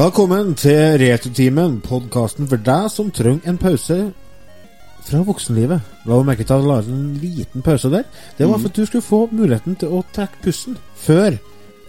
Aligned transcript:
Velkommen 0.00 0.54
til 0.56 0.94
Returtimen, 0.96 1.74
podkasten 1.84 2.46
for 2.48 2.62
deg 2.64 2.86
som 2.88 3.10
trenger 3.12 3.50
en 3.50 3.58
pause 3.60 3.96
fra 5.04 5.18
voksenlivet. 5.26 5.90
La 6.08 6.16
meg 6.16 6.30
merke 6.30 6.46
til 6.48 6.56
at 6.56 6.62
jeg 6.62 6.70
la 6.70 6.78
en 6.80 7.02
liten 7.20 7.66
pause 7.66 7.90
der. 7.92 8.06
Det 8.38 8.48
var 8.48 8.62
for 8.62 8.72
at 8.72 8.78
du 8.78 8.86
skulle 8.88 9.04
få 9.04 9.20
muligheten 9.28 9.76
til 9.76 9.92
å 9.92 10.00
trekke 10.16 10.40
pusten 10.46 10.80
før 11.02 11.36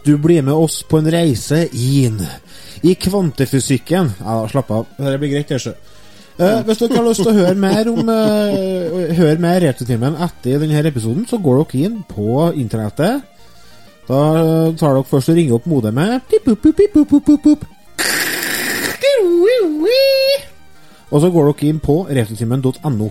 du 0.03 0.11
blir 0.19 0.43
med 0.43 0.51
oss 0.51 0.81
på 0.83 0.99
en 0.99 1.07
reise 1.15 1.61
inn 1.71 2.19
i 2.83 2.97
kvantefysikken. 2.99 4.11
Ja, 4.19 4.37
slapp 4.51 4.75
av. 4.75 4.91
Det 4.99 5.17
blir 5.23 5.35
greit, 5.37 5.47
det, 5.47 5.63
sjø. 5.63 5.77
Eh, 6.35 6.59
hvis 6.67 6.83
dere 6.83 6.99
har 6.99 7.07
lyst 7.07 7.23
til 7.23 7.31
å 7.31 7.39
høre 7.39 7.57
mer 7.63 7.95
om 7.95 8.07
uh, 8.11 9.11
Høre 9.21 9.39
mer 9.39 9.63
Returtimen 9.69 10.19
etter 10.19 10.59
denne 10.59 10.83
episoden, 10.83 11.23
så 11.31 11.39
går 11.39 11.63
dere 11.63 11.87
inn 11.87 12.01
på 12.11 12.49
internettet. 12.59 13.23
Da 14.11 14.23
tar 14.75 14.97
dere 14.97 15.11
først 15.15 15.31
og 15.31 15.39
ringer 15.39 15.61
opp 15.61 15.77
modemet. 15.79 16.27
Pip, 16.27 16.51
pip, 16.51 16.75
pip, 16.75 16.91
pip, 16.91 17.07
pip, 17.07 17.47
pip. 17.47 17.71
Og 21.11 21.21
så 21.21 21.29
går 21.31 21.49
dere 21.49 21.69
inn 21.69 21.81
på 21.83 21.97
returtimen.no. 22.07 23.09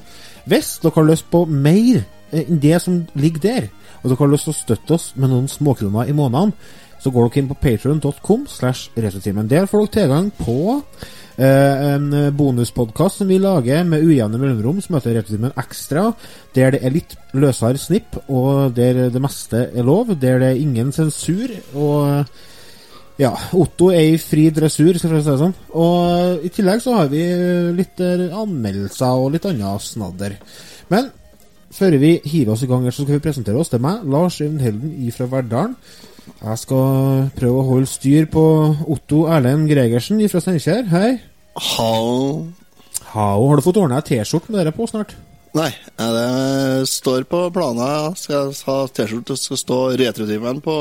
Hvis 0.48 0.78
dere 0.82 0.96
har 0.96 1.08
lyst 1.10 1.28
på 1.32 1.44
mer 1.46 2.02
enn 2.30 2.60
det 2.62 2.78
som 2.82 3.02
ligger 3.18 3.44
der, 3.44 3.70
og 4.00 4.10
dere 4.10 4.22
har 4.22 4.32
lyst 4.32 4.48
til 4.48 4.54
å 4.54 4.60
støtte 4.60 4.96
oss 4.96 5.10
med 5.16 5.32
noen 5.32 5.50
småkroner 5.50 6.08
i 6.08 6.16
måneden, 6.16 6.54
så 7.00 7.12
går 7.12 7.28
dere 7.28 7.42
inn 7.42 7.50
på 7.50 7.58
returtimen. 8.96 9.48
Der 9.48 9.68
får 9.68 9.84
dere 9.84 9.94
tilgang 9.96 10.30
på 10.36 10.58
eh, 11.36 11.94
en 11.94 12.10
bonuspodkast 12.36 13.22
som 13.22 13.28
vi 13.28 13.40
lager 13.40 13.84
med 13.88 14.04
ujevne 14.04 14.40
mellomrom, 14.40 14.80
som 14.84 14.96
heter 14.96 15.16
Returtimen 15.16 15.56
Ekstra, 15.60 16.10
der 16.56 16.76
det 16.76 16.82
er 16.84 16.94
litt 16.94 17.16
løsere 17.32 17.80
snipp, 17.80 18.20
og 18.28 18.76
der 18.76 19.08
det 19.12 19.22
meste 19.22 19.68
er 19.72 19.84
lov, 19.84 20.14
der 20.20 20.40
det 20.40 20.52
er 20.52 20.62
ingen 20.62 20.92
sensur. 20.92 21.52
og 21.74 22.24
ja, 23.20 23.30
Otto 23.52 23.90
er 23.92 24.14
i 24.14 24.18
fri 24.20 24.46
dressur, 24.54 24.96
skal 24.96 25.18
jeg 25.18 25.24
si 25.26 25.30
det 25.30 25.40
sånn. 25.42 25.56
Og 25.76 26.44
i 26.46 26.50
tillegg 26.54 26.80
så 26.80 26.96
har 26.96 27.10
vi 27.12 27.22
litt 27.76 28.00
eh, 28.00 28.28
anmeldelser 28.32 29.24
og 29.24 29.34
litt 29.34 29.48
annet 29.50 29.84
snadder. 29.84 30.38
Men 30.92 31.10
før 31.76 31.98
vi 32.00 32.14
hiver 32.24 32.54
oss 32.54 32.64
i 32.64 32.70
gang, 32.70 32.86
her, 32.86 32.94
så 32.96 33.04
skal 33.04 33.18
vi 33.18 33.24
presentere 33.26 33.60
oss. 33.60 33.72
Det 33.72 33.76
er 33.76 33.84
meg, 33.84 34.06
Lars 34.08 34.40
Even 34.40 34.62
Helden 34.64 35.12
fra 35.16 35.28
Verdalen. 35.36 35.76
Jeg 36.40 36.62
skal 36.62 37.28
prøve 37.36 37.60
å 37.60 37.68
holde 37.74 37.90
styr 37.90 38.28
på 38.30 38.44
Otto 38.88 39.26
Erlend 39.28 39.68
Gregersen 39.68 40.20
fra 40.30 40.40
Steinkjer. 40.40 40.86
Hei. 40.92 41.10
Hallo. 41.74 42.46
Hao. 43.10 43.48
Har 43.48 43.58
du 43.58 43.64
fått 43.66 43.80
ordna 43.80 43.98
ei 44.00 44.06
T-skjorte 44.06 44.52
med 44.52 44.62
dere 44.62 44.72
på 44.74 44.86
snart? 44.88 45.16
Nei, 45.58 45.72
det 45.98 46.86
står 46.86 47.24
på 47.28 47.48
planen. 47.52 47.82
Jeg 47.82 48.20
skal 48.22 48.52
ha 48.68 48.76
T-skjorte 48.86 49.34
det 49.34 49.42
skal 49.42 49.58
stå 49.60 49.80
Retrotimen 49.98 50.62
på 50.64 50.76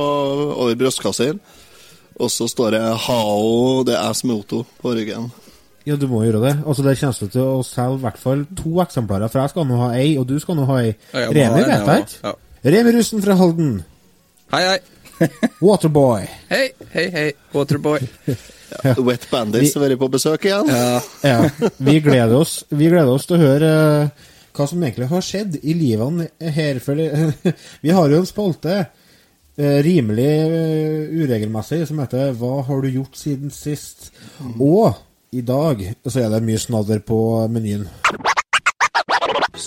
over 0.54 0.78
brystkassa. 0.78 1.34
Og 2.20 2.32
så 2.32 2.48
står 2.52 2.72
det 2.76 2.82
'Hao', 2.82 3.86
det 3.88 3.96
er 3.96 4.34
Otto, 4.34 4.66
på 4.82 4.92
ryggen. 4.92 5.32
Ja, 5.88 5.96
du 5.96 6.08
må 6.08 6.24
gjøre 6.24 6.42
det. 6.44 6.64
Altså, 6.68 6.84
Det 6.84 7.00
kommer 7.00 7.20
du 7.20 7.28
til 7.28 7.42
å 7.42 7.64
selge 7.64 7.96
i 7.96 8.02
hvert 8.04 8.18
fall 8.18 8.46
to 8.58 8.82
eksemplarer, 8.84 9.28
for 9.32 9.40
jeg 9.40 9.50
skal 9.50 9.66
nå 9.66 9.78
ha 9.78 9.90
ei, 9.96 10.18
og 10.18 10.28
du 10.28 10.40
skal 10.40 10.56
nå 10.56 10.66
ha 10.66 10.78
ei. 10.84 10.96
Ja, 11.14 11.30
Remi 11.30 11.64
vet 11.64 11.68
jeg 11.68 12.04
ikke. 12.04 12.20
Ja. 12.24 12.34
Remi 12.66 12.98
Russen 12.98 13.24
fra 13.24 13.36
Halden. 13.40 13.84
Hei, 14.52 14.64
hei. 14.68 14.80
Waterboy. 15.62 16.28
Hei, 16.50 16.70
hei, 16.94 17.10
hei. 17.12 17.32
Waterboy. 17.54 18.00
Wet 19.08 19.28
Bandits 19.32 19.74
har 19.74 19.82
vært 19.82 20.00
på 20.00 20.12
besøk 20.12 20.46
igjen. 20.46 20.70
Ja. 20.70 21.00
Ja, 21.26 21.70
vi 21.82 21.96
gleder 22.06 22.36
oss 22.38 22.60
Vi 22.70 22.86
gleder 22.86 23.10
oss 23.10 23.26
til 23.26 23.40
å 23.40 23.42
høre 23.42 23.72
uh, 24.06 24.28
hva 24.54 24.68
som 24.70 24.84
egentlig 24.84 25.08
har 25.10 25.26
skjedd 25.26 25.58
i 25.64 25.74
livene 25.74 26.30
her. 26.40 26.80
For 26.84 27.00
uh, 27.00 27.34
vi 27.84 27.96
har 27.96 28.14
jo 28.14 28.22
en 28.22 28.30
spalte 28.30 28.84
rimelig 29.60 30.30
eh, 30.30 31.10
uregelmessig 31.20 31.88
som 31.88 32.00
heter 32.00 32.32
'Hva 32.32 32.64
har 32.64 32.82
du 32.82 32.90
gjort 32.90 33.18
siden 33.18 33.52
sist?' 33.52 34.12
Og 34.60 34.94
i 35.32 35.42
dag 35.42 35.82
så 36.08 36.24
er 36.24 36.30
det 36.30 36.44
mye 36.44 36.58
snadder 36.58 37.00
på 37.00 37.48
menyen. 37.52 37.88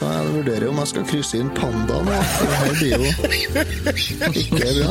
Så 0.03 0.09
jeg 0.11 0.31
vurderer 0.35 0.65
om 0.67 0.79
jeg 0.81 0.89
skal 0.91 1.05
krysse 1.07 1.39
inn 1.39 1.51
Panda 1.55 2.01
nå. 2.03 2.11
Det 2.11 2.57
her 2.59 2.73
blir 2.81 2.91
jo 2.97 3.05
ikke 4.41 4.57
bra. 4.59 4.91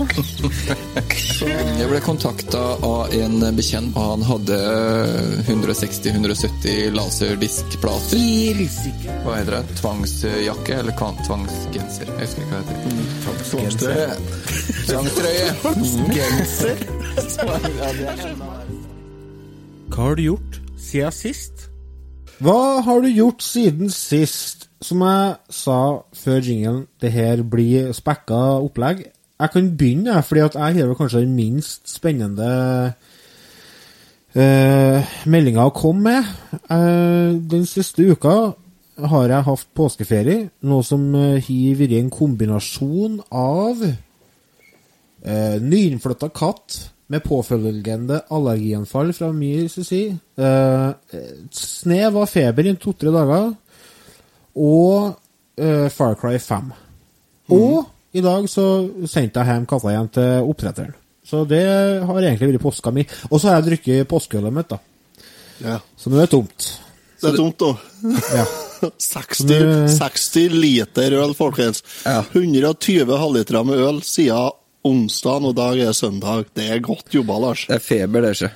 Jeg 1.82 1.88
ble 1.90 2.00
kontakta 2.06 2.62
av 2.88 3.12
en 3.18 3.36
bekjent, 3.58 3.92
han 3.98 4.24
hadde 4.24 4.60
160-170 5.52 6.96
laserdiskplater. 6.96 8.62
Hva 9.26 9.36
heter 9.36 9.54
det? 9.58 9.64
Tvangsjakke? 9.82 10.80
Eller 10.80 10.96
tvangsgenser? 10.96 12.08
Jeg 12.08 12.24
husker 12.24 12.42
ikke 12.46 12.54
hva 12.56 12.62
det 12.64 12.72
heter. 12.72 12.88
Tvangstrøye. 13.52 14.08
Tvangstrøye. 14.88 15.48
Tvangsgenser. 15.60 16.78
Hva 19.92 20.00
har 20.00 20.16
du 20.16 20.24
gjort 20.30 20.54
siden 20.88 21.12
sist? 21.20 21.56
Hva 22.40 22.62
har 22.88 23.04
du 23.04 23.10
gjort 23.12 23.44
siden 23.44 23.92
sist? 23.92 24.61
Som 24.82 25.04
jeg 25.06 25.36
sa 25.54 25.80
før 26.18 26.40
jingelen, 26.42 26.86
det 27.02 27.12
her 27.14 27.44
blir 27.46 27.92
spekka 27.94 28.40
opplegg. 28.64 29.04
Jeg 29.42 29.50
kan 29.54 29.78
begynne, 29.78 30.24
fordi 30.24 30.42
at 30.42 30.56
jeg 30.56 30.86
har 30.86 30.94
kanskje 30.98 31.22
den 31.22 31.36
minst 31.38 31.90
spennende 31.90 32.50
uh, 34.36 35.14
meldinga 35.26 35.68
å 35.70 35.74
komme 35.74 36.02
med. 36.10 36.32
Uh, 36.70 37.38
den 37.52 37.66
siste 37.70 38.06
uka 38.10 38.36
har 39.12 39.34
jeg 39.34 39.48
hatt 39.48 39.68
påskeferie, 39.78 40.50
noe 40.66 40.86
som 40.86 41.08
uh, 41.16 41.38
har 41.38 41.78
vært 41.80 41.98
en 41.98 42.12
kombinasjon 42.14 43.20
av 43.30 43.86
uh, 43.86 45.58
nyinnflytta 45.62 46.30
katt 46.34 46.80
med 47.12 47.26
påfølgende 47.26 48.22
allergianfall 48.32 49.14
fra 49.14 49.32
min 49.36 49.70
side. 49.70 50.18
Uh, 50.38 50.94
snev 51.54 52.22
av 52.22 52.30
feber 52.32 52.70
i 52.70 52.78
to-tre 52.80 53.14
dager. 53.14 53.52
Og 54.56 55.14
uh, 55.62 55.88
Far 55.94 56.16
Cry 56.20 56.38
5. 56.42 56.72
Og 57.52 57.86
i 58.16 58.22
dag 58.24 58.48
så 58.52 58.66
sendte 59.08 59.40
jeg 59.40 59.48
hjem 59.54 59.66
katta 59.70 59.92
igjen 59.94 60.10
til 60.16 60.48
oppdretteren. 60.52 60.96
Så 61.28 61.44
det 61.48 61.64
har 62.04 62.18
egentlig 62.26 62.50
vært 62.52 62.64
påska 62.66 62.92
mi. 62.92 63.06
Og 63.30 63.40
så 63.40 63.48
har 63.52 63.60
jeg 63.62 63.68
drukket 63.70 64.10
påskeølet 64.12 64.56
mitt, 64.56 64.72
da. 64.74 64.80
Ja. 65.62 65.78
Så 65.96 66.10
nå 66.12 66.18
er 66.18 66.26
det 66.26 66.34
tomt. 66.34 66.66
Det 67.22 67.30
er 67.30 67.38
tomt 67.38 67.62
da. 67.62 67.70
Ja. 68.34 68.46
60, 68.98 69.44
nå- 69.46 69.92
60 69.94 70.56
liter 70.58 71.14
øl, 71.22 71.36
folkens. 71.38 71.84
Ja. 72.04 72.24
120 72.34 73.14
halvlitere 73.22 73.62
med 73.70 73.78
øl 73.86 74.02
siden 74.04 74.58
onsdag, 74.84 75.46
og 75.46 75.54
dag 75.56 75.78
er 75.86 75.94
søndag. 75.94 76.48
Det 76.58 76.66
er 76.74 76.82
godt 76.84 77.14
jobba, 77.14 77.38
Lars. 77.44 77.68
Det 77.70 77.78
er 77.78 77.86
feber, 77.86 78.26
det, 78.26 78.34
ikke? 78.40 78.52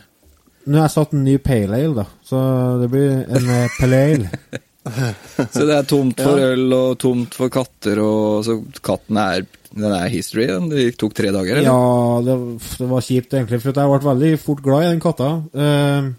Nå 0.66 0.80
har 0.80 0.88
jeg 0.88 0.96
satt 0.96 1.12
en 1.14 1.24
ny 1.28 1.36
pale 1.46 1.78
ale, 1.78 1.94
da. 2.02 2.08
Så 2.26 2.40
det 2.82 2.90
blir 2.90 3.12
en 3.30 3.52
eh, 3.54 3.76
pale 3.78 4.00
ale. 4.10 4.32
Så 5.56 5.66
det 5.66 5.76
er 5.76 5.88
tomt 5.90 6.22
for 6.22 6.42
øl 6.42 6.74
og 6.78 6.98
tomt 7.02 7.36
for 7.38 7.54
katter, 7.54 8.02
og 8.04 8.46
så 8.46 8.60
katten 8.86 9.18
er 9.22 9.46
den 9.76 9.92
er 9.92 10.08
history. 10.08 10.46
Den. 10.48 10.70
Det 10.72 10.94
tok 11.00 11.16
tre 11.18 11.32
dager, 11.36 11.60
eller? 11.60 11.68
Ja, 11.68 12.22
det, 12.24 12.36
det 12.80 12.88
var 12.88 13.04
kjipt, 13.04 13.34
egentlig. 13.36 13.60
For 13.64 13.76
jeg 13.76 13.92
ble 13.92 14.10
veldig 14.10 14.30
fort 14.40 14.62
glad 14.64 14.86
i 14.86 14.92
den 14.94 15.02
katta. 15.04 15.32
Uh, 15.52 16.14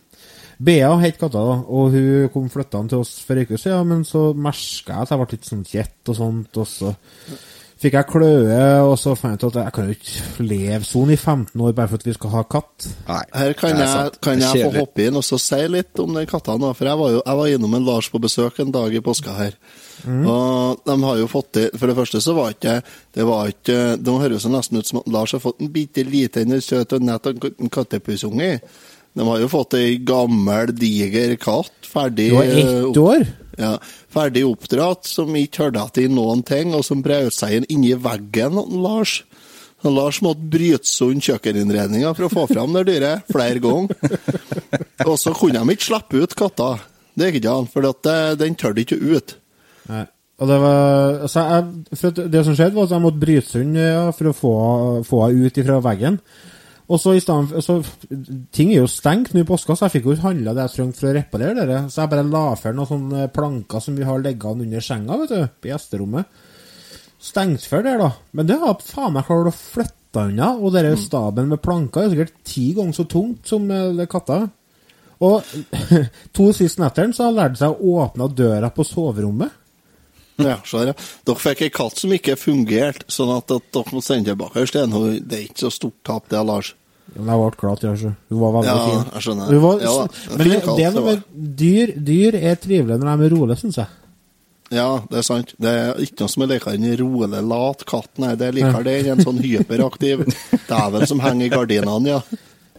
Bea 0.56 0.90
het 1.00 1.18
katta, 1.20 1.40
da, 1.40 1.56
og 1.64 1.94
hun 1.94 2.28
kom 2.32 2.50
flytta 2.52 2.82
til 2.90 3.02
oss 3.04 3.14
for 3.24 3.36
ei 3.36 3.46
uke 3.48 3.60
siden. 3.60 3.88
Men 3.92 4.04
så 4.08 4.28
merka 4.36 4.92
jeg 4.92 5.06
at 5.06 5.14
jeg 5.14 5.22
ble 5.22 5.28
litt 5.32 5.48
sånn 5.48 5.64
kjett 5.68 6.12
og 6.12 6.18
sånt, 6.20 6.60
og 6.60 6.68
så 6.68 6.92
fikk 7.80 7.96
jeg 7.98 8.08
kløe, 8.08 8.60
og 8.86 8.94
så 9.00 9.12
fant 9.18 9.42
jeg 9.42 9.50
ut 9.50 9.58
at 9.58 9.66
jeg 9.66 9.74
kan 9.76 9.88
jo 9.88 9.96
ikke 9.96 10.46
leve 10.48 10.80
sånn 10.88 11.12
i 11.12 11.18
15 11.18 11.60
år 11.60 11.74
bare 11.76 11.90
for 11.90 12.00
at 12.00 12.06
vi 12.08 12.14
skal 12.16 12.32
ha 12.32 12.42
katt. 12.56 12.86
Nei. 13.08 13.22
Her 13.36 13.52
kan 13.58 13.82
jeg, 13.82 14.14
kan 14.24 14.40
jeg 14.40 14.64
få 14.64 14.70
hoppe 14.78 15.04
inn 15.04 15.18
og 15.20 15.26
så 15.26 15.38
si 15.40 15.60
litt 15.68 16.00
om 16.02 16.16
den 16.16 16.28
katta 16.30 16.56
nå. 16.60 16.72
For 16.78 16.88
jeg 16.88 17.00
var 17.02 17.12
jo 17.12 17.20
jeg 17.20 17.40
var 17.42 17.52
innom 17.52 17.76
en 17.76 17.86
Lars 17.86 18.08
på 18.12 18.22
besøk 18.22 18.62
en 18.64 18.72
dag 18.74 18.96
i 18.96 19.04
påska 19.04 19.36
her. 19.36 19.60
Og 20.06 20.82
de 20.86 20.96
har 21.02 21.20
jo 21.20 21.28
fått 21.30 21.48
til 21.56 21.70
For 21.80 21.88
det 21.88 21.96
første 21.96 22.20
så 22.22 22.34
var 22.36 22.52
ikke 22.52 22.74
det 23.16 23.24
var 23.26 23.48
ikke 23.48 23.96
Det 23.96 24.12
høres 24.20 24.44
nesten 24.52 24.78
ut 24.78 24.86
som 24.86 25.00
at 25.00 25.08
Lars 25.10 25.32
har 25.34 25.40
fått 25.42 25.64
en 25.64 25.72
bitte 25.72 26.04
liten 26.06 26.52
søt 26.62 26.92
og 26.94 27.02
nett 27.02 27.26
en 27.32 27.72
kattepussunge. 27.72 28.50
De 29.16 29.24
har 29.24 29.40
jo 29.40 29.48
fått 29.48 29.78
ei 29.78 29.96
gammel, 30.04 30.74
diger 30.76 31.34
katt 31.40 31.88
ferdig 31.88 32.28
Du 32.30 32.36
var 32.36 32.54
ett 32.60 33.00
år? 33.00 33.26
Ja, 33.60 33.76
ferdig 34.12 34.44
oppdratt, 34.46 35.08
som 35.08 35.34
ikke 35.36 35.66
hørte 35.66 35.84
etter 35.84 36.12
noen 36.12 36.44
ting, 36.46 36.74
og 36.76 36.84
som 36.86 37.02
brøt 37.04 37.34
seg 37.36 37.58
inn 37.58 37.68
inni 37.72 37.94
veggen, 37.98 38.58
Lars. 38.82 39.20
Og 39.84 39.92
Lars 39.92 40.18
måtte 40.24 40.48
bryte 40.50 40.88
sund 40.88 41.22
kjøkkeninnredninga 41.24 42.12
for 42.16 42.26
å 42.26 42.32
få 42.32 42.46
fram 42.50 42.74
det 42.76 42.86
dyret 42.88 43.28
flere 43.30 43.60
ganger. 43.62 43.92
Og 45.10 45.18
så 45.20 45.34
kunne 45.36 45.60
de 45.60 45.76
ikke 45.76 45.90
slippe 45.90 46.22
ut 46.24 46.34
katta. 46.38 46.70
Det 47.16 47.28
gikk 47.28 47.42
ikke 47.42 47.56
an, 47.60 47.68
for 47.70 47.86
den 48.40 48.56
tørde 48.58 48.82
ikke 48.82 48.96
ut. 48.96 49.36
Nei. 49.92 50.06
Og 50.36 50.50
det 50.50 50.56
var 50.60 51.22
altså 51.24 51.44
jeg, 51.48 51.96
for 51.96 52.26
Det 52.34 52.42
som 52.44 52.56
skjedde, 52.56 52.76
var 52.76 52.88
at 52.88 52.92
jeg 52.92 53.04
måtte 53.04 53.22
bryte 53.22 53.48
sund 53.48 53.78
ja, 53.80 54.02
for 54.16 54.28
å 54.28 54.36
få 54.36 54.54
få 55.06 55.22
henne 55.24 55.48
ut 55.48 55.60
fra 55.68 55.78
veggen. 55.84 56.18
Og 56.86 57.00
så 57.02 57.16
i 57.16 57.22
stedet, 57.22 57.64
så, 57.64 57.80
Ting 58.54 58.70
er 58.70 58.84
jo 58.84 58.90
stengt 58.90 59.32
nå 59.34 59.42
i 59.42 59.48
påska, 59.48 59.74
så 59.74 59.86
jeg 59.86 59.96
fikk 59.96 60.10
jo 60.10 60.18
handla 60.22 60.54
det 60.54 60.68
jeg 60.68 60.74
trengte 60.76 61.02
for 61.02 61.10
å 61.10 61.14
reparere 61.16 61.66
det. 61.66 61.80
Så 61.90 62.02
jeg 62.02 62.12
bare 62.12 62.26
la 62.30 62.44
for 62.60 62.76
noen 62.76 62.90
sånne 62.92 63.30
planker 63.34 63.82
som 63.82 63.96
vi 63.98 64.06
har 64.06 64.22
liggende 64.22 64.66
under 64.66 64.84
senga 64.84 65.18
vet 65.22 65.34
du, 65.34 65.40
på 65.62 65.72
gjesterommet. 65.72 66.44
Stengt 67.26 67.66
for 67.66 67.82
der, 67.82 67.98
da. 67.98 68.12
Men 68.36 68.46
det 68.46 68.60
har 68.62 68.78
faen 68.86 69.16
meg 69.16 69.26
klart 69.26 69.50
å 69.50 69.56
flytte 69.56 70.28
unna. 70.30 70.52
Og 70.60 70.76
den 70.76 70.94
staben 71.00 71.50
med 71.50 71.62
planker 71.64 72.06
er 72.06 72.12
sikkert 72.12 72.38
ti 72.46 72.68
ganger 72.76 73.00
så 73.00 73.08
tungt 73.10 73.50
som 73.50 73.66
eh, 73.72 73.90
det 73.96 74.06
katta. 74.12 74.44
Og 75.26 75.42
to 76.36 76.50
siste 76.54 76.84
nettene 76.84 77.16
så 77.16 77.26
har 77.26 77.32
jeg 77.32 77.40
lært 77.40 77.60
seg 77.62 77.74
å 77.74 77.96
åpne 78.04 78.30
døra 78.36 78.70
på 78.70 78.86
soverommet. 78.86 79.62
Ja, 80.42 80.58
ser 80.68 80.90
jeg. 80.90 80.96
Dere 81.24 81.40
fikk 81.40 81.62
ei 81.64 81.70
katt 81.72 81.96
som 82.00 82.12
ikke 82.12 82.34
fungerte, 82.36 83.06
sånn 83.12 83.30
at, 83.36 83.50
at 83.56 83.68
dere 83.72 83.94
må 83.96 84.02
sende 84.04 84.32
tilbake 84.34 84.66
Sten. 84.68 84.92
Det 85.24 85.38
er 85.38 85.44
ikke 85.46 85.62
så 85.64 85.70
stort 85.72 85.96
tap, 86.04 86.26
det, 86.32 86.42
Lars. 86.44 86.74
Men 87.14 87.30
jeg 87.32 87.40
ble 87.40 87.60
glad 87.62 87.80
til 87.80 87.94
det. 88.02 88.10
Hun 88.28 88.40
var 88.42 88.56
veldig 88.58 88.72
Ja, 88.72 88.80
fin. 88.90 89.04
jeg 89.14 89.24
skjønner. 89.24 89.52
Hun 89.54 89.62
var, 89.62 89.84
Ja, 89.86 89.94
men 90.36 90.50
det, 90.50 90.58
katt, 90.66 90.76
det 90.76 91.04
det 91.06 91.54
dyr 91.62 91.92
Dyr 92.10 92.36
er 92.42 92.58
trivelige 92.60 92.98
når 93.00 93.08
de 93.22 93.28
er 93.30 93.32
rolige, 93.36 93.58
syns 93.62 93.78
jeg. 93.80 93.94
Ja, 94.74 94.88
det 95.08 95.20
er 95.20 95.22
sant. 95.22 95.52
Det 95.62 95.70
er 95.70 96.00
ikke 96.02 96.24
noe 96.24 96.32
som 96.32 96.42
er 96.42 96.50
likere 96.50 96.74
enn 96.74 96.84
en 96.90 96.96
rolig, 96.98 97.40
lat 97.46 97.84
katt. 97.86 98.10
Nei, 98.18 98.32
det 98.34 98.48
er 98.48 98.56
likere 98.58 98.82
det 98.88 98.96
enn 99.04 99.12
en 99.14 99.24
sånn 99.24 99.38
hyperaktiv 99.44 100.24
dæven 100.72 101.06
som 101.06 101.22
henger 101.22 101.46
i 101.46 101.52
gardinene, 101.54 102.16
ja. 102.18 102.20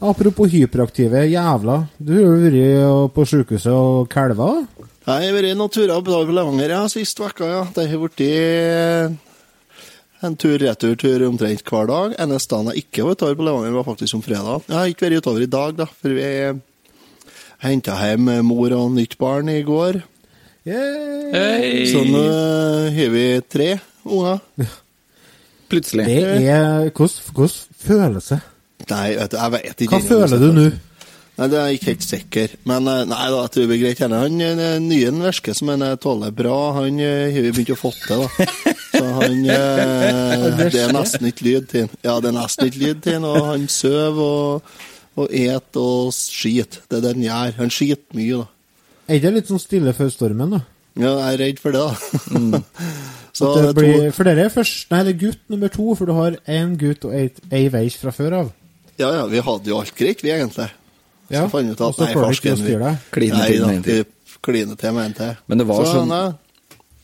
Apropos 0.04 0.52
hyperaktive 0.52 1.24
jævla. 1.32 1.80
Du 1.98 2.12
har 2.20 2.44
vært 2.44 3.14
på 3.16 3.24
sykehuset 3.26 3.72
og 3.74 4.10
kalva. 4.12 4.52
Jeg 5.08 5.24
har 5.24 5.38
vært 5.38 5.56
noen 5.56 5.72
turer 5.72 6.02
på 6.04 6.18
på 6.28 6.34
Levanger 6.36 6.74
ja, 6.74 6.82
sist 6.92 7.20
uke, 7.24 7.48
ja. 7.48 7.62
Det 7.72 7.86
har 7.88 8.02
blitt 8.02 8.24
en 10.28 10.34
tur-retur-tur 10.36 11.24
omtrent 11.30 11.64
hver 11.64 11.88
dag. 11.88 12.16
Eneste 12.20 12.52
dagen 12.52 12.74
jeg 12.74 12.84
ikke 12.84 13.06
var 13.06 13.16
utover 13.16 13.38
på 13.40 13.46
Levanger, 13.48 13.76
var 13.78 13.86
faktisk 13.88 14.18
om 14.18 14.24
fredag. 14.26 14.66
Jeg 14.68 14.76
har 14.76 14.92
ikke 14.92 15.06
vært 15.08 15.22
utover 15.22 15.46
i 15.46 15.50
dag, 15.54 15.78
da, 15.78 15.88
for 15.88 16.18
vi 16.18 16.28
henta 17.64 17.96
hjem 18.02 18.28
mor 18.50 18.76
og 18.76 18.92
nytt 18.98 19.16
barn 19.22 19.54
i 19.54 19.62
går. 19.64 20.02
Hey. 20.68 21.86
Så 21.88 22.04
nå 22.04 22.26
har 22.98 23.16
vi 23.16 23.26
tre 23.48 23.70
unger. 24.04 24.44
Plutselig. 25.72 26.04
Det 26.04 26.52
er 26.52 26.92
Hvordan 26.92 27.56
føles 27.80 28.28
det? 28.34 28.42
Nei, 28.92 29.08
vet 29.16 29.32
du, 29.32 29.40
jeg 29.40 29.56
vet 29.56 29.88
ikke. 29.88 29.96
Hva 29.96 30.04
føler 30.12 30.44
du 30.44 30.52
nå? 30.56 30.68
Nei, 31.38 31.48
Det 31.52 31.58
er 31.60 31.68
jeg 31.70 31.78
ikke 31.78 31.90
helt 31.92 32.06
sikker. 32.08 32.54
Men 32.70 32.88
eh, 32.90 33.04
nei 33.06 33.26
da, 33.30 33.42
jeg 33.44 33.52
tror 33.54 33.64
det 33.64 33.70
blir 33.72 33.82
greit. 33.84 34.00
Han 34.10 34.42
eh, 34.42 34.80
nye 34.82 35.12
virker 35.22 35.54
som 35.58 35.70
han 35.74 35.86
eh, 35.86 35.96
tåler 36.02 36.32
bra. 36.34 36.56
Han 36.80 36.98
har 37.04 37.36
vi 37.38 37.52
begynt 37.54 37.74
å 37.76 37.78
få 37.78 37.92
til, 37.94 38.24
da. 38.24 38.28
Så 38.98 39.04
han 39.20 39.44
Det 40.74 40.82
er 40.82 40.96
nesten 40.96 41.30
ikke 41.30 41.46
lyd 41.48 41.68
til 41.72 41.86
han. 41.86 41.94
Ja, 42.08 42.16
det 42.24 42.32
er 42.32 42.38
nesten 42.40 42.72
ikke 42.72 42.82
lyd 42.88 43.04
til 43.06 43.20
han, 43.20 43.28
og 43.30 43.50
han 43.52 43.68
sover 43.70 44.24
og, 44.24 44.72
og 45.22 45.34
et 45.38 45.80
og 45.82 46.10
skiter. 46.18 46.82
Det 46.90 47.00
er 47.00 47.06
det 47.06 47.14
han 47.16 47.28
gjør. 47.28 47.54
Han 47.62 47.74
skiter 47.78 48.18
mye, 48.18 48.42
da. 48.42 48.48
Er 49.08 49.22
det 49.24 49.36
litt 49.38 49.48
sånn 49.54 49.62
stille 49.62 49.94
før 49.96 50.10
stormen, 50.12 50.58
da? 50.58 50.64
Ja, 50.98 51.12
jeg 51.22 51.36
er 51.36 51.42
redd 51.44 51.60
for 51.62 51.76
det, 51.78 51.84
da. 51.86 52.62
Så 53.38 53.52
det, 53.54 53.68
det 53.78 53.84
to- 53.86 54.14
for 54.18 54.26
dere 54.26 54.48
er 54.48 54.50
først 54.50 54.90
Nei, 54.90 55.04
det 55.06 55.12
er 55.14 55.20
gutt 55.28 55.44
nummer 55.54 55.70
to, 55.70 55.92
for 55.94 56.10
du 56.10 56.16
har 56.18 56.40
én 56.50 56.72
gutt 56.82 57.06
og 57.06 57.14
ei 57.54 57.68
veis 57.70 57.94
fra 58.02 58.10
før 58.16 58.34
av. 58.40 58.48
Ja, 58.98 59.12
ja, 59.14 59.28
vi 59.30 59.44
hadde 59.46 59.70
jo 59.70 59.78
alt 59.78 59.94
greit, 59.94 60.24
vi, 60.26 60.32
egentlig. 60.34 60.66
Ja, 61.30 61.46
Så 61.46 61.52
fant 61.52 61.68
vi 61.68 61.76
ut 61.76 61.82
og 61.82 61.94
at 61.94 62.04
nei, 62.06 62.14
farsken 62.16 62.58
ikke 62.58 62.82
vi-. 62.82 62.98
Kline 63.12 63.46
til 63.48 63.64
til. 63.84 64.04
vi 64.04 64.42
kliner 64.48 64.78
til 64.80 64.94
med 64.96 65.06
en 65.12 65.14
til. 65.18 65.38
Men 65.48 65.58
det 65.64 65.68
var 65.68 65.84
så, 65.86 65.94
sånn- 65.98 66.08
nei, 66.14 66.28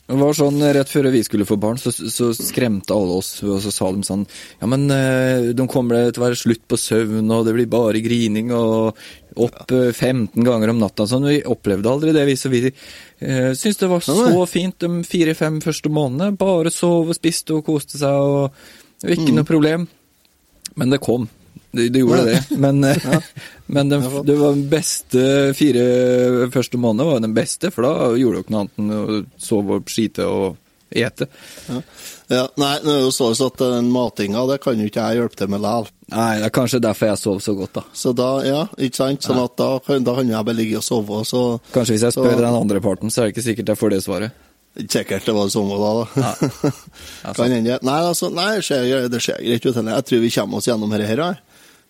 Det 0.05 0.17
var 0.19 0.33
sånn 0.35 0.59
rett 0.75 0.89
før 0.91 1.07
vi 1.11 1.21
skulle 1.23 1.45
få 1.47 1.55
barn, 1.57 1.77
så, 1.79 1.89
så 1.91 2.29
skremte 2.35 2.91
alle 2.91 3.15
oss, 3.17 3.37
og 3.43 3.61
så 3.63 3.71
sa 3.71 3.87
de 3.95 4.03
sånn 4.03 4.25
Ja, 4.61 4.67
men 4.67 4.83
eh, 4.91 5.53
de 5.55 5.65
kommer 5.71 6.11
til 6.11 6.21
å 6.21 6.25
være 6.27 6.35
slutt 6.37 6.63
på 6.67 6.75
søvn, 6.77 7.31
og 7.31 7.45
det 7.47 7.53
blir 7.55 7.69
bare 7.71 8.01
grining, 8.03 8.51
og 8.51 8.97
opp 9.39 9.71
eh, 9.71 9.91
15 9.95 10.43
ganger 10.43 10.69
om 10.73 10.79
natta. 10.83 11.07
Sånn, 11.07 11.23
vi 11.31 11.39
opplevde 11.47 11.89
aldri 11.89 12.11
det, 12.13 12.25
vi. 12.27 12.35
Så 12.35 12.51
vi 12.51 12.61
uh, 12.67 13.53
syntes 13.55 13.79
det 13.79 13.89
var 13.89 14.03
så 14.05 14.43
fint 14.45 14.77
de 14.83 14.91
fire-fem 15.07 15.61
første 15.63 15.89
månedene. 15.89 16.35
Bare 16.37 16.69
sove, 16.69 17.15
spiste 17.17 17.55
og 17.55 17.65
koste 17.71 17.97
seg, 17.97 18.11
og 18.11 18.51
var 19.03 19.09
Mm. 19.09 19.17
ikke 19.23 19.33
noe 19.35 19.43
problem. 19.47 19.87
Men 20.75 20.89
det 20.93 20.99
kom. 21.01 21.29
Det, 21.73 21.87
det 21.89 21.99
gjorde 22.03 22.23
det. 22.27 22.39
Men, 22.61 22.83
ja. 22.85 23.19
men 23.65 23.89
den, 23.89 24.03
det 24.27 24.35
var 24.37 24.53
den 24.53 24.67
beste 24.69 25.23
fire 25.57 25.85
første 26.53 26.77
månedene 26.77 27.07
var 27.11 27.23
den 27.23 27.33
beste, 27.33 27.71
for 27.73 27.87
da 27.87 27.93
gjorde 28.19 28.43
dere 28.43 28.53
noe 28.53 28.65
annet 28.67 28.83
enn 28.83 28.91
å 28.93 29.21
sove 29.41 29.79
og 29.79 29.89
skite 29.89 30.27
og 30.29 30.59
ete. 30.93 31.25
Ja, 32.29 32.43
nei, 32.61 32.75
nå 32.85 32.91
er 32.93 32.99
det 32.99 33.07
jo 33.07 33.09
sånn 33.13 33.33
at 33.47 33.57
den 33.63 33.89
matinga, 33.93 34.43
det 34.51 34.59
kan 34.61 34.77
jo 34.79 34.85
ikke 34.89 35.01
jeg 35.09 35.17
hjelpe 35.23 35.39
til 35.39 35.49
med 35.49 35.63
likevel. 35.65 35.89
Nei, 36.13 36.29
det 36.43 36.45
er 36.47 36.53
kanskje 36.53 36.79
derfor 36.85 37.09
jeg 37.09 37.21
sov 37.23 37.41
så 37.41 37.55
godt, 37.57 37.73
da. 37.79 37.83
Så 37.97 38.13
da, 38.17 38.29
ja, 38.45 38.61
ikke 38.77 38.99
sant? 39.01 39.25
Sånn 39.25 39.41
at 39.41 39.55
da, 39.57 39.71
kan- 39.81 40.05
da 40.05 40.13
kan 40.19 40.29
jeg 40.29 40.45
bare 40.51 40.59
ligge 40.59 40.77
og 40.77 40.85
sove, 40.85 41.23
og 41.23 41.25
så 41.25 41.41
Kanskje 41.73 41.95
hvis 41.97 42.05
jeg 42.05 42.13
spør 42.15 42.35
Så- 42.35 42.41
den 42.45 42.59
andre 42.61 42.81
parten, 42.85 43.09
så 43.09 43.23
er 43.23 43.25
det 43.31 43.33
ikke 43.35 43.47
sikkert 43.49 43.73
jeg 43.73 43.81
får 43.81 43.89
det 43.95 44.03
svaret. 44.05 44.31
Sikkert 44.89 45.25
det 45.25 45.33
var 45.35 45.49
det 45.49 45.53
samme 45.53 45.75
da, 45.81 45.89
da. 45.97 46.05
Ja, 47.23 47.33
kan 47.37 47.51
hende. 47.51 47.79
Nei, 47.85 47.97
altså, 48.09 48.29
nei, 48.33 48.47
det 48.57 48.63
ser, 48.65 48.85
det 49.09 49.21
greit 49.25 49.65
ut. 49.65 49.75
Jeg 49.85 50.05
tror 50.09 50.23
vi 50.23 50.31
kommer 50.37 50.57
oss 50.61 50.69
gjennom 50.69 50.93
dette 50.93 51.09
her, 51.09 51.17
jeg. 51.25 51.41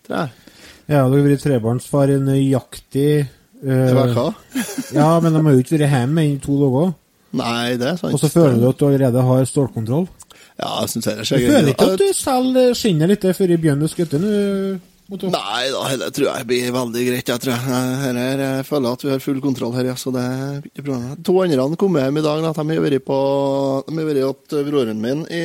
Tror 0.04 0.18
jeg. 0.20 0.32
Ja, 0.84 1.06
du 1.08 1.16
har 1.16 1.24
vært 1.24 1.44
trebarnsfar 1.44 2.12
i 2.12 2.18
nøyaktig 2.20 3.08
Det 3.64 3.78
uh, 3.88 3.94
var 3.96 4.12
hva? 4.12 4.26
Ja, 4.98 5.08
men 5.24 5.32
de 5.32 5.40
har 5.40 5.56
jo 5.56 5.62
ikke 5.64 5.78
vært 5.78 5.94
hjemme 5.96 6.26
i 6.28 6.34
to 6.42 6.58
dager. 6.60 6.92
Nei, 7.34 7.74
det 7.80 7.88
er 7.94 7.96
sant. 7.98 8.14
Og 8.14 8.20
så 8.20 8.30
føler 8.30 8.60
du 8.60 8.68
at 8.68 8.78
du 8.78 8.84
allerede 8.86 9.22
har 9.26 9.46
stålkontroll. 9.48 10.06
Ja, 10.54 10.68
jeg 10.84 10.92
synes 10.92 11.08
det 11.08 11.14
Du 11.24 11.30
føler 11.34 11.70
ikke 11.72 11.86
at 11.94 12.02
du 12.02 12.10
selger 12.14 12.76
skinnet 12.78 13.10
litt 13.10 13.24
før 13.34 13.54
i 13.54 13.62
bjørn 13.64 13.86
og 13.86 13.90
skutte 13.90 14.20
nå? 14.22 14.34
Nei 15.04 15.64
da, 15.68 15.80
det 16.00 16.06
tror 16.16 16.30
jeg 16.30 16.46
blir 16.48 16.70
veldig 16.72 17.02
greit. 17.08 17.28
Jeg 17.28 17.42
tror 17.42 17.52
jeg, 17.52 17.82
her, 18.00 18.20
jeg 18.40 18.64
føler 18.68 18.94
at 18.96 19.02
vi 19.04 19.10
har 19.12 19.20
full 19.20 19.42
kontroll 19.44 19.74
her, 19.76 19.90
ja, 19.90 19.96
så 20.00 20.12
det 20.14 20.24
ikke 20.70 20.86
bra. 20.86 21.00
To 21.26 21.34
andre 21.42 21.66
kom 21.80 21.98
hjem 22.00 22.22
i 22.22 22.24
dag. 22.24 22.40
Da. 22.46 22.54
De 22.56 22.64
har 22.70 22.86
vært 22.86 23.04
på 23.04 23.18
De 23.88 23.98
har 23.98 24.08
vært 24.08 24.56
hos 24.56 24.64
broren 24.70 25.02
min 25.02 25.26
i, 25.28 25.44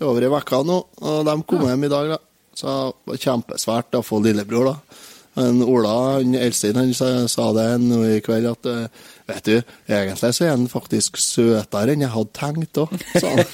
i 0.00 0.02
over 0.02 0.26
ei 0.26 0.32
uke 0.32 0.62
nå, 0.66 0.82
og 0.98 1.24
de 1.28 1.36
kom 1.46 1.66
hjem 1.68 1.86
i 1.86 1.92
dag. 1.92 2.14
da. 2.16 2.20
Så 2.58 2.68
det 2.68 3.12
var 3.12 3.22
kjempesvært 3.24 3.98
å 3.98 4.04
få 4.04 4.20
lillebror, 4.24 4.72
da. 4.72 4.76
Men 5.38 5.62
Ola, 5.64 5.92
han 6.18 6.34
eldste, 6.36 6.74
han 6.76 6.90
sa, 6.92 7.06
sa 7.30 7.46
det 7.56 7.64
nå 7.80 8.02
i 8.04 8.18
kveld 8.24 8.50
at 8.50 8.66
eh, 8.68 8.82
Vet 9.30 9.46
du, 9.46 9.54
egentlig 9.88 10.32
så 10.36 10.44
er 10.44 10.50
han 10.50 10.66
faktisk 10.68 11.16
søtere 11.22 11.94
enn 11.94 12.02
jeg 12.04 12.12
hadde 12.12 12.34
tenkt 12.36 12.80
òg, 12.82 12.90
sa 13.14 13.30
han. 13.30 13.46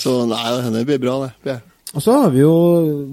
Så 0.00 0.12
nei, 0.30 0.44
det 0.72 0.84
blir 0.88 1.00
bra, 1.02 1.16
det. 1.26 1.32
blir. 1.42 1.58
Og 1.94 2.02
så 2.02 2.14
har 2.22 2.32
vi 2.34 2.42
jo 2.42 2.54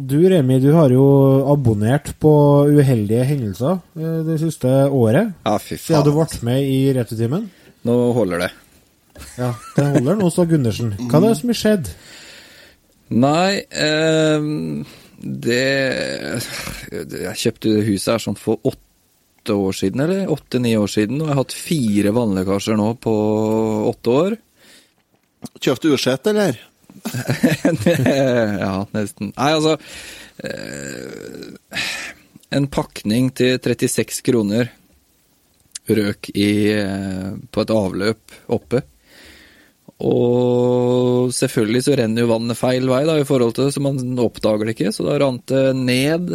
Du, 0.09 0.17
Remi, 0.29 0.57
du 0.61 0.71
har 0.73 0.93
jo 0.93 1.05
abonnert 1.51 2.13
på 2.21 2.31
uheldige 2.71 3.25
hendelser 3.29 3.77
eh, 3.97 4.21
det 4.29 4.39
siste 4.41 4.71
året. 4.87 5.33
Ja, 5.45 5.57
fy 5.61 5.77
Siden 5.81 6.07
du 6.07 6.13
ble 6.15 6.27
med 6.47 6.65
i 6.65 6.79
Returtimen. 6.97 7.49
Nå 7.87 7.97
holder 8.15 8.45
det. 8.45 8.51
Ja, 9.37 9.51
det 9.75 9.85
holder 9.97 10.17
nå, 10.17 10.29
sa 10.33 10.45
Gundersen. 10.49 10.95
Hva 11.09 11.19
er 11.19 11.27
det 11.27 11.35
som 11.41 11.53
har 11.53 11.59
skjedd? 11.61 11.91
Nei, 13.11 13.59
eh, 13.59 14.45
det 15.21 15.65
Jeg 17.21 17.37
kjøpte 17.43 17.73
huset 17.85 18.13
her 18.13 18.23
sånn 18.23 18.39
for 18.39 18.61
åtte 18.67 19.57
år 19.57 19.75
siden, 19.75 20.03
eller 20.05 20.31
åtte-ni 20.31 20.73
år 20.79 20.89
siden, 20.91 21.19
og 21.19 21.27
jeg 21.27 21.35
har 21.35 21.41
hatt 21.43 21.57
fire 21.57 22.13
vannlekkasjer 22.15 22.79
nå 22.79 22.89
på 23.03 23.13
åtte 23.91 24.17
år. 24.23 24.37
Kjøpte 25.59 25.91
ursett, 25.91 26.29
eller? 26.31 26.59
ja, 28.61 28.73
nesten. 28.93 29.31
Nei, 29.31 29.51
altså 29.55 29.77
eh, 30.43 31.79
En 32.51 32.67
pakning 32.67 33.29
til 33.33 33.55
36 33.63 34.19
kroner 34.27 34.69
røk 35.91 36.29
i, 36.35 36.51
eh, 36.75 37.31
på 37.51 37.63
et 37.63 37.73
avløp 37.73 38.35
oppe. 38.53 38.83
Og 40.01 41.31
selvfølgelig 41.35 41.83
så 41.85 41.95
renner 41.99 42.23
jo 42.23 42.31
vannet 42.31 42.57
feil 42.57 42.87
vei, 42.89 43.03
da, 43.05 43.19
i 43.21 43.27
forhold 43.27 43.53
til 43.57 43.67
det, 43.67 43.75
så 43.75 43.83
man 43.85 43.99
oppdager 44.21 44.67
det 44.67 44.75
ikke. 44.77 44.93
Så 44.95 45.05
da 45.05 45.17
rant 45.21 45.45
det 45.51 45.65
ned 45.77 46.33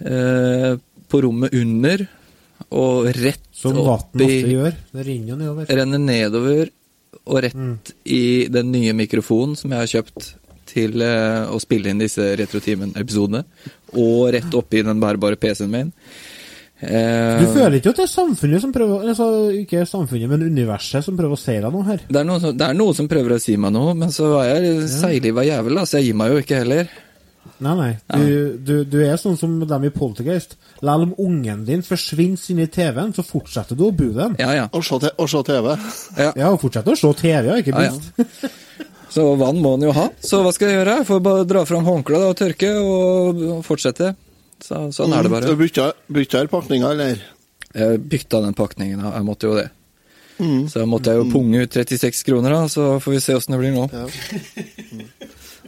eh, 0.00 0.72
på 1.06 1.20
rommet 1.24 1.56
under, 1.56 2.06
og 2.72 3.10
rett 3.14 3.44
Som 3.54 3.76
opp 3.82 3.86
vann 3.90 4.24
ofte 4.24 4.30
gjør. 4.54 4.80
Det 4.96 5.06
renner 5.06 5.32
jo 5.32 5.38
nedover. 5.42 5.70
renner 5.80 6.02
nedover 6.02 6.72
og 7.26 7.42
rett 7.42 7.92
i 8.04 8.46
den 8.52 8.70
nye 8.72 8.94
mikrofonen 8.96 9.56
som 9.58 9.72
jeg 9.72 9.82
har 9.82 9.92
kjøpt 9.98 10.32
til 10.70 11.02
eh, 11.04 11.44
å 11.50 11.58
spille 11.62 11.90
inn 11.90 12.00
disse 12.02 12.24
Retrotimen-episodene, 12.38 13.44
og 13.96 14.32
rett 14.34 14.56
oppi 14.58 14.82
den 14.86 15.00
bærbare 15.02 15.38
PC-en 15.40 15.72
min. 15.72 15.92
Eh, 16.82 17.38
Du 17.40 17.46
føler 17.54 17.78
ikke 17.78 17.88
at 17.94 17.96
det 18.02 18.04
er 18.04 18.10
samfunnet 18.12 18.60
som 18.60 18.72
prøver 18.74 19.06
altså, 19.08 19.26
Ikke 19.62 19.86
samfunnet, 19.88 20.28
men 20.28 20.42
universet 20.44 21.02
som 21.06 21.16
prøver 21.16 21.32
å 21.32 21.40
si 21.40 21.54
deg 21.56 21.72
noe 21.72 21.86
her? 21.86 22.02
det, 22.04 22.18
er 22.20 22.24
noe, 22.28 22.38
som- 22.42 22.52
det 22.56 22.66
er 22.68 22.74
noe 22.76 22.92
som 22.94 23.08
prøver 23.08 23.32
å 23.32 23.40
si 23.40 23.56
meg 23.56 23.72
noe, 23.72 23.94
men 23.96 24.10
så 24.12 24.34
er 24.42 24.60
jeg 24.60 24.88
seigliva 24.92 25.40
jævel, 25.46 25.80
så 25.88 25.96
jeg 26.02 26.10
gir 26.10 26.18
meg 26.20 26.32
jo 26.34 26.42
ikke 26.44 26.58
heller. 26.60 26.90
Nei, 27.64 27.72
nei. 27.78 27.92
Du, 28.12 28.58
du, 28.60 28.72
du 28.84 28.98
er 29.06 29.16
sånn 29.16 29.38
som 29.40 29.54
dem 29.64 29.84
i 29.88 29.90
Poltergeist. 29.94 30.56
Selv 30.82 31.06
om 31.06 31.14
ungen 31.16 31.64
din 31.64 31.80
forsvinner 31.86 32.36
inn 32.52 32.58
i 32.60 32.66
TV-en, 32.68 33.14
så 33.16 33.24
fortsetter 33.24 33.78
du 33.78 33.86
å 33.86 33.92
bo 33.96 34.10
den. 34.12 34.34
Ja, 34.42 34.50
ja. 34.52 34.66
Og 34.76 34.84
se, 34.84 34.98
og 35.16 35.28
se 35.32 35.42
TV. 35.48 35.72
ja. 36.18 36.32
Ja, 36.36 36.50
og 36.52 36.60
fortsetter 36.60 36.92
å 36.92 36.98
se 37.00 37.12
TV, 37.22 37.46
ja, 37.48 37.56
ikke 37.62 37.72
Ja, 37.72 37.88
ja. 37.88 38.50
Så 39.16 39.22
vann 39.38 39.62
må 39.62 39.70
han 39.78 39.86
jo 39.86 39.92
ha. 39.96 40.10
Så 40.20 40.42
hva 40.44 40.50
skal 40.52 40.68
jeg 40.68 40.80
gjøre? 40.82 40.96
Jeg 40.98 41.06
får 41.08 41.20
bare 41.24 41.44
dra 41.48 41.64
fram 41.64 41.86
håndkleet 41.86 42.26
og 42.28 42.36
tørke 42.36 42.72
og 42.82 43.62
fortsette. 43.64 44.10
Så, 44.62 44.86
sånn 44.94 45.12
er 45.12 45.26
det 45.26 45.32
bare. 45.32 45.48
Du 45.48 45.58
bytta, 45.60 45.90
bytta 46.12 46.46
pakninga, 46.50 46.92
eller? 46.94 47.24
Jeg 47.76 48.00
bytta 48.08 48.40
den 48.44 48.56
pakningen, 48.56 49.02
jeg 49.04 49.26
måtte 49.26 49.50
jo 49.50 49.56
det. 49.58 49.68
Mm. 50.38 50.66
Så 50.68 50.84
måtte 50.88 51.12
jeg 51.12 51.22
jo 51.22 51.30
punge 51.32 51.64
ut 51.64 51.72
36 51.76 52.22
kroner, 52.28 52.52
da, 52.52 52.68
så 52.68 52.96
får 53.00 53.16
vi 53.16 53.20
se 53.24 53.36
åssen 53.36 53.56
det 53.56 53.60
blir 53.62 53.74
nå. 53.76 53.86
Ja. 53.92 54.06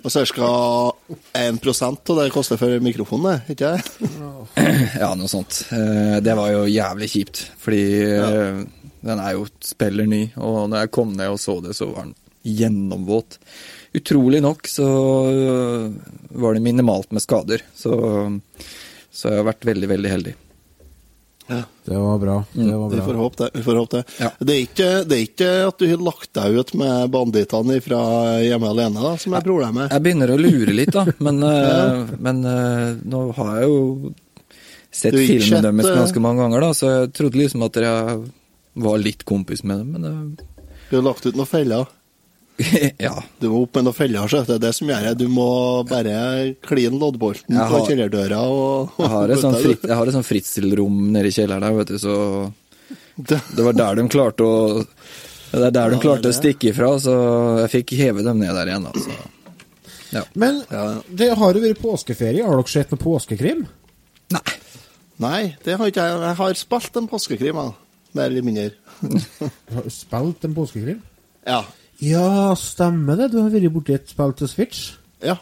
Og 0.05 0.13
så 0.15 0.23
skal 0.29 0.93
1 1.35 1.59
av 1.83 2.19
det 2.21 2.29
koster 2.31 2.61
for 2.61 2.81
mikrofonen, 2.85 3.41
det, 3.49 3.57
ikke 3.57 3.73
det? 3.75 3.81
Ja, 5.03 5.11
noe 5.19 5.31
sånt. 5.31 5.65
Eh, 5.75 6.19
Det 6.25 6.37
var 6.39 6.53
jo 6.53 6.67
jævlig 6.71 7.09
kjipt, 7.11 7.43
fordi 7.59 7.83
ja. 8.05 8.29
den 9.11 9.25
er 9.25 9.35
jo 9.35 9.49
spiller 9.65 10.07
ny, 10.09 10.29
og 10.37 10.69
når 10.71 10.85
jeg 10.85 10.95
kom 10.95 11.17
ned 11.17 11.35
og 11.35 11.43
så 11.43 11.59
det, 11.65 11.75
så 11.77 11.91
var 11.91 12.07
den 12.07 12.15
gjennomvåt. 12.49 13.41
Utrolig 13.99 14.43
nok 14.45 14.69
så 14.71 14.89
øh, 15.29 15.89
var 16.43 16.55
det 16.57 16.65
minimalt 16.65 17.15
med 17.15 17.25
skader, 17.25 17.65
så, 17.77 17.95
så 19.11 19.33
jeg 19.33 19.43
har 19.43 19.49
vært 19.51 19.67
veldig, 19.69 19.89
veldig 19.95 20.13
heldig. 20.17 20.35
Ja. 21.49 21.63
Det 21.85 21.97
var 21.97 22.19
bra. 22.19 22.45
Det 22.53 22.77
var 22.77 22.91
Vi 22.91 23.01
får 23.01 23.15
håpe 23.15 23.45
det. 23.45 23.51
Vi 23.55 23.63
får 23.63 23.77
håpe 23.81 23.97
det. 23.97 24.05
Ja. 24.21 24.31
Det, 24.39 24.53
er 24.53 24.61
ikke, 24.67 24.89
det 25.09 25.17
er 25.17 25.23
ikke 25.25 25.49
at 25.65 25.79
du 25.81 25.87
har 25.89 26.03
lagt 26.11 26.33
deg 26.37 26.59
ut 26.61 26.73
med 26.77 27.13
bandittene 27.15 27.79
fra 27.81 28.01
Hjemme 28.45 28.73
alene 28.75 29.05
da, 29.05 29.13
som 29.21 29.37
er 29.39 29.47
problemet. 29.47 29.89
Jeg 29.95 30.05
begynner 30.05 30.35
å 30.35 30.37
lure 30.41 30.75
litt, 30.77 30.93
da, 30.93 31.07
men, 31.25 31.41
ja. 31.49 31.87
men 32.21 32.43
øh, 32.45 32.91
nå 33.09 33.23
har 33.39 33.55
jeg 33.63 33.71
jo 33.71 34.13
sett 34.93 35.17
filmen 35.17 35.65
deres 35.65 35.89
øh, 35.89 35.97
ganske 36.03 36.25
mange 36.25 36.45
ganger, 36.45 36.69
da, 36.69 36.75
så 36.77 36.93
jeg 36.93 37.15
trodde 37.17 37.41
liksom 37.41 37.65
at 37.65 37.81
jeg 37.81 38.19
var 38.85 39.01
litt 39.01 39.25
kompis 39.29 39.65
med 39.65 39.81
dem, 39.81 39.97
men 39.97 40.05
øh, 40.05 40.69
Du 40.91 40.99
har 40.99 41.09
lagt 41.09 41.25
ut 41.25 41.37
noen 41.37 41.49
feller. 41.49 41.89
ja. 43.07 43.13
Du 43.39 43.49
må 43.53 43.63
opp 43.63 43.77
med 43.79 43.85
noen 43.87 43.95
feller, 43.95 44.27
så 44.31 44.41
det 44.47 44.57
er 44.57 44.63
det 44.67 44.73
som 44.75 44.89
gjør 44.91 45.05
det. 45.09 45.13
Du 45.21 45.29
må 45.31 45.47
bare 45.89 46.15
kline 46.67 46.99
loddbolten 46.99 47.55
Jeg 47.55 47.71
på 47.71 47.83
kjellerdøra 47.87 48.41
og 48.51 48.99
Jeg 48.99 49.11
har 49.15 49.33
et 49.35 49.43
sånt 49.45 49.61
fritt, 49.63 49.85
jeg 49.87 49.99
har 50.01 50.11
et 50.11 50.17
sånt 50.17 50.27
fritzelrom 50.27 50.97
nede 51.15 51.31
i 51.31 51.35
kjelleren 51.37 51.63
der, 51.69 51.77
vet 51.79 51.93
du, 51.95 51.99
så 52.03 52.17
Det- 53.19 53.65
var 53.65 53.73
der 53.79 53.95
de 54.03 54.09
klarte 54.11 54.43
å 54.47 54.85
Det 55.53 55.63
er 55.65 55.71
der 55.71 55.91
de 55.91 55.97
Ja, 55.97 56.03
klarte 56.03 56.23
det 56.27 56.35
å 56.35 56.39
stikke 56.41 56.71
ifra, 56.73 56.91
så 57.01 57.15
jeg 57.63 57.71
fikk 57.77 57.97
heve 57.97 58.23
dem 58.27 58.39
ned 58.43 58.53
der 58.59 58.67
igjen, 58.73 58.87
altså. 58.91 59.11
Ja. 60.13 60.23
Men 60.35 60.63
Ja. 60.71 61.01
det 61.09 61.31
har 61.37 61.53
jo 61.55 61.61
vært 61.61 61.81
påskeferie. 61.81 62.45
Har 62.45 62.57
dere 62.57 62.69
sett 62.69 62.91
noe 62.91 62.99
påskekrim? 63.01 63.67
Nei. 64.33 64.53
Nei, 65.19 65.57
det 65.65 65.77
har 65.79 65.87
ikke 65.87 66.05
jeg. 66.05 66.21
Jeg 66.21 66.37
har 66.37 66.55
spilt 66.55 66.97
en 66.97 67.09
påskekrim, 67.09 67.55
jeg. 67.55 67.75
Mer 68.15 68.25
eller 68.31 68.43
mindre. 68.43 68.71
Har 69.75 69.89
spilt 69.93 70.45
en 70.45 70.55
påskekrim? 70.55 71.01
Ja. 71.47 71.63
Ja, 72.05 72.55
stemmer 72.59 73.19
det. 73.19 73.33
Du 73.33 73.41
har 73.43 73.51
vært 73.51 73.73
borti 73.75 73.95
et 73.97 74.11
spill 74.11 74.35
til 74.39 74.51
Switch. 74.51 74.91
ja. 75.25 75.39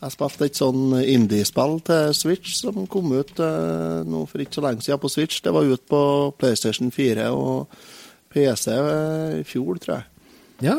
Jeg 0.00 0.14
spilte 0.14 0.46
et 0.48 0.56
sånn 0.56 0.94
indie-spill 0.96 1.74
til 1.84 2.14
Switch 2.16 2.54
som 2.56 2.86
kom 2.88 3.10
ut 3.12 3.36
eh, 3.36 3.98
nå 4.08 4.22
for 4.30 4.40
ikke 4.40 4.56
så 4.56 4.62
lenge 4.64 4.80
siden 4.80 5.00
på 5.02 5.10
Switch. 5.12 5.42
Det 5.44 5.52
var 5.52 5.68
ute 5.68 5.84
på 5.92 6.00
PlayStation 6.40 6.88
4 6.88 7.26
og 7.36 7.68
PC 8.32 8.72
eh, 8.72 9.34
i 9.42 9.44
fjor, 9.44 9.76
tror 9.76 9.98
jeg. 9.98 10.06
Ja. 10.64 10.78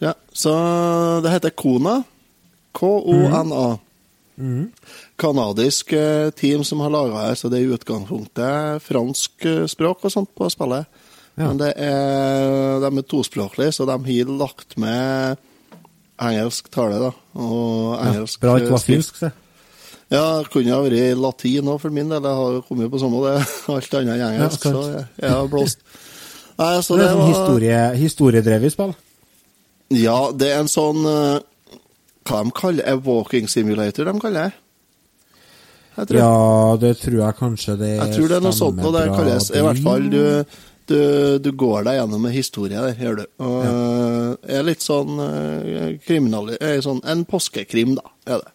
Ja, 0.00 0.14
Så 0.32 0.54
det 1.20 1.34
heter 1.34 1.52
Kona. 1.52 1.98
K-O-N-A. 2.72 3.76
Kanadisk 5.18 5.92
eh, 5.92 6.30
team 6.30 6.64
som 6.64 6.80
har 6.80 6.94
laga 6.94 7.28
det, 7.28 7.36
så 7.36 7.50
det 7.52 7.60
er 7.60 7.68
i 7.68 7.76
utgangspunktet 7.76 8.80
fransk 8.86 9.44
eh, 9.44 9.66
språk 9.68 10.08
og 10.08 10.14
sånt 10.14 10.32
på 10.32 10.48
spillet. 10.48 10.88
Ja. 11.38 11.50
Men 11.52 11.60
er, 11.68 12.80
de 12.82 12.90
er 12.90 13.06
tospråklige, 13.06 13.74
så 13.76 13.86
de 13.86 13.94
har 13.94 14.32
lagt 14.40 14.74
med 14.80 15.38
engelsk 16.18 16.70
tale, 16.74 16.98
da. 16.98 17.12
Og 17.38 17.94
engelsk 18.02 18.42
Bra 18.42 18.56
ikke 18.58 18.74
var 18.74 18.82
finsk, 18.82 19.20
se. 19.20 19.30
Ja, 20.08 20.40
det 20.40 20.48
kunne 20.50 20.72
ha 20.72 20.80
vært 20.82 21.20
latin 21.20 21.68
òg, 21.68 21.82
for 21.82 21.94
min 21.94 22.08
del. 22.10 22.24
Jeg 22.24 22.40
har 22.40 22.54
jo 22.56 22.62
kommet 22.66 22.90
på 22.90 23.00
samme, 23.02 23.20
det 23.26 23.34
alt 23.76 23.98
annet 24.00 24.14
enn 24.16 24.24
engelsk. 24.32 24.64
Ja, 24.64 24.72
så 24.72 24.86
jeg, 24.88 25.04
jeg 25.22 25.34
har 25.36 25.50
blåst. 25.52 25.84
Nei, 26.58 26.72
så 26.82 26.96
Det 26.96 27.04
det 27.04 27.06
er 27.06 27.12
sånn 27.12 27.20
var 27.20 27.28
historie, 27.34 27.82
historiedrevet 28.00 28.74
spill. 28.74 28.94
Ja, 29.94 30.16
det 30.34 30.48
er 30.52 30.62
en 30.64 30.68
sånn 30.68 31.04
eh, 31.08 31.76
Hva 32.28 32.40
de 32.44 32.50
kaller 32.56 32.84
det? 32.84 32.96
Walking 33.06 33.46
simulator, 33.48 34.08
de 34.08 34.20
kaller 34.20 34.48
det. 34.48 34.64
Ja, 36.14 36.76
det 36.78 36.92
tror 37.00 37.16
jeg 37.18 37.36
kanskje 37.40 37.74
det 37.80 37.88
jeg 37.96 38.12
tror 38.14 38.28
det 38.30 38.36
er 38.36 38.44
noe 38.44 38.54
sånt 38.54 38.76
noe 38.78 38.92
det 38.94 39.06
kalles. 39.10 39.48
I 39.50 39.62
hvert 39.66 39.80
fall 39.82 40.04
du, 40.12 40.20
du, 40.88 41.00
du 41.42 41.50
går 41.58 41.86
deg 41.88 41.98
gjennom 42.00 42.26
en 42.26 42.34
historie 42.34 42.82
der, 42.82 42.98
gjør 42.98 43.20
du. 43.20 43.24
Og 43.44 43.56
ja. 43.64 43.76
er 44.58 44.66
litt 44.66 44.84
sånn 44.84 45.20
kriminal... 46.06 46.54
eh, 46.58 46.78
sånn, 46.84 47.02
en 47.08 47.24
påskekrim, 47.28 47.96
da, 47.98 48.12
er 48.28 48.44
det. 48.44 48.52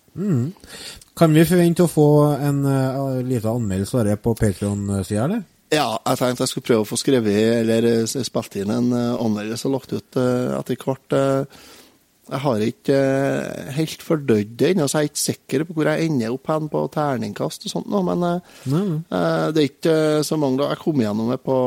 Kan 1.17 1.33
vi 1.33 1.45
forvente 1.45 1.85
å 1.85 1.91
få 1.91 2.07
en 2.41 2.63
uh, 2.65 3.21
liten 3.25 3.49
anmeldelse 3.49 3.99
av 3.99 4.07
det 4.09 4.17
på 4.21 4.33
Patreon-sida, 4.37 5.27
eller? 5.27 5.45
Ja, 5.73 5.87
jeg 6.05 6.19
tenkte 6.19 6.45
jeg 6.45 6.51
skulle 6.51 6.67
prøve 6.67 6.85
å 6.85 6.89
få 6.89 6.97
skrevet 7.01 7.37
eller 7.63 7.87
eh, 7.89 8.03
spilt 8.05 8.59
inn 8.61 8.73
en 8.73 8.91
uh, 8.93 9.15
anmeldelse 9.21 9.69
og 9.69 9.73
lagt 9.79 9.95
ut 9.95 10.19
uh, 10.21 10.59
etter 10.59 10.77
hvert. 10.77 11.15
Uh, 11.17 11.79
jeg 12.23 12.39
har 12.39 12.61
ikke 12.63 12.95
eh, 12.95 13.71
helt 13.75 14.03
fordøyd 14.05 14.53
det 14.59 14.69
ennå, 14.71 14.85
så 14.87 15.01
jeg 15.01 15.09
er 15.09 15.11
ikke 15.11 15.21
sikker 15.21 15.63
på 15.67 15.75
hvor 15.75 15.89
jeg 15.91 16.07
ender 16.07 16.31
opp 16.31 16.47
hen 16.53 16.69
på 16.71 16.83
terningkast 16.93 17.67
og 17.67 17.73
sånt 17.73 17.89
nå, 17.91 17.99
men 18.07 18.23
eh, 18.29 18.53
eh, 18.71 19.47
det 19.51 19.59
er 19.59 19.67
ikke 19.67 19.95
eh, 19.97 20.21
så 20.23 20.37
mange 20.39 20.61
da. 20.61 20.69
Jeg 20.71 20.81
kom 20.85 21.03
gjennom 21.03 21.33
det 21.33 21.41
på 21.43 21.57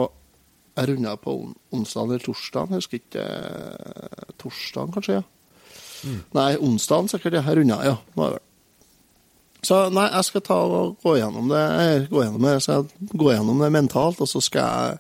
Jeg 0.76 0.90
runda 0.90 1.14
på 1.16 1.32
on 1.32 1.54
onsdag 1.72 2.10
eller 2.10 2.24
torsdag, 2.24 2.68
jeg 2.68 2.82
husker 2.82 3.00
ikke. 3.00 3.24
Uh, 3.24 4.34
torsdag, 4.42 4.92
kanskje, 4.94 5.20
ja. 5.20 5.24
Nei, 6.36 6.50
onsdag 6.62 7.08
sikkert. 7.10 7.38
Jeg 7.40 7.58
runda, 7.60 7.80
ja. 7.86 7.96
Var 8.14 8.34
det 8.34 8.38
vel. 8.38 8.44
Så 9.66 9.78
nei, 9.90 10.06
jeg 10.12 10.26
skal 10.28 10.42
ta 10.46 10.56
og 10.62 10.98
gå 11.02 11.16
gjennom 11.18 11.48
det, 11.50 11.62
eh, 11.82 12.08
gå 12.10 12.22
gjennom 12.22 12.44
det, 12.44 12.56
så 12.62 12.76
jeg 12.76 13.08
gå 13.18 13.32
gjennom 13.32 13.62
det 13.64 13.70
mentalt, 13.74 14.20
og 14.22 14.28
så 14.30 14.42
skal 14.44 14.66
jeg 14.66 14.98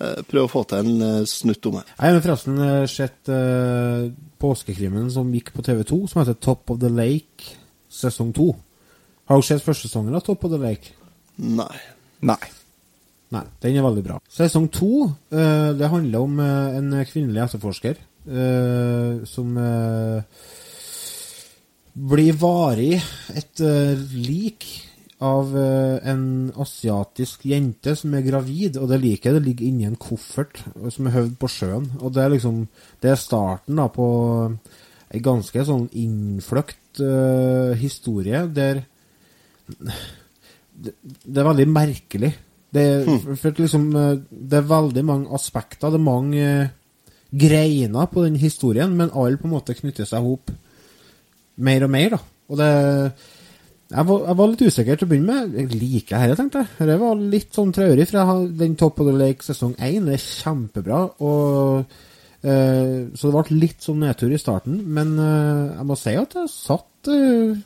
eh, 0.00 0.22
prøve 0.30 0.46
å 0.46 0.52
få 0.52 0.62
til 0.70 0.86
en 0.86 1.04
eh, 1.04 1.26
snutt 1.28 1.68
om 1.68 1.76
det. 1.76 1.84
Jeg 1.98 2.14
har 2.16 2.24
forresten 2.24 2.62
eh, 2.64 2.86
sett 2.88 3.32
uh, 3.32 4.08
påskekrimmen 4.40 5.10
som 5.12 5.34
gikk 5.34 5.52
på 5.56 5.66
TV2, 5.66 6.00
som 6.08 6.22
heter 6.22 6.38
Top 6.40 6.72
of 6.72 6.80
the 6.80 6.88
Lake 6.92 7.58
sesong 7.92 8.32
2. 8.36 8.48
Har 9.28 9.42
du 9.42 9.46
sett 9.46 9.66
første 9.66 9.90
sesongen 9.90 10.16
av 10.16 10.24
Top 10.24 10.48
of 10.48 10.54
the 10.54 10.62
Lake? 10.62 10.96
Nei. 11.36 11.74
Nei. 12.24 12.40
Nei, 13.30 13.44
den 13.62 13.78
er 13.78 13.86
veldig 13.86 14.02
bra. 14.02 14.18
Sesong 14.30 14.66
to, 14.74 15.06
uh, 15.06 15.70
det 15.78 15.90
handler 15.92 16.26
om 16.26 16.38
uh, 16.42 16.76
en 16.80 16.90
kvinnelig 17.06 17.44
etterforsker 17.44 18.00
uh, 18.26 19.22
som 19.28 19.54
blir 22.10 22.36
varig 22.38 22.96
et 23.36 23.60
lik 24.14 24.66
av 25.20 25.50
en 25.52 26.22
asiatisk 26.62 27.42
jente 27.50 27.92
som 27.98 28.14
er 28.16 28.24
gravid, 28.24 28.78
og 28.80 28.88
det 28.88 29.00
liket 29.02 29.34
det 29.36 29.42
ligger 29.44 29.66
inni 29.66 29.88
en 29.88 29.98
koffert 30.00 30.62
som 30.94 31.10
er 31.10 31.16
høvd 31.18 31.34
på 31.42 31.50
sjøen. 31.50 31.90
Og 32.00 32.14
det 32.14 32.22
er 32.22 32.32
liksom 32.32 32.62
Det 33.02 33.10
er 33.10 33.20
starten 33.20 33.76
da 33.76 33.88
på 33.92 34.06
ei 35.10 35.20
ganske 35.20 35.66
sånn 35.66 35.90
innfløkt 35.92 37.02
historie 37.82 38.46
der 38.54 38.84
det, 39.66 40.94
det 41.02 41.42
er 41.42 41.50
veldig 41.50 41.68
merkelig. 41.68 42.32
Det, 42.70 42.84
for, 43.06 43.34
for 43.40 43.62
liksom, 43.64 43.88
eh, 43.98 44.20
det 44.30 44.60
er 44.60 44.70
veldig 44.70 45.02
mange 45.06 45.34
aspekter, 45.34 45.90
det 45.90 45.98
er 45.98 46.06
mange 46.06 46.44
eh, 46.44 46.70
greiner 47.30 48.06
på 48.10 48.24
den 48.26 48.38
historien, 48.38 48.94
men 48.96 49.12
alle 49.14 49.40
på 49.40 49.48
en 49.48 49.56
måte 49.56 49.74
knytter 49.78 50.06
seg 50.06 50.22
ihop 50.22 50.52
mer 51.60 51.86
og 51.86 51.92
mer, 51.92 52.16
da. 52.16 52.20
Og 52.50 52.58
det 52.58 52.70
jeg 53.90 54.06
var, 54.06 54.20
jeg 54.28 54.38
var 54.38 54.50
litt 54.52 54.60
usikker 54.62 54.98
til 54.98 55.06
å 55.06 55.10
begynne 55.10 55.34
med. 55.34 55.54
Jeg 55.58 55.78
liker 55.80 56.22
dette, 56.22 56.36
tenkte 56.38 56.60
jeg. 56.62 56.86
Det 56.92 56.98
var 57.00 57.24
litt 57.32 57.56
sånn 57.56 57.72
traurig, 57.74 58.06
har 58.14 58.44
den 58.60 58.76
Top 58.78 59.00
of 59.02 59.08
the 59.08 59.14
Lake 59.18 59.42
sesong 59.42 59.72
1. 59.74 60.06
Det 60.06 60.14
er 60.14 60.22
kjempebra. 60.22 61.00
Og, 61.26 61.96
eh, 62.44 63.10
så 63.18 63.32
det 63.32 63.34
ble 63.34 63.58
litt 63.58 63.82
sånn 63.82 63.98
nedtur 64.04 64.30
i 64.30 64.38
starten, 64.38 64.78
men 64.94 65.16
eh, 65.18 65.74
jeg 65.74 65.88
må 65.88 65.98
si 65.98 66.14
at 66.20 66.38
jeg 66.38 66.52
satt 66.54 67.10
eh, 67.10 67.58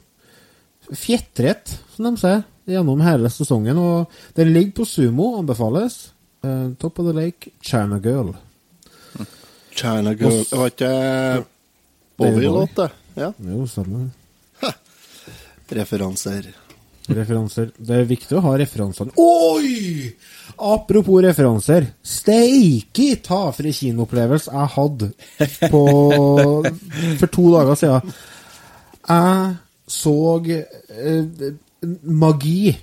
fjetret, 0.96 1.76
som 1.92 2.08
de 2.08 2.23
sier, 2.25 2.40
gjennom 2.66 3.00
hele 3.04 3.30
sesongen. 3.30 3.78
Og 3.78 4.18
den 4.38 4.52
ligger 4.54 4.80
på 4.80 4.88
Sumo, 4.88 5.35
anbefales. 5.38 6.11
Uh, 6.44 6.73
Top 6.80 6.99
of 7.00 7.06
the 7.09 7.14
Lake, 7.16 7.54
China 7.61 7.99
Girl. 7.99 8.35
China 9.75 10.12
Girl 10.14 10.44
Det 10.44 10.59
var 10.59 10.71
ikke 10.71 10.90
Bowie-låt, 12.16 12.76
det? 12.76 12.90
Ja. 13.14 13.33
Jo, 13.38 13.66
samme. 13.66 14.11
Referanser. 15.75 16.52
Referanser. 17.09 17.73
Det 17.76 17.97
er 17.99 18.06
viktig 18.09 18.37
å 18.38 18.42
ha 18.44 18.54
referansene. 18.61 19.12
Oi! 19.21 20.12
Apropos 20.54 21.21
referanser. 21.25 21.88
Steike 22.04 23.16
ta 23.25 23.40
for 23.52 23.66
en 23.66 23.76
kinoopplevelse 23.76 24.52
jeg 24.54 24.73
hadde 24.76 25.11
på 25.73 25.83
For 27.21 27.33
to 27.35 27.50
dager 27.56 27.80
siden. 27.80 28.14
Jeg 29.04 29.56
så 29.94 30.16
eh, 30.54 31.50
magi 32.02 32.74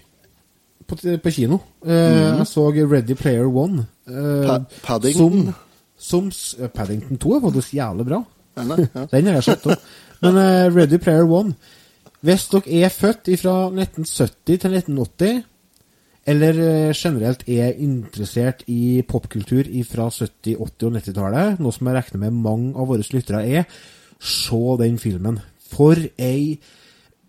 på, 0.87 0.97
på 1.23 1.31
kino. 1.33 1.59
Eh, 1.85 2.37
Jeg 2.37 2.47
så 2.47 2.67
Ready 2.71 3.15
Player 3.15 3.47
One. 3.47 3.85
eh, 4.07 4.47
Pa 4.47 4.59
Paddington. 4.83 5.43
Som, 5.45 5.53
som 5.97 6.31
s- 6.31 6.55
eh, 6.59 6.67
Paddington 6.67 7.17
2 7.17 7.35
er 7.37 7.41
faktisk 7.45 7.73
jævlig 7.77 8.05
bra. 8.09 8.23
Er? 8.57 8.87
Ja. 8.95 9.05
Den 9.11 9.25
har 9.29 9.33
jeg 9.39 9.43
sett 9.43 9.65
opp. 9.71 9.85
Men 10.21 10.37
eh, 10.37 10.67
Ready 10.75 10.97
Player 11.01 11.23
One 11.31 11.53
Hvis 12.21 12.43
dere 12.51 12.81
er 12.85 12.89
født 12.93 13.29
fra 13.41 13.53
1970 13.71 14.59
til 14.61 14.75
1980, 14.77 15.39
eller 16.29 16.59
eh, 16.61 16.91
generelt 16.93 17.41
er 17.49 17.71
interessert 17.81 18.61
i 18.69 19.01
popkultur 19.07 19.63
fra 19.89 20.05
70-, 20.13 20.53
80- 20.53 20.85
og 20.85 20.91
90-tallet, 20.99 21.57
noe 21.63 21.73
som 21.73 21.87
jeg 21.89 21.95
regner 21.97 22.21
med 22.27 22.37
mange 22.43 22.75
av 22.77 22.91
våre 22.91 23.01
lyttere 23.09 23.41
er, 23.49 23.65
se 24.21 24.59
den 24.83 24.99
filmen. 25.01 25.39
For 25.71 25.97
ei 26.21 26.59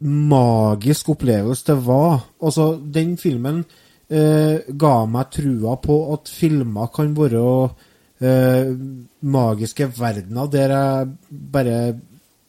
magisk 0.02 1.12
opplevelse 1.14 1.66
det 1.70 1.78
var. 1.86 2.20
Altså, 2.42 2.74
den 2.94 3.16
filmen 3.20 3.62
eh, 4.10 4.62
ga 4.68 4.94
meg 5.10 5.32
trua 5.34 5.76
på 5.82 5.98
at 6.14 6.30
filmer 6.32 6.90
kan 6.94 7.12
være 7.16 7.44
eh, 8.22 8.72
magiske 9.22 9.88
verdener 9.98 10.50
der 10.52 10.74
jeg 10.76 11.12
bare 11.30 11.76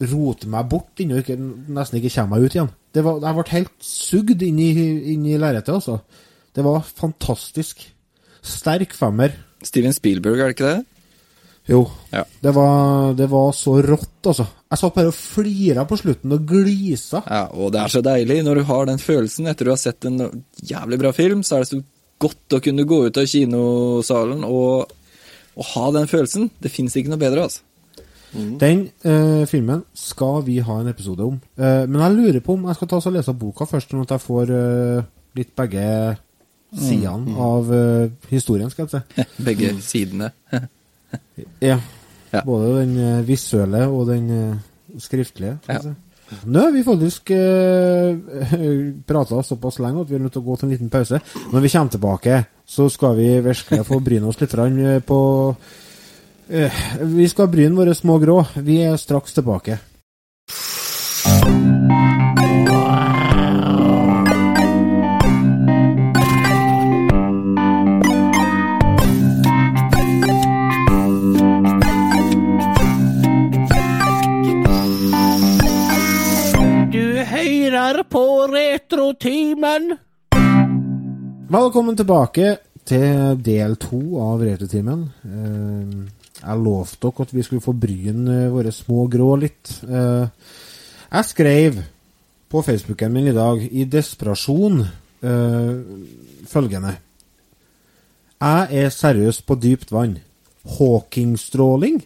roter 0.04 0.50
meg 0.52 0.70
bort 0.72 1.00
og 1.00 1.20
ikke, 1.22 1.38
nesten 1.38 2.00
ikke 2.00 2.14
kommer 2.18 2.38
meg 2.38 2.48
ut 2.48 2.58
igjen. 2.58 2.72
Det 2.94 3.04
var, 3.06 3.22
jeg 3.24 3.38
ble 3.38 3.46
helt 3.56 3.86
sugd 3.88 4.46
inn 4.46 4.60
i, 4.62 4.72
inn 5.14 5.26
i 5.26 5.38
lerretet, 5.40 5.74
altså. 5.74 6.00
Det 6.54 6.62
var 6.66 6.84
fantastisk. 6.86 7.82
Sterk 8.44 8.94
femmer. 8.94 9.34
Steven 9.64 9.96
Spielberg, 9.96 10.40
er 10.40 10.52
det 10.52 10.58
ikke 10.58 10.74
det? 10.74 10.84
Jo. 11.72 11.86
Ja. 12.12 12.26
Det 12.44 12.52
var, 12.54 13.14
det 13.18 13.30
var 13.32 13.54
så 13.58 13.78
rått, 13.82 14.20
altså. 14.28 14.46
Jeg 14.74 14.82
satt 14.82 14.96
bare 14.96 15.12
og 15.12 15.14
flira 15.14 15.84
på 15.86 15.98
slutten 16.00 16.34
og 16.34 16.48
glisa. 16.50 17.20
Ja, 17.30 17.44
og 17.54 17.76
det 17.76 17.84
er 17.84 17.92
så 17.94 18.02
deilig 18.02 18.40
når 18.42 18.58
du 18.58 18.64
har 18.72 18.88
den 18.90 19.02
følelsen 19.02 19.50
etter 19.52 19.70
du 19.70 19.74
har 19.76 19.82
sett 19.82 20.08
en 20.10 20.24
jævlig 20.66 20.98
bra 21.04 21.12
film, 21.14 21.44
så 21.46 21.60
er 21.60 21.62
det 21.62 21.70
så 21.70 21.82
godt 22.24 22.58
å 22.58 22.62
kunne 22.64 22.88
gå 22.90 23.00
ut 23.06 23.20
av 23.22 23.30
kinosalen 23.30 24.42
og, 24.48 24.96
og 25.54 25.70
ha 25.76 25.86
den 26.00 26.10
følelsen. 26.10 26.50
Det 26.58 26.74
fins 26.74 26.98
ikke 26.98 27.14
noe 27.14 27.22
bedre, 27.22 27.46
altså. 27.46 27.62
Den 28.34 28.88
eh, 29.06 29.46
filmen 29.46 29.84
skal 29.94 30.42
vi 30.48 30.58
ha 30.66 30.80
en 30.82 30.90
episode 30.90 31.22
om. 31.22 31.36
Eh, 31.54 31.84
men 31.86 32.02
jeg 32.02 32.16
lurer 32.18 32.42
på 32.42 32.58
om 32.58 32.66
jeg 32.66 32.80
skal 32.80 32.90
ta 32.90 32.98
og 32.98 33.14
lese 33.14 33.36
boka 33.38 33.68
først, 33.70 33.94
sånn 33.94 34.08
at 34.08 34.16
jeg 34.16 34.26
får 34.26 34.54
eh, 34.58 35.10
litt 35.38 35.54
begge 35.60 35.84
sidene 36.74 37.36
av 37.38 37.70
eh, 37.78 38.08
historien, 38.34 38.74
skal 38.74 38.88
jeg 38.88 38.96
si. 38.96 39.28
Begge 39.52 39.76
sidene. 39.86 40.32
Ja. 41.62 41.78
Ja. 42.34 42.42
Både 42.46 42.80
den 42.80 42.98
eh, 42.98 43.28
visuelle 43.28 43.86
og 43.88 44.08
den 44.10 44.32
eh, 44.34 44.98
skriftlige. 45.00 45.60
Ja. 45.70 45.80
si. 45.84 45.94
Nå 46.46 46.60
har 46.60 46.72
vi 46.72 46.84
faktisk 46.84 47.30
eh, 47.30 48.18
prata 49.10 49.44
såpass 49.44 49.80
lenge 49.84 50.02
at 50.02 50.10
vi 50.10 50.18
er 50.18 50.24
nødt 50.24 50.34
til 50.34 50.44
å 50.44 50.48
gå 50.48 50.58
til 50.58 50.68
en 50.68 50.74
liten 50.74 50.92
pause. 50.94 51.20
Når 51.52 51.66
vi 51.66 51.72
kommer 51.76 51.94
tilbake, 51.94 52.42
så 52.66 52.90
skal 52.90 53.18
vi 53.20 53.30
virkelig 53.44 53.86
få 53.88 54.00
bryne 54.04 54.30
oss 54.30 54.42
litt 54.42 54.56
eh, 54.58 55.00
på 55.06 55.20
eh, 56.50 56.84
Vi 57.14 57.28
skal 57.30 57.52
bryne 57.52 57.78
våre 57.78 57.96
små 57.96 58.18
grå. 58.24 58.40
Vi 58.56 58.82
er 58.88 58.98
straks 58.98 59.36
tilbake. 59.38 59.78
På 78.14 78.48
Retrotimen. 78.48 79.96
Velkommen 81.50 81.96
tilbake 81.98 82.52
til 82.86 83.40
del 83.42 83.74
to 83.82 84.02
av 84.22 84.44
Retrotimen. 84.46 85.08
Eh, 85.26 85.96
jeg 86.38 86.62
lovte 86.62 87.00
dere 87.08 87.26
at 87.26 87.34
vi 87.34 87.46
skulle 87.48 87.64
få 87.66 87.74
bryne 87.74 88.52
våre 88.54 88.70
små 88.76 89.08
grå 89.10 89.32
litt. 89.42 89.72
Eh, 89.88 90.30
jeg 91.10 91.30
skrev 91.32 91.82
på 92.54 92.62
Facebooken 92.62 93.16
min 93.16 93.32
i 93.32 93.34
dag, 93.34 93.66
i 93.66 93.88
desperasjon, 93.90 94.86
eh, 95.26 95.74
følgende 96.46 96.96
Jeg 98.44 98.84
er 98.84 98.90
seriøst 98.90 99.46
på 99.48 99.56
dypt 99.56 99.92
vann. 99.92 100.20
Hawkingstråling? 100.78 102.04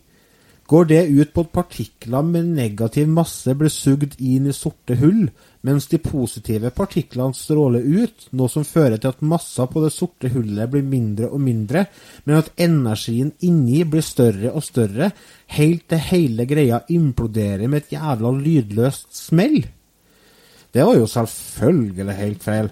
Går 0.68 0.88
det 0.90 1.04
ut 1.08 1.30
på 1.32 1.46
at 1.46 1.52
partikler 1.56 2.26
med 2.28 2.50
negativ 2.58 3.08
masse 3.08 3.54
blir 3.56 3.72
sugd 3.72 4.18
inn 4.20 4.50
i 4.52 4.56
sorte 4.56 4.98
hull, 5.00 5.30
mens 5.64 5.86
de 5.88 6.00
positive 6.04 6.74
partiklene 6.76 7.36
stråler 7.36 7.86
ut, 7.88 8.26
noe 8.36 8.52
som 8.52 8.66
fører 8.68 9.00
til 9.00 9.14
at 9.14 9.24
massa 9.24 9.64
på 9.72 9.86
det 9.86 9.94
sorte 9.96 10.32
hullet 10.34 10.68
blir 10.74 10.84
mindre 10.84 11.30
og 11.32 11.40
mindre, 11.46 11.86
men 12.28 12.42
at 12.42 12.52
energien 12.60 13.32
inni 13.48 13.86
blir 13.88 14.04
større 14.04 14.52
og 14.52 14.66
større, 14.68 15.14
helt 15.56 15.88
til 15.88 16.04
hele 16.10 16.48
greia 16.50 16.82
imploderer 16.92 17.72
med 17.72 17.86
et 17.86 17.96
jævla 17.96 18.34
lydløst 18.36 19.16
smell? 19.16 19.62
Det 20.76 20.84
var 20.84 21.00
jo 21.00 21.08
selvfølgelig 21.08 22.18
helt 22.20 22.44
feil. 22.44 22.70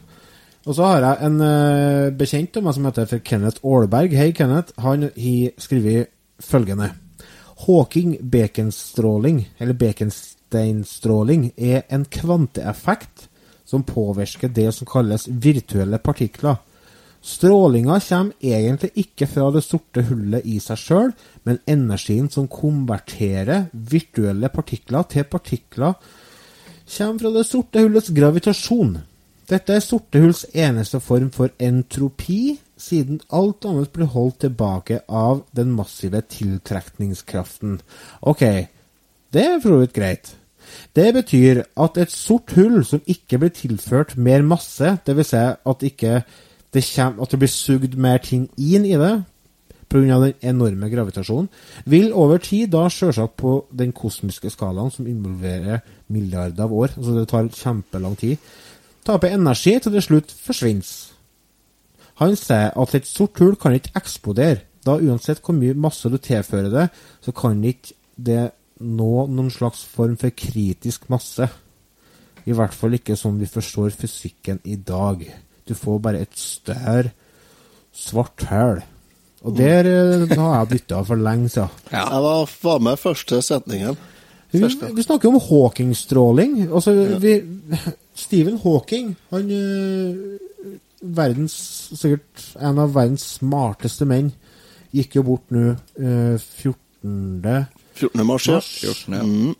Og 0.65 0.75
så 0.75 0.91
har 0.91 1.07
jeg 1.07 1.29
en 1.29 1.39
eh, 1.45 2.11
bekjent 2.17 2.59
av 2.59 2.67
meg 2.67 2.75
som 2.75 2.89
heter 2.89 3.23
Kenneth 3.23 3.63
Aalberg. 3.63 4.17
Hei, 4.17 4.31
Kenneth. 4.35 4.75
Han 4.81 5.07
har 5.07 5.57
skrevet 5.61 6.11
følgende. 6.43 6.91
Hawking 7.55 8.17
baconstråling, 8.21 9.49
eller 9.57 9.73
baconsteinstråling, 9.73 11.51
er 11.55 11.85
en 11.89 12.05
kvanteeffekt 12.05 13.29
som 13.65 13.83
påvirker 13.83 14.51
det 14.51 14.71
som 14.75 14.87
kalles 14.87 15.27
virtuelle 15.27 15.97
partikler. 15.97 16.59
Strålinga 17.25 17.97
kommer 18.05 18.33
egentlig 18.45 18.91
ikke 19.01 19.25
fra 19.25 19.47
det 19.55 19.63
sorte 19.65 20.03
hullet 20.05 20.45
i 20.45 20.59
seg 20.61 20.77
sjøl, 20.77 21.15
men 21.47 21.57
energien 21.65 22.27
som 22.29 22.45
konverterer 22.51 23.71
virtuelle 23.73 24.51
partikler 24.53 25.07
til 25.09 25.25
partikler, 25.25 25.95
kommer 26.85 27.23
fra 27.23 27.31
det 27.33 27.45
sorte 27.49 27.81
hullets 27.81 28.11
gravitasjon. 28.13 28.99
Dette 29.49 29.73
er 29.73 29.81
sorte 29.81 30.21
hulls 30.21 30.43
eneste 30.53 31.01
form 31.01 31.31
for 31.33 31.49
entropi, 31.57 32.59
siden 32.77 33.21
alt 33.33 33.65
annet 33.67 33.91
blir 33.95 34.09
holdt 34.11 34.41
tilbake 34.43 35.01
av 35.07 35.43
den 35.55 35.73
massive 35.75 36.21
tiltrekningskraften. 36.31 37.79
Ok, 38.21 38.43
det 39.33 39.45
er 39.45 39.61
for 39.61 39.75
så 39.75 39.83
vidt 39.83 39.95
greit. 39.95 40.33
Det 40.95 41.13
betyr 41.13 41.61
at 41.77 41.97
et 42.01 42.11
sort 42.11 42.51
hull 42.57 42.81
som 42.87 43.03
ikke 43.05 43.39
blir 43.41 43.53
tilført 43.53 44.15
mer 44.17 44.41
masse, 44.41 44.97
dvs. 45.05 45.29
Si 45.29 45.37
at, 45.37 45.85
ikke 45.85 46.23
det 46.75 46.83
at 46.99 47.31
det 47.31 47.39
blir 47.39 47.51
sugd 47.51 47.95
mer 47.95 48.19
ting 48.23 48.49
inn 48.57 48.85
i 48.85 48.97
det, 48.99 49.13
pga. 49.89 50.19
den 50.19 50.33
enorme 50.41 50.89
gravitasjonen, 50.89 51.49
vil 51.85 52.13
over 52.13 52.37
tid 52.37 52.73
da 52.73 52.87
sjølsagt 52.89 53.37
på 53.37 53.65
den 53.71 53.93
kosmiske 53.95 54.49
skalaen 54.49 54.91
som 54.91 55.07
involverer 55.07 55.83
milliarder 56.07 56.65
av 56.65 56.73
år, 56.73 56.95
altså 56.97 57.19
det 57.19 57.27
tar 57.29 57.51
kjempelang 57.53 58.17
tid, 58.19 58.37
tape 59.05 59.29
energi 59.29 59.77
til 59.79 59.93
det 59.93 60.03
slutt 60.03 60.33
forsvinner. 60.33 61.04
Han 62.21 62.35
sier 62.39 62.71
at 62.71 62.95
et 62.95 63.07
sort 63.09 63.39
hull 63.41 63.57
kan 63.59 63.75
ikke 63.75 63.95
eksplodere, 63.99 64.63
da 64.85 64.97
uansett 65.01 65.41
hvor 65.43 65.57
mye 65.57 65.75
masse 65.75 66.09
du 66.11 66.17
tilfører 66.21 66.71
det, 66.71 66.87
så 67.25 67.33
kan 67.35 67.63
ikke 67.65 67.95
det 68.15 68.43
nå 68.85 69.25
noen 69.31 69.51
slags 69.51 69.83
form 69.87 70.15
for 70.19 70.35
kritisk 70.35 71.09
masse. 71.11 71.47
I 72.45 72.53
hvert 72.55 72.75
fall 72.77 72.95
ikke 72.97 73.17
som 73.17 73.39
vi 73.39 73.49
forstår 73.49 73.95
fysikken 73.97 74.61
i 74.69 74.77
dag. 74.77 75.23
Du 75.65 75.73
får 75.73 76.01
bare 76.03 76.21
et 76.25 76.35
større 76.37 77.11
svart 77.95 78.45
hull. 78.51 78.83
Og 79.45 79.53
der 79.57 79.87
eh, 79.89 80.29
har 80.31 80.59
jeg 80.59 80.71
bytta 80.73 81.01
for 81.05 81.21
lenge 81.21 81.49
siden. 81.53 81.73
Jeg 81.91 82.21
var, 82.25 82.51
var 82.63 82.79
med 82.81 82.97
første 83.01 83.41
setningen. 83.45 83.97
Vi, 84.51 84.61
Første. 84.61 84.89
vi 84.95 85.03
snakker 85.03 85.29
om 85.29 85.41
Hawking-stråling. 85.41 86.57
Altså, 86.73 86.93
vi, 87.19 87.41
Stephen 88.25 88.59
Hawking, 88.63 89.15
han 89.29 89.51
øh, 89.51 90.15
verdens, 91.01 91.55
sikkert 91.95 92.49
en 92.61 92.81
av 92.81 92.93
verdens 92.95 93.25
smarteste 93.39 94.07
menn, 94.09 94.31
gikk 94.95 95.17
jo 95.19 95.25
bort 95.27 95.51
nå 95.53 95.73
eh, 95.99 96.35
14. 96.39 97.65
14. 97.95 98.25
mars, 98.25 98.47
mars. 98.49 98.69
14, 98.81 99.17
ja. 99.17 99.23
Mm. 99.23 99.55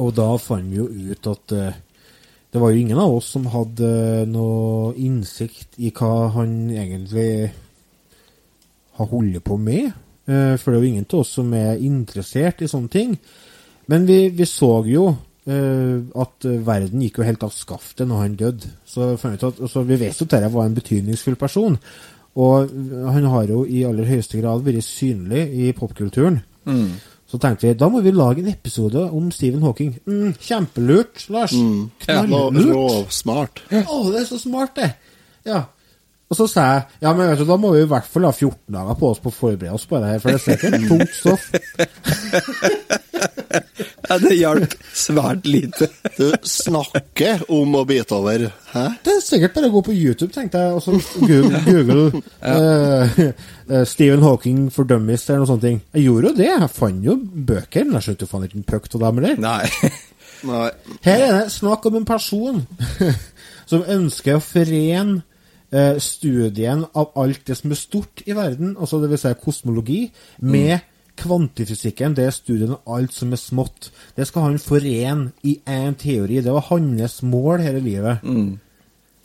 Og 0.00 0.14
da 0.16 0.30
fant 0.40 0.70
vi 0.70 0.80
jo 0.80 0.88
ut 0.88 1.28
at 1.28 1.52
eh, 1.54 1.82
det 2.54 2.60
var 2.62 2.70
jo 2.70 2.78
ingen 2.84 2.98
av 3.02 3.10
oss 3.16 3.32
som 3.34 3.48
hadde 3.50 3.88
øh, 3.90 4.26
noe 4.30 4.92
innsikt 5.02 5.74
i 5.82 5.90
hva 5.90 6.28
han 6.36 6.70
egentlig 6.70 7.50
har 8.94 9.08
holdt 9.10 9.42
på 9.42 9.56
med. 9.58 9.88
Eh, 10.30 10.54
for 10.54 10.70
det 10.70 10.78
er 10.78 10.84
jo 10.84 10.90
ingen 10.92 11.08
av 11.08 11.24
oss 11.24 11.32
som 11.34 11.50
er 11.58 11.82
interessert 11.82 12.62
i 12.62 12.70
sånne 12.70 12.92
ting. 12.92 13.16
Men 13.90 14.06
vi, 14.06 14.28
vi 14.30 14.46
så 14.46 14.70
jo 14.86 15.08
eh, 15.10 15.18
at 15.46 16.46
eh, 16.48 16.58
verden 16.66 17.02
gikk 17.04 17.18
jo 17.20 17.26
helt 17.28 17.42
av 17.44 17.52
skaftet 17.52 18.08
når 18.08 18.22
han 18.22 18.36
døde. 18.40 18.70
Så, 18.88 19.10
fant 19.20 19.40
vi 19.42 19.48
at, 19.50 19.60
vet 19.90 20.20
jo 20.20 20.24
at 20.24 20.34
dette 20.36 20.52
var 20.54 20.64
en 20.70 20.76
betydningsfull 20.78 21.36
person. 21.40 21.76
Og 22.34 22.70
han 23.14 23.26
har 23.30 23.46
jo 23.52 23.60
i 23.68 23.84
aller 23.86 24.08
høyeste 24.08 24.40
grad 24.40 24.64
vært 24.66 24.82
synlig 24.86 25.44
i 25.54 25.68
popkulturen. 25.76 26.40
Så 27.30 27.38
tenkte 27.42 27.66
vi 27.68 27.74
da 27.78 27.88
må 27.90 28.00
vi 28.04 28.10
lage 28.14 28.42
en 28.42 28.50
episode 28.50 29.04
om 29.10 29.28
Stephen 29.34 29.62
Hawking. 29.66 29.92
Mm, 30.06 30.32
kjempelurt, 30.40 31.24
Lars. 31.34 31.54
Rå- 31.54 31.88
Knalllurt. 32.06 32.72
Råsmart. 32.74 33.62
Å, 33.84 34.00
det 34.12 34.20
er 34.24 34.28
så 34.28 34.38
smart, 34.42 34.74
det! 34.80 34.90
Ja. 35.46 35.64
Og 36.32 36.38
så 36.38 36.46
sa 36.50 36.62
jeg 36.70 36.84
ja, 37.04 37.12
men 37.12 37.28
vet 37.28 37.42
du, 37.42 37.46
da 37.48 37.56
må 37.60 37.74
vi 37.74 37.82
i 37.84 37.90
hvert 37.90 38.08
fall 38.10 38.26
ha 38.28 38.32
14 38.32 38.74
dager 38.74 39.00
på 39.00 39.10
oss 39.12 39.20
på 39.22 39.30
å 39.30 39.36
forberede 39.36 39.76
oss 39.76 39.86
på 39.88 40.00
det 40.00 40.12
her, 40.14 40.22
for 40.22 40.32
det 40.32 40.38
er 40.40 40.46
sikkert 40.48 40.88
tungt 40.88 41.14
stoff. 41.18 41.44
Ja, 44.04 44.18
det 44.20 44.34
hjalp 44.36 44.74
svært 44.94 45.46
lite. 45.48 45.88
Du 46.18 46.26
snakker 46.46 47.44
om 47.52 47.72
å 47.78 47.84
bite 47.88 48.16
over. 48.16 48.46
Hæ? 48.74 48.84
Det 49.04 49.14
er 49.14 49.22
sikkert 49.24 49.54
bare 49.56 49.70
å 49.70 49.74
gå 49.78 49.82
på 49.86 49.94
YouTube, 49.96 50.30
tenkte 50.34 50.60
jeg, 50.60 50.74
og 50.76 50.82
så 50.84 50.98
google, 51.22 51.62
google 51.64 52.22
ja. 52.44 53.06
uh, 53.08 53.80
Stephen 53.88 54.24
Hawking 54.24 54.66
for 54.74 54.88
dummies 54.88 55.24
eller 55.28 55.44
noe 55.44 55.50
sånt. 55.54 55.64
ting. 55.64 55.80
Jeg 55.96 56.04
gjorde 56.08 56.32
jo 56.32 56.40
det. 56.42 56.50
Jeg 56.50 56.72
fant 56.74 57.06
jo 57.08 57.16
bøker, 57.18 57.86
men 57.86 57.98
jeg 57.98 58.08
skjønte 58.08 58.26
jo 58.26 58.32
faen 58.34 58.48
ikke 58.48 58.60
en 58.60 58.68
puck 58.74 58.90
av 58.92 59.06
dem 59.06 59.22
heller. 59.22 59.40
Nei. 59.40 59.92
Nei. 60.44 60.68
Her 61.06 61.24
er 61.24 61.36
det 61.38 61.54
snakk 61.54 61.88
om 61.88 61.96
en 62.02 62.08
person 62.08 62.64
som 63.70 63.86
ønsker 63.96 64.36
å 64.36 64.44
forene 64.44 65.22
eh, 65.74 65.98
studien 66.02 66.84
av 66.94 67.12
alt 67.20 67.44
det 67.48 67.58
som 67.58 67.74
er 67.74 67.80
stort 67.80 68.24
i 68.26 68.36
verden, 68.36 68.76
altså 68.78 69.00
det 69.02 69.10
vil 69.12 69.20
si 69.20 69.34
kosmologi, 69.42 70.00
med 70.40 70.78
kvantifysikken, 71.20 72.16
det 72.16 72.26
er 72.28 72.34
studien 72.34 72.74
av 72.76 72.96
alt 72.96 73.14
som 73.14 73.32
er 73.34 73.40
smått. 73.40 73.90
Det 74.16 74.26
skal 74.28 74.48
han 74.48 74.58
forene 74.62 75.32
i 75.46 75.58
én 75.66 75.94
teori. 75.98 76.40
Det 76.42 76.54
var 76.54 76.66
hans 76.70 77.20
mål 77.22 77.62
hele 77.62 77.82
livet. 77.84 78.24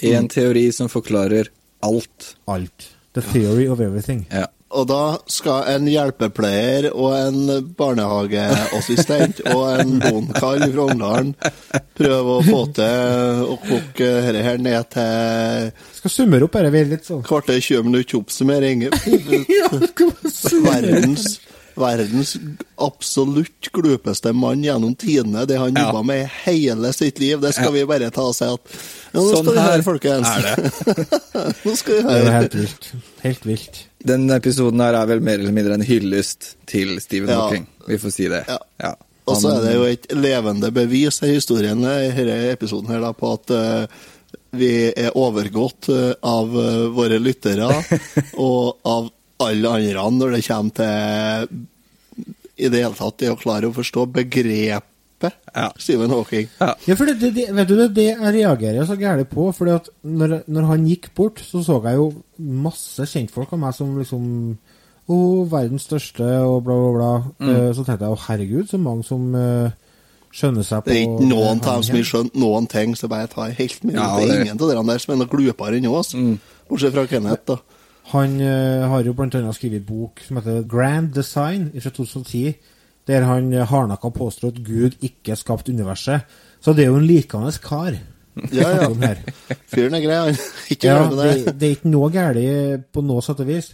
En 0.10 0.30
teori 0.30 0.70
som 0.76 0.90
forklarer 0.90 1.50
alt. 1.86 2.36
Alt. 2.48 2.92
The 3.14 3.22
theory 3.26 3.68
of 3.68 3.82
everything. 3.82 4.28
Ja. 4.32 4.46
Og 4.70 4.86
da 4.86 5.18
skal 5.26 5.66
en 5.72 5.88
hjelpepleier 5.90 6.92
og 6.94 7.16
en 7.18 7.40
barnehageassistent 7.80 9.40
og 9.56 9.64
en 9.80 9.96
bondekall 10.04 10.62
fra 10.70 10.84
Ungdalen 10.92 11.32
prøve 11.98 12.36
å 12.36 12.44
få 12.46 12.60
til 12.78 13.42
å 13.50 13.56
koke 13.64 14.10
dette 14.28 14.44
her 14.46 14.62
ned 14.62 14.92
til 14.94 15.72
Skal 15.98 16.14
summere 16.14 16.46
opp 16.46 16.54
dette 16.60 16.84
litt 16.92 17.10
sånn. 17.10 17.24
kvarter 17.26 17.58
20 17.58 17.88
minutter 17.90 18.20
oppsummering. 18.22 18.86
verdens, 20.70 21.40
verdens 21.80 22.36
absolutt 22.78 23.72
glupeste 23.76 24.34
mann 24.38 24.64
gjennom 24.64 24.94
tidene. 25.00 25.46
Det 25.50 25.58
han 25.60 25.74
Ja. 25.76 25.88
jobba 25.90 26.04
med 26.04 26.30
hele 26.46 26.94
sitt 26.94 27.20
liv. 27.20 27.42
Det 27.42 27.54
skal 27.58 27.74
vi 27.74 27.86
bare 27.90 28.10
ta 28.12 28.22
og 28.30 28.36
si 28.38 28.46
at 28.46 28.60
ja, 28.70 29.18
Nå 29.18 29.26
Sånn 29.34 29.44
skal 29.44 29.54
vi 29.54 29.60
her 29.60 29.72
høre, 29.72 29.84
folkens. 29.84 30.28
er 30.30 30.42
det. 30.46 30.56
nå 31.66 31.76
skal 31.76 31.96
vi 31.96 32.02
Det 32.04 32.18
er 32.22 32.32
helt 32.38 32.56
vilt. 32.62 32.92
Helt 33.26 33.46
vilt. 33.50 33.86
Den 34.08 34.30
episoden 34.32 34.80
her 34.84 34.96
er 34.96 35.10
vel 35.10 35.22
mer 35.24 35.42
eller 35.42 35.56
mindre 35.56 35.76
en 35.76 35.86
hyllest 35.86 36.54
til 36.70 36.96
Stephen 37.04 37.34
Ja. 37.34 37.42
Hawking. 37.42 37.68
Vi 37.88 37.98
får 38.00 38.14
si 38.16 38.28
det. 38.32 38.46
Ja. 38.48 38.94
Og 39.30 39.38
så 39.38 39.52
er 39.54 39.66
det 39.66 39.74
jo 39.76 39.84
et 39.86 40.08
levende 40.16 40.72
bevis 40.74 41.22
i 41.26 41.34
historien 41.36 41.84
i 41.84 42.10
denne 42.16 42.38
episoden 42.54 42.90
her 42.90 43.04
da, 43.04 43.12
på 43.14 43.34
at 43.36 43.54
uh, 43.54 44.00
vi 44.58 44.72
er 44.90 45.18
overgått 45.18 45.90
uh, 45.94 46.14
av 46.26 46.56
uh, 46.56 46.88
våre 46.96 47.20
lyttere 47.22 47.68
og 48.48 48.80
av 48.90 49.12
alle 49.46 49.74
andre 49.76 50.08
når 50.16 50.38
det 50.38 50.46
kommer 50.48 50.74
til 50.80 51.68
i 52.60 52.68
det 52.68 52.82
hele 52.84 52.98
tatt 52.98 53.22
det 53.22 53.30
å 53.32 53.38
klare 53.40 53.70
å 53.70 53.76
forstå 53.76 54.08
begrepet 55.20 55.56
Ja. 55.56 55.72
Stephen 55.78 56.10
Hawking. 56.10 56.48
Ja. 56.60 56.74
Ja, 56.88 56.96
for 56.96 57.06
det, 57.06 57.20
det, 57.20 57.36
det, 57.36 57.56
vet 57.56 57.68
du, 57.68 57.76
det 57.76 57.86
er 57.86 57.94
det 57.94 58.04
jeg 58.06 58.34
reagerer 58.34 58.86
så 58.86 58.96
gærent 58.96 59.30
på. 59.30 59.52
fordi 59.52 59.72
at 59.72 59.90
når, 60.04 60.44
når 60.48 60.62
han 60.62 60.86
gikk 60.86 61.14
bort, 61.16 61.40
så 61.40 61.64
så 61.64 61.82
jeg 61.84 61.96
jo 61.96 62.14
masse 62.38 63.06
kjentfolk 63.06 63.54
av 63.54 63.60
meg 63.60 63.74
som 63.74 63.98
liksom 63.98 64.58
Å, 65.10 65.46
verdens 65.50 65.88
største, 65.88 66.22
og 66.46 66.64
bla, 66.64 66.76
bla, 66.78 66.90
bla. 66.94 67.32
Mm. 67.40 67.48
Uh, 67.50 67.70
så 67.74 67.82
tenkte 67.82 68.06
jeg 68.06 68.14
å, 68.14 68.20
herregud, 68.28 68.68
så 68.70 68.78
mange 68.78 69.02
som 69.04 69.24
uh, 69.34 69.72
skjønner 70.30 70.62
seg 70.62 70.84
på 70.86 70.92
Det 70.92 71.00
er 71.00 71.08
ikke 71.08 71.30
noen 71.32 71.58
det 71.58 71.66
av 71.66 71.80
dem 71.80 71.88
som 71.88 71.98
har 71.98 72.06
skjønt 72.06 72.38
noen 72.38 72.68
ting, 72.70 72.94
så 72.94 73.10
bare 73.10 73.26
tar 73.32 73.56
helt 73.58 73.88
med. 73.90 73.98
Ja, 73.98 74.20
det 74.20 74.28
er 74.28 74.44
ingen 74.44 74.62
av 74.62 74.70
dere 74.70 74.84
der 74.86 75.02
som 75.02 75.16
er 75.16 75.20
noe 75.24 75.32
glupere 75.32 75.80
enn 75.80 75.90
oss. 75.90 76.14
Bortsett 76.70 76.94
fra 76.94 77.08
Kenneth, 77.10 77.42
da. 77.50 77.58
Han 78.12 78.38
uh, 78.38 78.86
har 78.92 79.10
jo 79.10 79.16
annet 79.18 79.58
skrevet 79.58 79.82
en 79.82 79.90
bok 79.90 80.22
som 80.28 80.38
heter 80.38 80.62
Grand 80.70 81.10
Design 81.14 81.72
fra 81.74 81.90
2010, 81.90 82.54
der 83.10 83.26
han 83.26 83.50
uh, 83.56 83.66
hardnakka 83.68 84.14
påstår 84.14 84.54
at 84.54 84.62
Gud 84.68 84.96
ikke 85.06 85.36
skapte 85.40 85.74
universet. 85.74 86.30
Så 86.62 86.76
det 86.78 86.86
er 86.86 86.92
jo 86.94 87.00
en 87.02 87.10
likende 87.10 87.52
kar. 87.64 87.98
Ja, 88.56 88.70
ja. 88.78 89.14
Fyren 89.68 89.98
er 89.98 90.04
grei, 90.06 90.18
han. 90.30 90.38
Ikke 90.72 90.88
Ja, 90.88 91.00
glem 91.10 91.18
det, 91.18 91.32
det. 91.46 91.54
det 91.60 91.68
er 91.68 91.74
ikke 91.76 91.92
noe 91.92 92.10
galt 92.14 92.86
på 92.96 93.02
noe 93.04 93.24
sett 93.26 93.42
og 93.44 93.50
vis. 93.50 93.74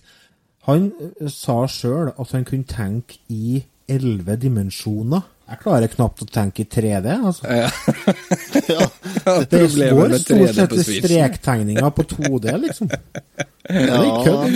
Han 0.66 0.88
eh, 0.98 1.28
sa 1.30 1.60
sjøl 1.70 2.10
at 2.16 2.32
han 2.34 2.48
kunne 2.48 2.66
tenke 2.66 3.20
i 3.30 3.60
elleve 3.92 4.40
dimensjoner. 4.42 5.22
Jeg 5.46 5.60
klarer 5.62 5.92
knapt 5.94 6.24
å 6.24 6.30
tenke 6.34 6.64
i 6.64 6.70
3D. 6.72 7.12
altså. 7.20 7.46
Ja. 7.54 7.70
Ja. 8.72 8.88
Det 9.52 9.62
står 9.70 10.16
stort 10.24 10.56
sett 10.58 10.74
i 10.80 10.84
strektegninger 11.04 11.90
på 11.94 12.06
2D, 12.16 12.56
liksom. 12.64 12.90
Ja. 12.90 13.46
Det 13.70 14.00
er 14.00 14.24
kødd. 14.26 14.56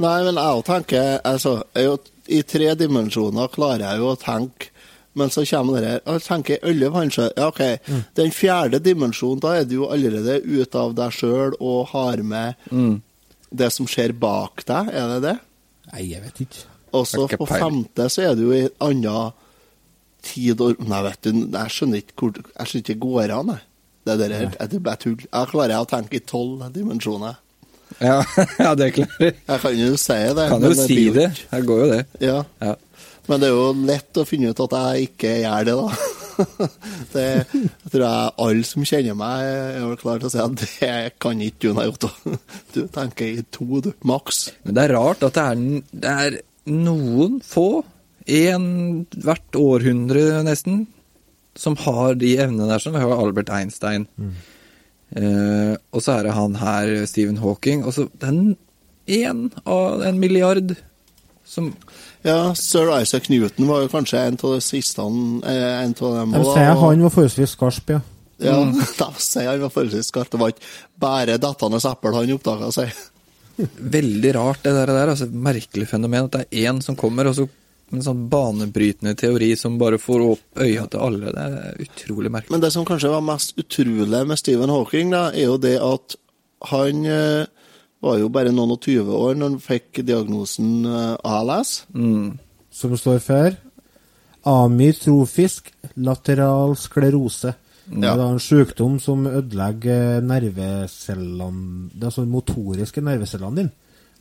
Nei, 0.00 0.16
men 0.24 0.38
jeg 0.40 0.64
tenker 0.64 1.18
altså, 1.28 1.58
jeg, 1.76 1.98
I 2.32 2.42
tre 2.48 2.70
dimensjoner 2.78 3.50
klarer 3.52 3.84
jeg 3.84 4.00
jo 4.00 4.12
å 4.14 4.18
tenke, 4.20 4.70
men 5.18 5.32
så 5.34 5.42
kommer 5.50 5.82
det 5.82 5.90
her 5.90 6.00
Jeg 6.06 6.22
tenker 6.24 6.60
elleve, 6.70 6.92
kanskje. 6.94 7.26
Ja, 7.36 7.48
OK. 7.50 7.62
Den 8.16 8.30
fjerde 8.32 8.78
dimensjonen, 8.84 9.40
da 9.42 9.56
er 9.58 9.66
du 9.68 9.74
jo 9.80 9.88
allerede 9.92 10.38
ute 10.46 10.78
av 10.78 10.94
deg 10.96 11.12
sjøl 11.16 11.56
og 11.58 11.90
har 11.92 12.22
med 12.22 12.54
det 13.50 13.70
som 13.74 13.88
skjer 13.90 14.12
bak 14.14 14.62
deg, 14.68 14.92
er 14.94 15.08
det 15.16 15.20
det? 15.26 15.36
Nei, 15.90 16.04
jeg 16.12 16.22
vet 16.22 16.40
ikke. 16.46 16.66
Og 16.94 17.06
så 17.06 17.26
på 17.28 17.46
femte 17.50 18.06
så 18.10 18.22
er 18.28 18.36
det 18.38 18.46
jo 18.46 18.54
i 18.54 18.62
en 18.68 18.76
annen 18.86 19.32
tid 20.22 20.60
og 20.60 20.80
Nei, 20.86 21.02
vet 21.06 21.22
du, 21.26 21.30
jeg 21.50 21.74
skjønner 21.74 22.02
ikke 22.02 22.16
hvor 22.18 22.32
Jeg 22.40 22.66
skjønner 22.70 22.84
ikke 22.84 22.94
det 22.94 23.02
går 23.04 23.34
an, 23.36 23.52
jeg. 23.56 23.66
Det 24.08 24.16
der 24.22 24.32
er 24.32 24.46
det 24.56 24.78
er 24.78 24.82
bare 24.86 24.96
tull. 25.02 25.18
Jeg 25.26 25.50
klarer 25.50 25.82
å 25.82 25.88
tenke 25.90 26.16
i 26.16 26.24
tolv 26.24 26.62
dimensjoner. 26.72 27.36
Ja, 27.98 28.20
ja, 28.64 28.74
det 28.78 28.92
klarer 28.96 29.32
Jeg 29.34 29.60
kan 29.64 29.76
jo 29.78 29.96
si 30.00 30.20
det. 30.38 30.46
Kan 30.52 30.64
jo 30.64 30.72
si 30.78 31.02
det. 31.14 31.28
Her 31.50 31.66
går 31.66 31.82
jo 31.84 31.90
det. 31.90 32.00
Ja. 32.22 32.38
Ja. 32.62 32.76
Men 33.28 33.42
det 33.42 33.50
er 33.50 33.54
jo 33.54 33.66
lett 33.86 34.18
å 34.18 34.26
finne 34.26 34.50
ut 34.50 34.62
at 34.64 34.74
jeg 34.78 35.10
ikke 35.10 35.34
gjør 35.42 35.68
det, 35.68 35.76
da. 35.82 35.90
Det 37.12 37.22
jeg 37.26 37.90
tror 37.92 38.02
jeg 38.06 38.30
alle 38.46 38.64
som 38.64 38.84
kjenner 38.88 39.16
meg, 39.18 39.42
er 39.44 39.82
vel 39.84 39.98
klar 40.00 40.22
til 40.22 40.30
å 40.30 40.32
si 40.32 40.40
at 40.40 40.54
det 40.62 40.92
kan 41.20 41.42
ikke 41.44 41.66
du, 41.66 41.74
nei, 41.76 41.84
Otto. 41.90 42.08
Du 42.72 42.80
tenker 42.94 43.28
i 43.28 43.44
to, 43.52 43.82
du. 43.84 43.90
Maks. 44.08 44.46
Men 44.64 44.78
det 44.78 44.86
er 44.86 44.94
rart 44.96 45.26
at 45.26 45.36
det 45.36 45.44
er, 45.44 45.60
det 46.06 46.14
er 46.24 46.38
noen 46.72 47.38
få, 47.44 47.82
én 48.30 48.64
hvert 49.20 49.58
århundre 49.58 50.40
nesten, 50.46 50.86
som 51.58 51.76
har 51.84 52.16
de 52.20 52.32
evnene 52.40 52.70
der. 52.70 52.80
Som 52.82 52.96
vi 52.96 53.04
har 53.04 53.14
Albert 53.20 53.52
Einstein. 53.52 54.08
Eh, 55.16 55.74
og 55.90 56.04
så 56.04 56.18
er 56.18 56.28
det 56.28 56.36
han 56.36 56.54
her, 56.60 56.92
Stephen 57.10 57.40
Hawking. 57.42 57.84
Og 57.84 57.96
så 57.96 58.06
den 58.22 58.56
én 59.10 59.48
av 59.64 60.04
en 60.06 60.20
milliard 60.22 60.76
som 61.44 61.72
Ja, 62.22 62.52
sir 62.54 62.90
Isaac 63.00 63.30
Newton 63.32 63.66
var 63.66 63.80
jo 63.80 63.88
kanskje 63.90 64.20
en 64.28 64.36
av 64.36 64.52
de 64.54 64.60
siste 64.60 65.02
han 65.02 65.40
en 65.40 65.94
av 65.96 66.16
dem. 66.18 66.34
De 66.36 66.42
og 66.42 66.50
sier 66.52 66.74
han 66.76 67.04
var 67.06 67.14
forholdsvis 67.14 67.54
skarp, 67.56 67.94
ja. 67.96 68.00
Ja, 68.40 68.58
da 69.00 69.08
sier 69.16 69.48
han 69.48 69.64
var 69.64 69.72
forholdsvis 69.72 70.12
skarp. 70.12 70.30
Det 70.32 70.40
var 70.40 70.52
ikke 70.52 70.68
bare 71.00 71.38
dettende 71.40 71.80
eple 71.90 72.12
han 72.16 72.34
oppdaga 72.36 72.68
seg. 72.76 73.00
Veldig 73.60 74.34
rart, 74.36 74.62
det 74.64 74.72
der 74.76 74.92
altså, 75.02 75.26
merkelig 75.32 75.88
fenomen. 75.90 76.28
At 76.28 76.36
det 76.36 76.44
er 76.44 76.70
én 76.70 76.80
som 76.84 76.96
kommer, 76.96 77.28
og 77.28 77.36
så 77.36 77.48
en 77.96 78.04
sånn 78.04 78.26
banebrytende 78.30 79.16
teori 79.18 79.52
som 79.58 79.78
bare 79.80 79.98
får 80.00 80.26
opp 80.26 80.60
øya 80.62 80.86
til 80.90 81.04
alle. 81.06 81.32
Det 81.34 81.46
er 81.46 81.86
utrolig 81.86 82.32
merkelig. 82.32 82.54
Men 82.54 82.64
det 82.64 82.72
som 82.74 82.86
kanskje 82.88 83.12
var 83.12 83.24
mest 83.26 83.56
utrolig 83.58 84.20
med 84.26 84.40
Stephen 84.40 84.72
Hawking, 84.72 85.14
da, 85.14 85.24
er 85.34 85.48
jo 85.48 85.56
det 85.62 85.76
at 85.82 86.18
han 86.70 87.06
eh, 87.08 87.48
var 88.04 88.20
jo 88.20 88.28
bare 88.32 88.52
noen 88.54 88.76
og 88.76 88.82
tyve 88.84 89.16
år 89.16 89.34
når 89.38 89.54
han 89.54 89.64
fikk 89.64 90.02
diagnosen 90.04 90.86
ALS. 90.86 91.82
Mm. 91.94 92.38
Som 92.70 92.94
står 92.96 93.18
for 93.24 93.58
amytrofisk 94.48 95.72
lateral 96.00 96.76
sklerose. 96.78 97.52
Det 97.90 98.06
er 98.06 98.20
en 98.22 98.40
sykdom 98.42 98.98
som 99.02 99.24
ødelegger 99.26 100.20
nervecellene 100.22 101.88
Det 101.90 102.04
er 102.04 102.10
altså 102.12 102.24
motoriske 102.24 103.02
nervecellene 103.02 103.56
dine. 103.56 103.72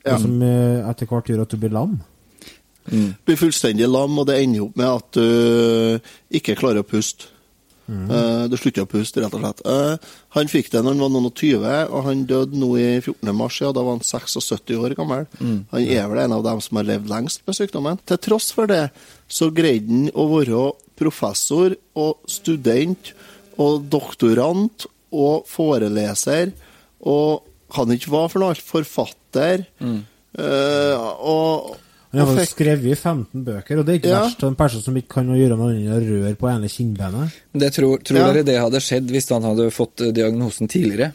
Ja. 0.05 0.15
Som 0.17 0.41
eh, 0.41 0.79
etter 0.87 1.09
hvert 1.09 1.27
gjør 1.29 1.43
at 1.43 1.51
du 1.51 1.59
blir 1.59 1.73
lam. 1.75 1.99
Blir 2.87 3.37
fullstendig 3.37 3.89
lam, 3.89 4.15
og 4.17 4.29
det 4.29 4.39
ender 4.43 4.63
opp 4.65 4.79
med 4.79 4.87
at 4.87 5.19
du 5.19 6.37
ikke 6.39 6.57
klarer 6.57 6.81
å 6.81 6.87
puste. 6.87 7.29
Eh, 7.89 8.43
du 8.49 8.55
slutter 8.59 8.85
å 8.85 8.89
puste, 8.89 9.21
rett 9.23 9.33
og 9.33 9.41
slett. 9.41 9.61
Eh, 9.65 10.11
han 10.35 10.51
fikk 10.51 10.69
det 10.73 10.83
når 10.83 10.93
han 10.93 11.01
var 11.03 11.11
noen 11.15 11.29
og 11.31 11.35
tyve, 11.39 11.75
og 11.89 12.05
han 12.05 12.21
døde 12.29 12.59
nå 12.59 12.69
i 12.77 12.87
14. 13.01 13.31
mars. 13.35 13.57
Ja, 13.63 13.71
da 13.73 13.83
var 13.85 13.97
han 13.97 14.05
76 14.05 14.77
år 14.77 14.93
gammel. 14.97 15.25
Han 15.73 15.81
er 15.81 16.05
vel 16.11 16.21
en 16.23 16.37
av 16.37 16.45
dem 16.45 16.61
som 16.61 16.79
har 16.79 16.89
levd 16.89 17.09
lengst 17.09 17.41
med 17.47 17.57
sykdommen. 17.57 17.99
Til 18.05 18.21
tross 18.21 18.51
for 18.55 18.69
det, 18.69 18.89
så 19.27 19.49
greide 19.53 19.89
han 19.89 20.13
å 20.13 20.27
være 20.35 20.63
professor 20.99 21.75
og 21.97 22.29
student 22.29 23.13
og 23.59 23.89
doktorant 23.91 24.85
og 25.09 25.47
foreleser, 25.49 26.53
og 27.09 27.45
han 27.73 27.93
ikke 27.95 28.13
var 28.13 28.29
for 28.29 28.43
noe 28.43 28.57
forfatter. 28.69 29.65
Eh, 29.81 31.07
og, 31.25 31.73
Han 32.11 32.21
har 32.21 32.29
faktisk 32.33 32.55
skrevet 32.57 32.97
15 32.97 33.43
bøker, 33.45 33.79
og 33.79 33.85
det 33.85 33.93
er 33.93 33.99
ikke 33.99 34.09
Ja. 34.15 34.21
verst 34.25 34.43
av 34.43 34.49
en 34.49 34.55
person 34.55 34.81
som 34.81 34.95
ikke 34.97 35.09
kan 35.13 35.27
gjøre 35.27 35.55
noe 35.57 35.67
annet 35.69 35.85
enn 35.85 35.93
å 35.93 36.07
røre 36.09 36.35
på 36.41 36.49
ene 36.49 36.67
kinnbenet. 36.67 37.31
Det 37.53 37.71
tror, 37.75 37.99
tror 38.01 38.17
Ja. 38.17 38.31
dere 38.33 38.43
det 38.43 38.57
hadde 38.59 38.79
skjedd 38.81 39.11
hvis 39.13 39.29
han 39.29 39.43
hadde 39.43 39.69
fått 39.69 40.01
eh, 40.01 40.11
diagnosen 40.11 40.67
tidligere? 40.67 41.11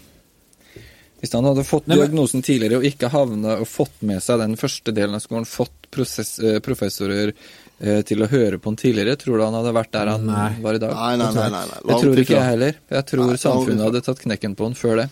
Hvis 1.20 1.33
han 1.33 1.44
hadde 1.44 1.64
fått 1.64 1.87
Nei, 1.88 1.96
men- 1.96 2.11
diagnosen 2.11 2.42
tidligere 2.44 2.76
og 2.78 2.85
ikke 2.85 3.09
havna 3.11 3.59
og 3.61 3.66
fått 3.66 4.02
med 4.02 4.20
seg 4.22 4.38
den 4.38 4.57
første 4.57 4.92
delen 4.94 5.14
av 5.14 5.20
skolen, 5.22 5.44
fått 5.48 5.90
prosess, 5.90 6.38
eh, 6.38 6.59
professorer 6.61 7.33
eh, 7.80 8.02
til 8.02 8.18
å 8.22 8.28
høre 8.28 8.59
på 8.61 8.64
han 8.70 8.76
tidligere, 8.76 9.16
tror 9.16 9.38
du 9.38 9.44
han 9.44 9.54
hadde 9.54 9.72
vært 9.74 9.90
der 9.90 10.07
han 10.07 10.26
Nei. 10.26 10.54
var 10.61 10.74
i 10.74 10.78
dag? 10.78 10.94
Nei, 10.94 11.16
nei, 11.16 11.33
nei. 11.33 11.50
nei, 11.50 11.66
nei. 11.66 11.80
Jeg 11.88 12.02
tror 12.02 12.16
ikke 12.22 12.37
jeg 12.38 12.48
heller. 12.52 12.74
Jeg 12.90 13.07
tror 13.07 13.26
Nei, 13.26 13.37
samfunnet 13.37 13.83
hadde 13.83 14.02
tatt 14.04 14.20
knekken 14.20 14.54
på 14.54 14.62
han 14.64 14.74
før 14.74 14.96
det. 15.02 15.11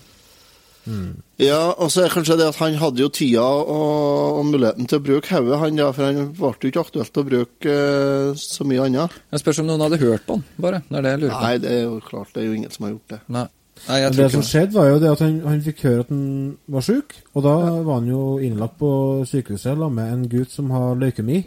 Ja, 1.43 1.73
og 1.73 1.91
så 1.91 2.03
er 2.03 2.09
det 2.09 2.15
kanskje 2.17 2.37
det 2.41 2.49
at 2.51 2.59
han 2.59 2.77
hadde 2.81 3.03
jo 3.03 3.09
tida 3.15 3.43
og, 3.43 4.39
og 4.39 4.45
muligheten 4.49 4.89
til 4.91 4.99
å 4.99 5.05
bruke 5.05 5.31
hodet, 5.31 5.59
han 5.63 5.79
da, 5.79 5.89
for 5.95 6.09
han 6.09 6.29
ble 6.35 6.53
jo 6.53 6.71
ikke 6.73 6.85
aktuelt 6.87 7.19
å 7.23 7.27
bruke 7.27 7.75
eh, 7.77 8.35
så 8.39 8.67
mye 8.67 8.87
annet. 8.89 9.17
Jeg 9.35 9.43
spørs 9.45 9.63
om 9.63 9.71
noen 9.71 9.85
hadde 9.87 10.01
hørt 10.03 10.27
på 10.27 10.39
han, 10.39 10.45
bare. 10.63 10.83
Det 10.89 10.99
er 10.99 11.07
det 11.07 11.15
jeg 11.15 11.23
lurer 11.25 11.35
på. 11.35 11.43
Nei, 11.47 11.57
det 11.63 11.75
er 11.75 11.83
jo 11.85 11.99
klart, 12.07 12.33
det 12.35 12.43
er 12.43 12.49
jo 12.49 12.59
ingen 12.59 12.75
som 12.75 12.87
har 12.87 12.95
gjort 12.97 13.15
det. 13.15 13.21
Nei, 13.39 13.47
Nei 13.87 14.03
jeg 14.03 14.11
Men 14.11 14.17
tror 14.17 14.23
det 14.23 14.29
som 14.29 14.43
ikke 14.43 14.43
som 14.43 14.51
skjedde, 14.51 14.79
var 14.79 14.91
jo 14.91 15.01
det 15.03 15.11
at 15.15 15.25
han, 15.27 15.41
han 15.47 15.65
fikk 15.67 15.83
høre 15.89 16.05
at 16.07 16.15
han 16.15 16.29
var 16.77 16.87
syk, 16.87 17.19
og 17.33 17.49
da 17.49 17.57
var 17.89 17.99
han 18.01 18.13
jo 18.13 18.23
innlagt 18.43 18.79
på 18.83 18.93
sykehuset 19.31 19.67
sammen 19.71 19.99
med 19.99 20.15
en 20.15 20.31
gutt 20.35 20.55
som 20.55 20.71
har 20.75 20.95
leukemi. 20.99 21.43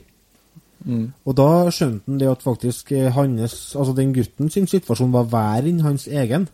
Mm. 0.86 1.08
Og 1.26 1.34
da 1.38 1.50
skjønte 1.74 2.06
han 2.12 2.20
det 2.22 2.30
at 2.30 2.44
faktisk 2.46 2.92
eh, 2.94 3.10
hans, 3.16 3.74
altså 3.76 3.96
den 3.98 4.14
gutten 4.16 4.52
sin 4.54 4.68
situasjon 4.70 5.14
var 5.16 5.32
verre 5.32 5.72
enn 5.72 5.82
hans 5.86 6.08
egen. 6.08 6.48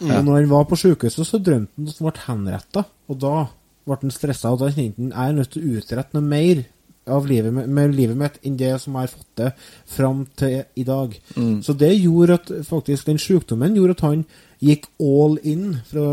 Og 0.00 0.24
når 0.26 0.40
han 0.40 0.50
var 0.50 0.64
på 0.68 0.78
sykehuset, 0.80 1.26
så 1.26 1.38
drømte 1.38 1.74
han 1.76 1.88
at 1.88 1.98
han 1.98 2.08
ble 2.08 2.24
henretta, 2.26 2.84
og 3.08 3.20
da 3.22 3.34
ble 3.84 3.98
han 4.02 4.14
stressa, 4.14 4.52
og 4.52 4.62
da 4.62 4.72
kjente 4.72 5.00
han 5.00 5.12
jeg 5.12 5.34
er 5.34 5.36
nødt 5.38 5.52
til 5.54 5.64
å 5.64 5.78
utrette 5.78 6.16
noe 6.16 6.26
mer 6.26 6.64
av 7.04 7.26
livet, 7.28 7.52
med, 7.52 7.92
livet 7.92 8.16
mitt 8.16 8.38
enn 8.48 8.56
det 8.56 8.72
som 8.80 8.94
jeg 8.96 9.04
har 9.04 9.12
fått 9.12 9.32
til 9.36 9.50
fram 9.92 10.24
til 10.40 10.54
i 10.80 10.86
dag. 10.88 11.12
Så 11.64 11.74
det 11.76 11.92
gjorde 11.98 12.38
at 12.40 12.52
faktisk 12.64 13.10
den 13.10 13.20
sykdommen 13.20 13.76
gjorde 13.76 13.96
at 13.98 14.04
han 14.06 14.24
gikk 14.64 14.86
all 15.02 15.36
in, 15.44 15.74
for 15.90 16.00
å 16.00 16.12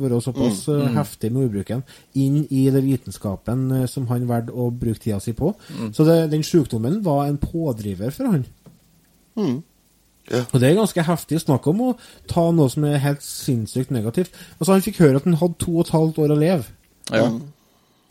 være 0.00 0.18
såpass 0.24 0.64
eh, 0.72 0.88
heftig 0.96 1.30
med 1.30 1.44
ordbruken, 1.46 1.84
inn 2.18 2.40
i 2.50 2.64
den 2.74 2.88
vitenskapen 2.88 3.68
eh, 3.76 3.84
som 3.90 4.08
han 4.10 4.26
valgte 4.26 4.56
å 4.56 4.70
bruke 4.74 4.98
tida 5.04 5.20
si 5.22 5.36
på. 5.38 5.52
Så 5.94 6.06
det, 6.08 6.32
den 6.32 6.42
sykdommen 6.46 6.98
var 7.06 7.28
en 7.28 7.38
pådriver 7.38 8.10
for 8.10 8.32
han. 8.32 8.42
Mm. 9.38 9.62
Ja. 10.30 10.44
Og 10.52 10.60
det 10.62 10.68
er 10.68 10.78
ganske 10.78 11.02
heftig 11.02 11.40
å 11.40 11.42
snakke 11.46 11.72
om 11.72 11.80
å 11.88 11.94
ta 12.30 12.44
noe 12.54 12.70
som 12.70 12.84
er 12.86 13.00
helt 13.02 13.24
sinnssykt 13.26 13.90
negativt. 13.90 14.30
Altså 14.60 14.76
Han 14.76 14.84
fikk 14.84 15.00
høre 15.02 15.18
at 15.18 15.26
han 15.26 15.40
hadde 15.40 15.58
to 15.58 15.74
og 15.74 15.86
et 15.86 15.96
halvt 15.96 16.20
år 16.22 16.36
å 16.36 16.38
leve. 16.38 16.68
Ja. 17.10 17.26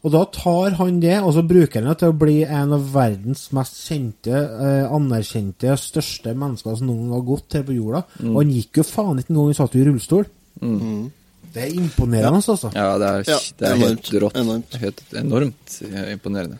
Og 0.01 0.09
da 0.15 0.23
tar 0.33 0.75
han 0.79 0.99
det, 0.99 1.19
og 1.21 1.35
så 1.35 1.43
bruker 1.45 1.77
han 1.79 1.91
det 1.91 1.99
til 2.01 2.09
å 2.09 2.17
bli 2.17 2.39
en 2.43 2.73
av 2.73 2.87
verdens 2.93 3.45
mest 3.53 3.77
kjente, 3.85 4.33
eh, 4.33 4.89
anerkjente, 4.89 5.75
største 5.77 6.33
mennesker 6.33 6.79
som 6.79 6.89
noen 6.89 7.03
gang 7.05 7.19
har 7.19 7.27
gått 7.27 7.57
her 7.59 7.65
på 7.67 7.75
jorda. 7.77 8.03
Og 8.25 8.39
han 8.41 8.53
gikk 8.55 8.81
jo 8.81 8.87
faen 8.89 9.21
ikke 9.21 9.29
engang, 9.35 9.51
han 9.51 9.59
satt 9.61 9.77
jo 9.77 9.83
i 9.83 9.87
rullestol. 9.87 10.25
Det 11.51 11.65
er 11.67 11.75
imponerende, 11.75 12.39
altså. 12.41 12.71
ja, 12.73 12.97
det 12.97 13.07
er, 13.11 13.23
Ja, 13.29 13.37
det 13.59 13.67
er 13.67 13.75
helt 13.75 14.09
enormt, 14.09 14.11
rått. 14.23 14.35
enormt. 14.41 14.75
Helt 14.81 15.01
enormt 15.21 15.77
eh, 15.85 16.11
imponerende. 16.15 16.57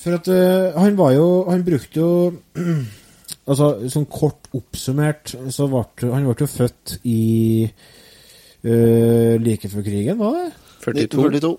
For 0.00 0.16
at 0.16 0.28
uh, 0.32 0.80
han 0.80 0.94
var 0.96 1.10
jo 1.12 1.26
Han 1.50 1.60
brukte 1.62 2.00
jo 2.00 2.32
Altså, 3.48 3.70
sånn 3.90 4.06
kort 4.10 4.50
oppsummert, 4.54 5.32
så 5.50 5.66
ble 5.70 6.10
han 6.12 6.26
ble 6.28 6.36
jo 6.38 6.50
født 6.50 6.98
i 7.08 7.20
uh, 7.66 9.34
like 9.40 9.70
før 9.72 9.86
krigen, 9.86 10.20
var 10.20 10.36
det? 10.36 10.50
42. 10.84 11.06
1942. 11.08 11.56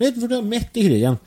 Midt, 0.00 0.20
for 0.20 0.30
det 0.30 0.38
var 0.38 0.48
midt 0.50 0.78
i 0.78 0.86
krigen. 0.86 1.18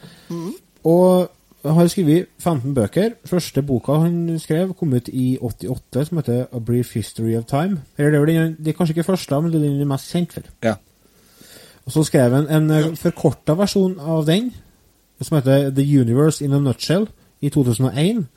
Og 0.88 1.30
har 1.66 1.88
skrevet 1.92 2.28
15 2.40 2.74
bøker. 2.76 3.16
Første 3.26 3.62
boka 3.62 3.98
han 4.00 4.40
skrev, 4.40 4.74
kom 4.74 4.94
ut 4.94 5.10
i 5.12 5.38
88, 5.42 6.06
som 6.08 6.18
heter 6.18 6.46
A 6.54 6.60
Brief 6.60 6.94
History 6.94 7.36
of 7.36 7.46
Time. 7.46 7.82
Eller 7.98 8.12
det 8.12 8.20
er, 8.20 8.26
vel 8.26 8.36
den, 8.36 8.56
det 8.60 8.68
er 8.68 8.78
kanskje 8.78 8.96
ikke 8.98 9.12
første, 9.12 9.42
men 9.42 9.52
det 9.52 9.62
er 9.62 9.68
den 9.68 9.82
er 9.82 9.90
mest 9.90 10.12
kjent 10.12 10.34
for. 10.34 10.48
Ja. 10.64 10.76
Og 11.86 11.92
så 11.92 12.04
skrev 12.04 12.36
han 12.36 12.48
en 12.50 12.72
en 12.72 12.96
forkorta 12.96 13.58
versjon 13.58 13.98
av 14.00 14.26
den, 14.26 14.54
som 15.22 15.36
heter 15.38 15.70
The 15.76 16.02
Universe 16.02 16.46
in 16.46 16.54
a 16.54 16.60
Nutshell, 16.60 17.08
i 17.42 17.50
2001. 17.50 18.28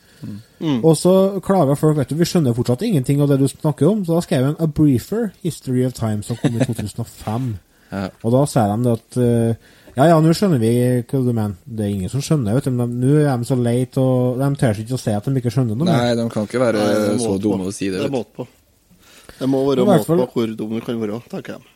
Og 0.83 0.97
så 0.99 1.13
klager 1.45 1.79
folk 1.79 1.99
vet 1.99 2.13
du, 2.13 2.17
vi 2.21 2.29
skjønner 2.29 2.55
fortsatt 2.57 2.85
ingenting 2.87 3.21
av 3.23 3.33
det 3.33 3.41
du 3.43 3.49
snakker 3.51 3.91
om, 3.91 4.05
så 4.07 4.17
da 4.19 4.25
skrev 4.25 4.49
han 4.51 4.59
A 4.63 4.69
Briefer 4.71 5.31
History 5.43 5.85
of 5.87 5.97
Time, 5.99 6.23
som 6.27 6.39
kom 6.41 6.57
i 6.57 6.65
2005. 6.69 7.53
Ja. 7.93 8.09
Og 8.23 8.33
da 8.33 8.43
sier 8.49 8.73
de 8.73 8.93
at 8.95 9.19
uh, 9.21 9.73
ja, 9.93 10.07
ja, 10.09 10.21
nå 10.25 10.33
skjønner 10.33 10.61
vi 10.63 10.73
hva 11.05 11.21
du 11.21 11.33
mener. 11.35 11.59
Det 11.69 11.85
er 11.85 11.93
ingen 11.93 12.13
som 12.13 12.23
skjønner, 12.25 12.57
vet 12.57 12.71
du, 12.71 12.73
men 12.79 12.95
nå 13.03 13.19
er 13.21 13.35
de 13.37 13.49
så 13.49 13.59
lei 13.61 13.83
og 14.01 14.41
De 14.41 14.49
tør 14.61 14.81
ikke 14.81 14.97
å 14.97 15.03
si 15.03 15.13
at 15.13 15.29
de 15.29 15.43
ikke 15.43 15.53
skjønner 15.53 15.77
noe. 15.77 15.89
Nei, 15.91 16.15
de 16.17 16.25
kan 16.33 16.49
ikke 16.49 16.63
være 16.63 16.87
Nei, 16.87 17.19
så 17.21 17.37
dumme 17.43 17.69
å 17.69 17.75
si 17.75 17.91
det. 17.93 18.01
Det 18.01 18.09
er 18.09 18.15
måte 18.15 18.33
på. 18.41 18.49
Det 19.37 19.49
må 19.51 19.61
være 19.69 19.85
måte 19.89 20.17
på 20.23 20.29
hvor 20.33 20.57
dum 20.57 20.77
du 20.79 20.81
kan 20.87 21.01
være, 21.03 21.21
tenker 21.29 21.59
jeg. 21.59 21.69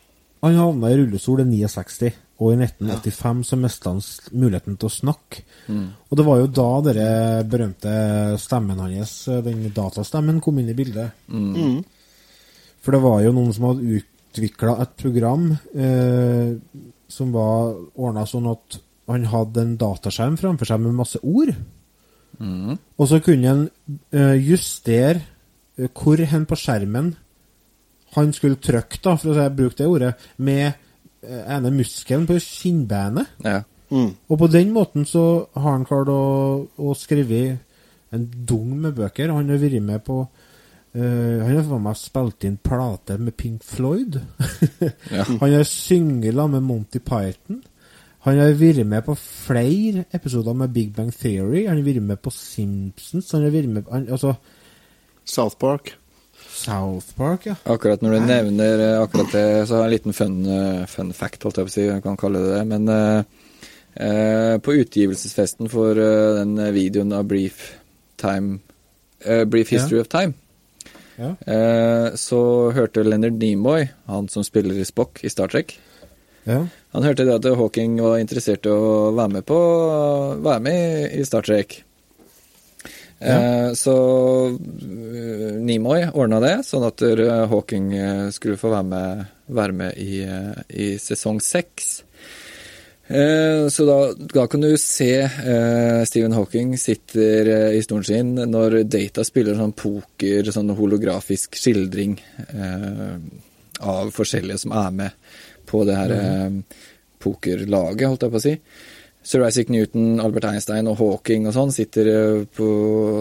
Han 0.43 0.57
havna 0.59 0.91
i 0.91 0.97
rullestol 0.99 1.41
i 1.43 1.47
69, 1.49 2.11
og 2.37 2.53
i 2.53 2.57
1985 2.61 3.43
så 3.49 3.57
mista 3.57 3.93
han 3.93 4.01
muligheten 4.37 4.77
til 4.77 4.89
å 4.89 4.93
snakke. 4.93 5.43
Og 6.09 6.19
det 6.19 6.25
var 6.27 6.41
jo 6.41 6.49
da 6.59 6.67
den 6.85 7.47
berømte 7.49 7.93
stemmen 8.41 8.81
hans, 8.83 9.15
den 9.45 9.65
datastemmen, 9.73 10.41
kom 10.43 10.59
inn 10.61 10.69
i 10.69 10.77
bildet. 10.77 11.17
Mm. 11.27 11.79
For 12.83 12.93
det 12.93 13.01
var 13.03 13.23
jo 13.25 13.33
noen 13.35 13.55
som 13.55 13.71
hadde 13.71 13.97
utvikla 14.01 14.77
et 14.83 14.93
program 15.01 15.49
eh, 15.73 16.53
som 17.09 17.33
var 17.33 17.73
ordna 17.97 18.27
sånn 18.29 18.51
at 18.51 18.77
han 19.07 19.25
hadde 19.31 19.63
en 19.63 19.75
dataskjerm 19.79 20.37
framfor 20.39 20.69
seg 20.69 20.83
med 20.83 20.95
masse 20.95 21.19
ord. 21.23 21.53
Og 22.97 23.09
så 23.09 23.19
kunne 23.23 23.53
han 23.53 23.63
eh, 24.11 24.35
justere 24.45 25.21
eh, 25.77 25.89
hvor 25.89 26.21
hen 26.21 26.45
på 26.47 26.57
skjermen 26.59 27.15
han 28.17 28.33
skulle 28.35 28.59
trykke, 28.61 28.99
da, 29.03 29.15
for 29.19 29.37
å 29.37 29.47
bruke 29.53 29.77
det 29.79 29.87
ordet, 29.87 30.11
med 30.37 30.65
eh, 30.67 31.43
ene 31.43 31.73
muskelen 31.73 32.27
på 32.29 32.39
kinnbeinet. 32.43 33.37
Ja. 33.45 33.61
Mm. 33.87 34.11
Og 34.27 34.41
på 34.41 34.49
den 34.51 34.73
måten 34.75 35.05
så 35.07 35.23
har 35.55 35.69
han 35.71 35.87
klart 35.87 36.11
å, 36.11 36.21
å 36.67 36.97
skrive 36.97 37.57
en 38.11 38.27
dung 38.49 38.75
med 38.81 38.97
bøker. 38.97 39.31
Han 39.31 39.49
har 39.51 39.63
vært 39.63 39.81
med 39.83 40.03
på 40.07 40.25
Uh, 40.97 41.43
Han 41.43 41.51
har 41.51 41.65
for 41.67 41.83
meg 41.83 41.97
spilt 41.99 42.45
inn 42.47 42.55
plate 42.63 43.19
med 43.21 43.35
Pink 43.37 43.65
Floyd. 43.67 44.15
Ja. 45.13 45.25
Han 45.27 45.51
har 45.53 45.65
syngela 45.67 46.47
med 46.49 46.63
Monty 46.65 46.99
Python. 47.03 47.59
Han 48.25 48.39
har 48.41 48.55
vært 48.59 48.87
med 48.87 49.05
på 49.05 49.13
flere 49.19 50.05
episoder 50.15 50.55
med 50.57 50.73
Big 50.73 50.95
Bang 50.95 51.11
Theory. 51.13 51.67
Han 51.67 51.77
har 51.77 51.85
vært 51.85 52.03
med 52.03 52.21
på 52.23 52.33
Simpsons. 52.33 53.29
Han 53.35 53.45
har 53.45 53.53
vært 53.53 53.69
med 53.71 53.91
han, 53.91 54.07
Altså 54.09 54.33
South 55.27 55.59
Park. 55.59 55.93
South 56.57 57.13
Park, 57.17 57.45
ja. 57.45 57.55
Akkurat 57.69 58.01
når 58.01 58.17
du 58.17 58.25
nevner 58.25 58.81
eh, 58.81 59.01
akkurat 59.01 59.33
det, 59.33 59.45
så 59.69 59.77
har 59.77 59.85
jeg 59.85 59.87
en 59.87 59.93
liten 59.93 60.15
fun, 60.17 60.37
eh, 60.49 60.85
fun 60.89 61.13
fact, 61.13 61.43
holdt 61.45 61.59
jeg 61.61 61.67
på 61.67 61.71
å 61.71 61.75
si, 61.75 61.85
jeg 61.85 62.03
kan 62.05 62.17
kalle 62.19 62.41
det 62.41 62.55
det. 62.55 62.63
Men 62.71 62.89
eh, 62.93 63.19
eh, 64.01 64.55
på 64.63 64.75
utgivelsesfesten 64.81 65.69
for 65.71 66.01
eh, 66.01 66.39
den 66.39 66.57
videoen 66.75 67.13
av 67.13 67.27
Brief 67.29 67.61
Time 68.17 68.59
eh, 69.21 69.45
Brief 69.45 69.71
Ja. 69.71 69.77
History 69.79 70.01
of 70.01 70.09
Time, 70.09 70.33
ja. 71.17 71.31
så 72.13 72.39
hørte 72.75 73.01
Leonard 73.01 73.39
Nimoy, 73.41 73.87
han 74.05 74.27
som 74.29 74.43
spiller 74.45 74.77
i 74.77 74.85
Spock 74.85 75.23
i 75.25 75.31
Star 75.33 75.49
Trek, 75.49 75.73
ja. 76.45 76.59
han 76.93 77.07
hørte 77.07 77.25
det 77.25 77.39
at 77.39 77.47
Hawking 77.57 77.97
var 78.01 78.19
interessert 78.21 78.69
i 78.69 78.73
å 78.73 79.09
være 79.17 79.39
med 79.39 79.47
på 79.49 79.57
Være 80.45 80.61
med 80.61 81.17
i 81.17 81.25
Star 81.25 81.45
Trek. 81.47 81.79
Eh, 83.19 83.73
så 83.73 83.95
eh, 84.47 85.53
Nimoy 85.61 86.05
ordna 86.13 86.39
det, 86.43 86.55
sånn 86.67 86.85
at 86.85 87.01
eh, 87.01 87.45
Hawking 87.49 87.89
skulle 88.33 88.59
få 88.61 88.71
være 88.73 88.89
med, 88.91 89.23
være 89.57 89.77
med 89.77 89.97
i, 90.01 90.21
i 90.69 90.91
sesong 91.01 91.41
seks. 91.43 92.03
Så 93.07 93.83
da, 93.87 93.93
da 94.35 94.43
kan 94.51 94.65
du 94.65 94.73
se 94.75 95.13
Stephen 96.09 96.33
Hawking 96.35 96.73
sitter 96.75 97.71
i 97.71 97.79
stolen 97.79 98.03
sin 98.03 98.33
når 98.51 98.81
Data 98.83 99.23
spiller 99.23 99.55
sånn 99.55 99.71
poker, 99.79 100.49
sånn 100.51 100.73
holografisk 100.75 101.55
skildring 101.55 102.17
av 103.79 104.11
forskjellige 104.11 104.59
som 104.65 104.75
er 104.75 104.91
med 104.99 105.31
på 105.71 105.85
det 105.87 105.95
her 105.95 106.15
mm. 106.17 106.59
pokerlaget, 107.23 108.09
holdt 108.11 108.27
jeg 108.27 108.35
på 108.35 108.41
å 108.41 108.45
si. 108.49 108.55
Sir 109.27 109.43
Isaac 109.43 109.67
Newton, 109.73 110.21
Albert 110.23 110.45
Einstein 110.47 110.87
og 110.87 111.01
Hawking 111.01 111.49
og 111.49 111.55
sånn 111.57 111.73
sitter 111.75 112.07
eh, 112.07 112.43
på 112.47 112.67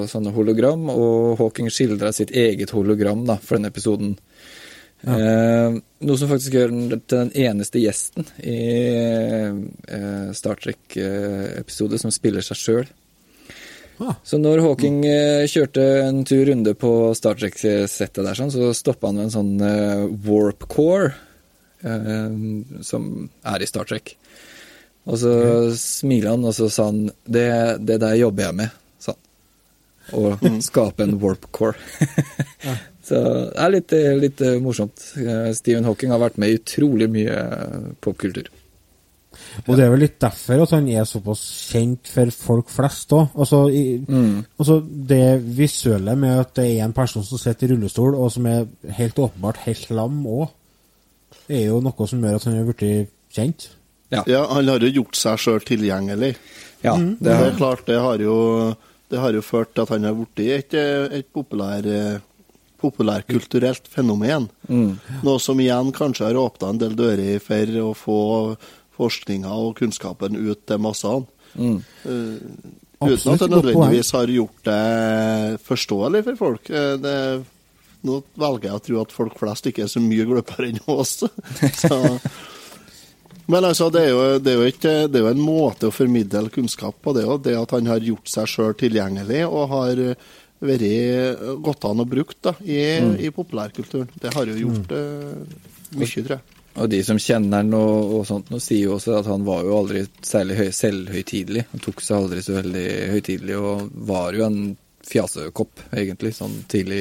sånne 0.07 0.31
hologram, 0.37 0.87
og 0.93 1.41
Hawking 1.41 1.67
skildrer 1.73 2.15
sitt 2.15 2.31
eget 2.31 2.71
hologram 2.77 3.25
da, 3.27 3.35
for 3.43 3.59
den 3.59 3.67
episoden. 3.67 4.13
Eh, 5.03 5.75
noe 6.07 6.19
som 6.19 6.31
faktisk 6.31 6.55
gjør 6.57 6.71
den 6.73 7.01
til 7.03 7.25
den 7.25 7.33
eneste 7.47 7.83
gjesten 7.83 8.29
i 8.39 8.61
eh, 9.43 10.31
Star 10.35 10.63
Trek-episode 10.63 11.99
som 12.01 12.15
spiller 12.15 12.47
seg 12.47 12.61
sjøl. 12.63 12.89
Ah. 13.99 14.15
Så 14.23 14.39
når 14.39 14.63
Hawking 14.63 15.03
eh, 15.09 15.49
kjørte 15.51 15.85
en 16.05 16.23
tur 16.29 16.45
runde 16.49 16.77
på 16.79 16.93
Star 17.19 17.39
Trek-settet 17.39 18.23
der, 18.23 18.39
sånn, 18.39 18.55
så 18.55 18.71
stoppa 18.77 19.11
han 19.11 19.19
ved 19.19 19.29
en 19.29 19.37
sånn 19.41 19.55
eh, 19.73 20.07
warp 20.29 20.69
core 20.71 21.17
som 22.83 23.03
er 23.47 23.63
i 23.63 23.67
Star 23.69 23.87
Trek. 23.87 24.17
Og 25.07 25.21
så 25.23 25.33
smiler 25.79 26.35
han, 26.35 26.45
og 26.49 26.55
så 26.57 26.69
sa 26.73 26.89
han 26.91 27.07
det, 27.23 27.47
det 27.87 28.01
der 28.03 28.19
jobber 28.19 28.49
jeg 28.49 28.59
med, 28.59 28.77
sa 28.99 29.15
han. 29.15 29.23
Å 30.19 30.53
skape 30.63 31.07
en 31.07 31.17
warp 31.23 31.49
core. 31.55 31.79
Så 33.07 33.19
det 33.23 33.63
er 33.63 33.71
litt, 33.71 33.93
litt 34.19 34.41
eh, 34.43 34.57
morsomt. 34.63 35.03
Eh, 35.21 35.51
Stephen 35.55 35.87
Hawking 35.87 36.11
har 36.11 36.19
vært 36.19 36.41
med 36.43 36.51
i 36.51 36.57
utrolig 36.59 37.07
mye 37.13 37.35
eh, 37.39 37.85
popkultur. 38.03 38.49
Og 39.67 39.77
det 39.77 39.85
er 39.85 39.93
vel 39.93 40.03
litt 40.03 40.17
derfor 40.23 40.63
at 40.65 40.73
han 40.75 40.89
er 40.91 41.07
såpass 41.07 41.43
kjent 41.71 42.09
for 42.11 42.33
folk 42.35 42.73
flest 42.73 43.13
òg. 43.15 43.37
Altså, 43.37 43.63
mm. 43.69 44.59
altså 44.59 44.81
det 45.13 45.39
visuelle 45.59 46.17
med 46.19 46.41
at 46.41 46.55
det 46.59 46.67
er 46.73 46.85
en 46.87 46.97
person 46.97 47.25
som 47.27 47.41
sitter 47.41 47.69
i 47.69 47.75
rullestol, 47.75 48.17
og 48.17 48.33
som 48.33 48.49
er 48.51 48.67
helt 48.99 49.21
åpenbart 49.23 49.63
helt 49.69 49.91
lam 49.95 50.19
òg. 50.27 50.49
er 51.47 51.69
jo 51.69 51.83
noe 51.85 52.09
som 52.09 52.25
gjør 52.25 52.41
at 52.41 52.49
han 52.49 52.59
er 52.59 52.71
blitt 52.73 53.13
kjent. 53.37 53.69
Ja. 54.15 54.23
Ja, 54.31 54.45
han 54.53 54.69
har 54.71 54.85
jo 54.87 54.93
gjort 55.01 55.17
seg 55.19 55.39
sjøl 55.43 55.61
tilgjengelig. 55.67 56.37
ja 56.85 56.95
Mm. 56.97 57.17
det 57.19 57.25
Det 57.27 57.47
er 57.47 57.57
klart, 57.59 57.87
det 57.87 57.97
har 57.99 58.19
jo, 58.23 58.77
det 59.11 59.19
har 59.19 59.33
jo 59.33 59.41
ført 59.43 59.75
til 59.75 59.83
at 59.83 59.89
han 59.89 60.05
har 60.05 60.15
blitt 60.15 60.39
et, 60.47 60.75
et 61.19 61.27
populær, 61.35 61.83
populærkulturelt 62.81 63.89
fenomen. 63.91 64.49
Mm. 64.69 64.99
Noe 65.25 65.41
som 65.43 65.59
igjen 65.61 65.93
kanskje 65.97 66.29
har 66.29 66.39
åpna 66.41 66.71
en 66.75 66.79
del 66.83 66.95
dører 66.99 67.39
for 67.43 67.79
å 67.83 67.93
få 67.97 68.19
forskninga 68.97 69.53
og 69.53 69.75
kunnskapen 69.81 70.37
ut 70.39 70.63
til 70.69 70.79
massene. 70.81 71.27
Mm. 71.57 71.79
Uh, 72.05 72.37
uten 73.01 73.11
Absolutt 73.11 73.43
at 73.43 73.51
det 73.51 73.51
nødvendigvis 73.57 74.13
har 74.17 74.33
gjort 74.33 74.63
det 74.69 75.61
forståelig 75.67 76.23
for 76.31 76.39
folk. 76.41 76.71
Eh, 76.71 76.95
Det, 77.03 77.17
nå 78.07 78.21
velger 78.39 78.69
jeg 78.71 78.77
å 78.79 78.85
tro 78.87 79.01
at 79.03 79.13
folk 79.13 79.35
flest 79.41 79.67
ikke 79.69 79.85
er 79.85 79.91
så 79.93 80.01
mye 80.01 80.25
gløpere 80.29 80.71
enn 80.71 80.81
oss. 80.95 81.19
Så, 81.83 81.99
men 83.47 83.69
altså, 83.69 83.91
det 83.95 84.03
er, 84.07 84.11
jo, 84.11 84.25
det, 84.43 84.53
er 84.53 84.59
jo 84.59 84.73
ikke, 84.73 84.95
det 85.11 85.21
er 85.21 85.25
jo 85.27 85.31
en 85.35 85.45
måte 85.45 85.91
å 85.91 85.95
formidle 85.95 86.49
kunnskap 86.55 86.99
på. 87.03 87.15
Det 87.15 87.23
er 87.23 87.31
jo 87.31 87.39
det 87.43 87.55
at 87.61 87.77
han 87.77 87.93
har 87.93 88.03
gjort 88.03 88.33
seg 88.33 88.51
sjøl 88.51 88.75
tilgjengelig 88.79 89.45
og 89.47 89.71
har 89.71 90.03
vært 90.67 91.63
godt 91.63 91.87
an 91.87 92.03
og 92.03 92.11
brukt 92.11 92.39
da, 92.43 92.57
i, 92.65 92.81
i 93.23 93.31
populærkulturen. 93.35 94.11
Det 94.19 94.33
har 94.35 94.51
jo 94.51 94.59
gjort 94.65 94.95
eh, 94.97 95.57
mye, 95.95 96.13
tror 96.17 96.39
jeg. 96.39 96.45
Og 96.77 96.91
de 96.93 96.99
som 97.07 97.19
kjenner 97.21 97.63
han 97.63 97.77
og, 97.77 98.17
og 98.19 98.25
sånt, 98.29 98.51
nå 98.53 98.61
sier 98.61 98.89
jo 98.89 98.97
også 98.99 99.15
at 99.21 99.29
han 99.31 99.47
var 99.47 99.63
jo 99.65 99.79
aldri 99.79 100.03
særlig 100.27 100.59
høy, 100.59 100.67
selvhøytidelig. 100.77 101.65
Han 101.71 101.85
tok 101.85 102.03
seg 102.05 102.19
aldri 102.19 102.43
så 102.45 102.59
veldig 102.59 102.89
høytidelig, 103.15 103.57
og 103.57 103.87
var 104.11 104.37
jo 104.37 104.45
en 104.45 104.61
fjasekopp, 105.07 105.87
egentlig, 105.95 106.35
sånn 106.35 106.65
tidlig 106.69 107.01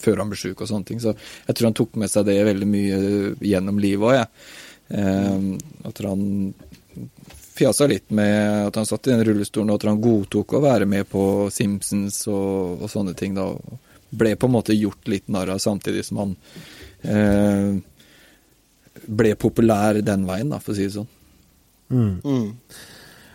før 0.00 0.22
han 0.22 0.30
ble 0.30 0.38
sjuk 0.38 0.62
og 0.62 0.70
sånne 0.70 0.88
ting. 0.88 1.02
Så 1.02 1.12
jeg 1.12 1.56
tror 1.58 1.68
han 1.68 1.76
tok 1.76 1.98
med 2.00 2.12
seg 2.12 2.28
det 2.28 2.38
veldig 2.46 2.68
mye 2.70 3.00
gjennom 3.42 3.82
livet 3.82 4.08
òg, 4.08 4.16
jeg. 4.20 4.30
Eh, 4.30 4.61
at 4.92 6.00
han 6.04 6.52
fjasa 7.52 7.86
litt 7.86 8.10
med 8.10 8.66
at 8.66 8.76
han 8.76 8.86
satt 8.86 9.06
i 9.06 9.14
den 9.14 9.24
rullestolen, 9.24 9.70
og 9.70 9.80
at 9.80 9.88
han 9.90 10.02
godtok 10.02 10.56
å 10.56 10.62
være 10.64 10.88
med 10.88 11.08
på 11.10 11.48
Simpsons 11.52 12.24
og, 12.32 12.82
og 12.82 12.92
sånne 12.92 13.14
ting. 13.18 13.36
da, 13.38 13.48
og 13.48 13.88
Ble 14.12 14.34
på 14.36 14.48
en 14.48 14.52
måte 14.52 14.76
gjort 14.76 15.08
litt 15.08 15.30
narr 15.32 15.54
av, 15.54 15.60
samtidig 15.62 16.04
som 16.04 16.18
han 16.20 16.32
eh, 17.08 17.70
ble 19.08 19.30
populær 19.40 20.02
den 20.04 20.26
veien, 20.28 20.52
da, 20.52 20.58
for 20.60 20.74
å 20.74 20.76
si 20.76 20.84
det 20.84 20.96
sånn. 20.98 21.08
Mm. 21.92 22.18
Mm. 22.20 22.50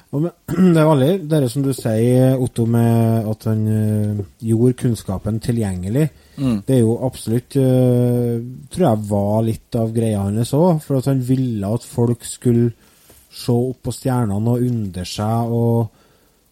Det 0.73 0.79
er 0.79 0.87
veldig 0.87 1.11
det 1.27 1.49
som 1.51 1.63
du 1.65 1.73
sier, 1.75 2.37
Otto, 2.39 2.65
med 2.69 3.27
at 3.27 3.47
han 3.49 3.63
eh, 3.67 4.21
gjorde 4.47 4.77
kunnskapen 4.79 5.41
tilgjengelig. 5.43 6.07
Mm. 6.37 6.61
Det 6.67 6.77
er 6.77 6.83
jo 6.83 6.99
absolutt 7.03 7.57
eh, 7.57 8.37
Tror 8.71 8.85
jeg 8.85 9.07
var 9.09 9.39
litt 9.43 9.77
av 9.79 9.91
greia 9.95 10.23
hans 10.23 10.53
òg. 10.55 10.79
For 10.85 10.99
at 10.99 11.09
han 11.11 11.23
ville 11.27 11.73
at 11.75 11.85
folk 11.85 12.25
skulle 12.27 12.71
se 13.37 13.53
opp 13.53 13.83
på 13.85 13.93
stjernene 13.93 14.55
og 14.55 14.63
undre 14.65 15.05
seg 15.05 15.53
og 15.53 15.89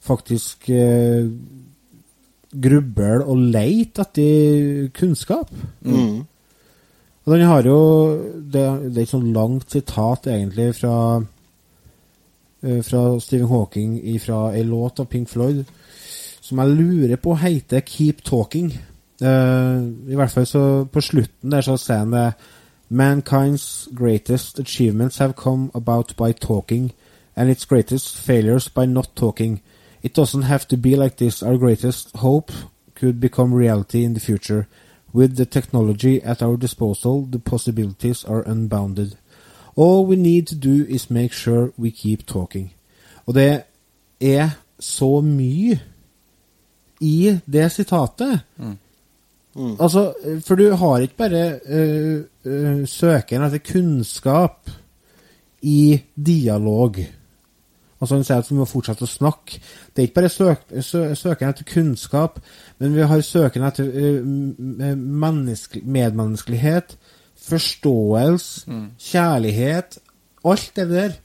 faktisk 0.05 0.67
uh, 0.69 1.25
gruble 2.65 3.23
og 3.25 3.43
leite 3.55 4.05
etter 4.05 4.89
kunnskap. 4.95 5.49
Mm. 5.81 6.25
Og 7.25 7.33
den 7.33 7.47
har 7.49 7.65
jo 7.65 7.79
Det, 8.35 8.61
det 8.93 8.99
er 8.99 9.03
et 9.07 9.09
sånn 9.09 9.31
langt 9.33 9.73
sitat, 9.73 10.27
egentlig, 10.29 10.75
fra 10.77 10.95
eh, 11.17 11.25
Fra 12.65 13.19
Stephen 13.19 13.47
Hawking 13.47 13.99
fra 14.21 14.56
ei 14.56 14.63
låt 14.63 14.99
av 14.99 15.06
Pink 15.06 15.30
Floyd 15.30 15.65
som 16.45 16.60
jeg 16.60 16.69
lurer 16.69 17.15
på 17.15 17.36
heter 17.36 17.80
'Keep 17.80 18.21
Talking'. 18.21 18.78
Uh, 19.21 20.12
I 20.12 20.15
hvert 20.15 20.32
fall 20.32 20.45
så 20.45 20.84
på 20.84 21.01
slutten 21.01 21.51
der 21.51 21.62
så 21.62 21.78
sier 21.78 21.97
han 21.97 22.12
det 22.13 22.34
Mankind's 22.89 23.88
greatest 23.95 24.60
achievements 24.60 25.17
have 25.17 25.34
come 25.34 25.69
about 25.73 26.13
by 26.17 26.32
talking, 26.32 26.91
and 27.36 27.49
its 27.49 27.65
greatest 27.65 28.17
failures 28.17 28.69
by 28.69 28.86
not 28.86 29.10
talking. 29.15 29.62
It 30.04 30.17
doesn't 30.17 30.43
have 30.43 30.67
to 30.67 30.78
be 30.78 30.95
like 30.95 31.15
this. 31.17 31.43
Our 31.43 31.58
greatest 31.58 32.15
hope 32.15 32.51
could 32.99 33.19
become 33.19 33.56
reality 33.56 34.04
in 34.04 34.13
the 34.13 34.19
future. 34.19 34.67
With 35.13 35.36
the 35.36 35.45
technology 35.45 36.21
at 36.23 36.43
our 36.43 36.58
disposal, 36.58 37.28
the 37.32 37.39
possibilities 37.39 38.25
are 38.25 38.51
unbounded. 38.51 39.17
All 39.77 40.05
we 40.07 40.15
need 40.15 40.45
to 40.47 40.55
do 40.55 40.85
is 40.88 41.09
make 41.09 41.33
sure 41.33 41.71
we 41.79 41.89
keep 41.91 42.25
talking. 42.27 42.71
Og 43.25 43.33
det 43.35 43.63
er 44.21 44.49
så 44.79 45.21
mye 45.21 45.79
i 47.01 47.39
det 47.51 47.71
sitatet. 47.71 48.39
Altså, 49.79 50.13
for 50.45 50.55
du 50.55 50.69
har 50.75 50.97
ikke 50.97 51.17
bare 51.17 51.59
uh, 51.69 52.21
uh, 52.45 52.88
søken 52.88 53.43
etter 53.43 53.57
kunnskap 53.71 54.69
i 55.61 56.01
dialog. 56.25 56.97
Altså 58.01 58.15
Han 58.15 58.23
sier 58.27 58.38
at 58.43 58.49
vi 58.51 58.55
må 58.59 58.65
fortsette 58.67 59.05
å 59.07 59.09
snakke. 59.09 59.59
Det 59.95 60.01
er 60.03 60.07
ikke 60.09 60.17
bare 60.19 60.29
søk, 60.29 60.65
sø, 60.83 61.13
søken 61.15 61.49
etter 61.49 61.63
kunnskap, 61.69 62.39
men 62.79 62.95
vi 62.95 63.01
har 63.07 63.21
søken 63.23 63.63
etter 63.63 63.88
m- 64.19 64.99
menneske, 65.23 65.79
medmenneskelighet, 65.85 66.97
forståelse, 67.49 68.79
kjærlighet. 69.12 69.97
Alt 70.45 70.71
det 70.77 70.88
der 70.91 71.15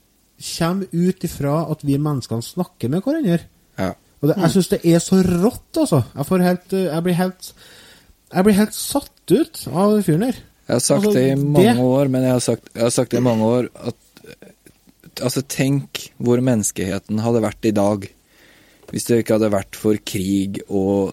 kommer 0.40 0.87
ut 0.92 1.24
ifra 1.26 1.56
at 1.70 1.83
vi 1.85 1.98
menneskene 2.00 2.42
snakker 2.44 2.88
med 2.92 3.02
hverandre. 3.04 3.40
Ja. 3.78 3.90
Og 4.20 4.28
det, 4.28 4.37
jeg 4.37 4.50
syns 4.54 4.68
det 4.72 4.80
er 4.85 5.00
så 5.04 5.18
rått, 5.24 5.76
altså. 5.80 6.02
Jeg, 6.16 6.26
får 6.28 6.44
helt, 6.44 6.72
øh, 6.76 6.85
jeg, 6.90 7.02
blir 7.06 7.16
helt, 7.16 7.50
jeg 8.35 8.44
blir 8.46 8.56
helt 8.59 8.76
satt 8.76 9.33
ut 9.33 9.61
av 9.72 9.96
fyren 10.04 10.26
der. 10.28 10.38
Jeg 10.70 10.76
har 10.76 10.85
sagt 10.85 11.04
Altså, 11.06 11.12
det 11.16 11.26
i 11.33 11.35
mange 11.40 11.66
det- 11.74 11.80
år, 11.83 12.09
men 12.09 12.22
jeg 12.22 12.33
har 12.33 12.44
sagt, 12.44 12.68
jeg 12.74 12.83
har 12.83 12.90
sagt 12.94 13.11
det 13.11 13.18
i 13.18 13.26
mange 13.28 13.44
år 13.44 13.68
at 13.74 13.94
Altså, 15.20 15.42
tenk 15.42 15.98
hvor 16.22 16.40
menneskeheten 16.40 17.18
hadde 17.20 17.42
vært 17.42 17.66
i 17.68 17.72
dag 17.76 18.06
hvis 18.90 19.04
det 19.04 19.18
ikke 19.20 19.35
hadde 19.37 19.50
vært 19.52 19.76
for 19.76 19.98
krig 20.06 20.61
og 20.68 21.12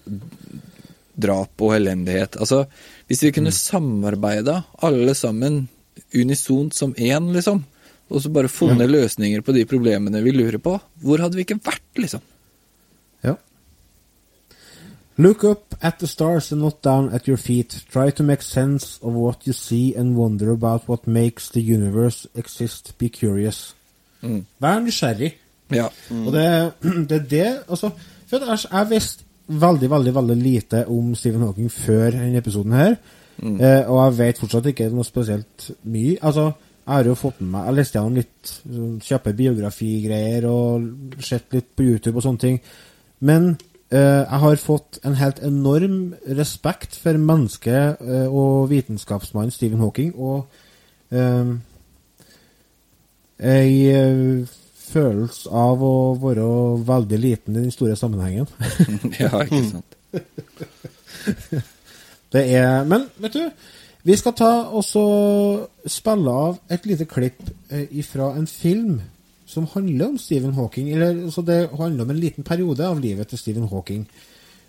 drap 1.19 1.61
og 1.61 1.73
elendighet. 1.75 2.37
Altså, 2.39 2.61
hvis 3.07 3.23
vi 3.23 3.31
kunne 3.31 3.51
samarbeida 3.55 4.61
alle 4.83 5.15
sammen 5.15 5.67
unisont 6.15 6.75
som 6.75 6.93
én, 6.95 7.31
liksom, 7.33 7.63
og 8.09 8.21
så 8.21 8.31
bare 8.31 8.51
funnet 8.51 8.89
løsninger 8.89 9.41
på 9.41 9.55
de 9.55 9.65
problemene 9.67 10.23
vi 10.23 10.31
lurer 10.31 10.59
på, 10.63 10.77
hvor 11.03 11.23
hadde 11.23 11.39
vi 11.39 11.45
ikke 11.47 11.59
vært, 11.63 11.87
liksom? 11.99 12.23
Ja. 13.23 13.35
Look 15.17 15.43
up 15.43 15.75
at 15.81 15.99
the 15.99 16.07
stars 16.07 16.51
and 16.51 16.61
not 16.61 16.83
down 16.83 17.09
at 17.09 17.27
your 17.27 17.37
feet. 17.37 17.83
Try 17.91 18.11
to 18.11 18.23
make 18.23 18.43
sense 18.43 18.99
of 19.01 19.13
what 19.13 19.47
you 19.47 19.53
see 19.53 19.95
and 19.95 20.15
wonder 20.15 20.51
about 20.51 20.87
what 20.87 21.07
makes 21.07 21.49
the 21.49 21.61
universe 21.61 22.27
exist. 22.35 22.93
Be 22.97 23.09
curious. 23.09 23.75
Mm. 24.21 24.45
Vær 24.59 24.79
nysgjerrig. 24.79 25.35
Ja. 25.71 25.87
Og 26.25 26.33
det, 26.33 26.73
det 27.09 27.11
er 27.11 27.23
det 27.29 27.59
altså, 27.69 27.89
For 28.27 28.37
jeg, 28.37 28.59
jeg 28.71 28.89
visste 28.89 29.23
veldig, 29.47 29.89
veldig 29.89 30.13
veldig 30.15 30.37
lite 30.37 30.83
om 30.91 31.15
Stephen 31.15 31.45
Hawking 31.45 31.71
før 31.71 32.11
denne 32.11 32.41
episoden 32.41 32.75
her. 32.77 32.97
Eh, 33.37 33.83
og 33.85 33.99
jeg 34.01 34.17
vet 34.17 34.39
fortsatt 34.41 34.71
ikke 34.71 34.89
noe 34.89 35.05
spesielt 35.05 35.69
mye. 35.85 36.17
Altså, 36.21 36.51
jeg 36.87 36.95
har 36.95 37.09
jo 37.09 37.17
fått 37.19 37.41
med 37.41 37.49
meg 37.51 37.65
Jeg 37.67 37.75
leste 37.77 37.97
gjennom 37.97 38.17
litt 38.17 38.51
sånn 38.51 38.99
kjappe 39.03 39.33
biografigreier 39.37 40.45
og 40.47 41.23
sett 41.23 41.51
litt 41.53 41.73
på 41.75 41.83
YouTube 41.83 42.17
og 42.17 42.25
sånne 42.25 42.43
ting. 42.43 42.61
Men 43.27 43.49
eh, 43.91 44.23
jeg 44.23 44.41
har 44.43 44.61
fått 44.61 45.01
en 45.03 45.17
helt 45.19 45.41
enorm 45.43 46.15
respekt 46.39 46.95
for 47.01 47.19
mennesket 47.19 48.01
eh, 48.01 48.27
og 48.27 48.69
vitenskapsmannen 48.71 49.53
Stephen 49.53 49.83
Hawking. 49.83 50.13
Og 50.15 50.47
eh, 51.11 51.53
jeg 53.37 53.75
eh, 53.93 54.55
følelse 54.87 55.49
av 55.51 55.81
å 55.83 55.95
være 56.21 56.45
veldig 56.87 57.19
liten 57.21 57.57
i 57.57 57.65
den 57.65 57.73
store 57.73 57.95
sammenhengen. 57.99 58.47
ja, 59.21 59.31
ikke 59.43 59.63
sant. 59.71 59.97
Det 62.33 62.41
er 62.57 62.83
Men, 62.83 63.05
vet 63.23 63.37
du, 63.37 63.43
vi 64.03 64.15
skal 64.19 64.33
ta 64.35 64.51
og 64.75 64.83
spille 65.87 66.31
av 66.31 66.57
et 66.71 66.85
lite 66.87 67.05
klipp 67.07 67.39
fra 67.39 67.83
ifra 67.91 68.27
en 68.35 68.47
film 68.47 68.97
som 69.47 69.67
handler 69.71 70.07
om 70.11 70.17
Stephen 70.19 70.53
Hawking. 70.53 70.89
Eller, 70.91 71.23
altså 71.23 71.41
det 71.41 71.69
handler 71.77 72.03
om 72.03 72.09
en 72.11 72.19
liten 72.19 72.43
periode 72.43 72.87
av 72.87 72.99
livet 72.99 73.27
til 73.27 73.37
Stephen 73.39 73.67
Hawking. 73.71 74.07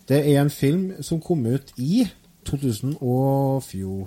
Det 0.08 0.22
er 0.22 0.40
en 0.40 0.50
film 0.50 1.02
som 1.02 1.20
kom 1.20 1.46
ut 1.46 1.72
i 1.76 2.06
2014. 2.46 4.06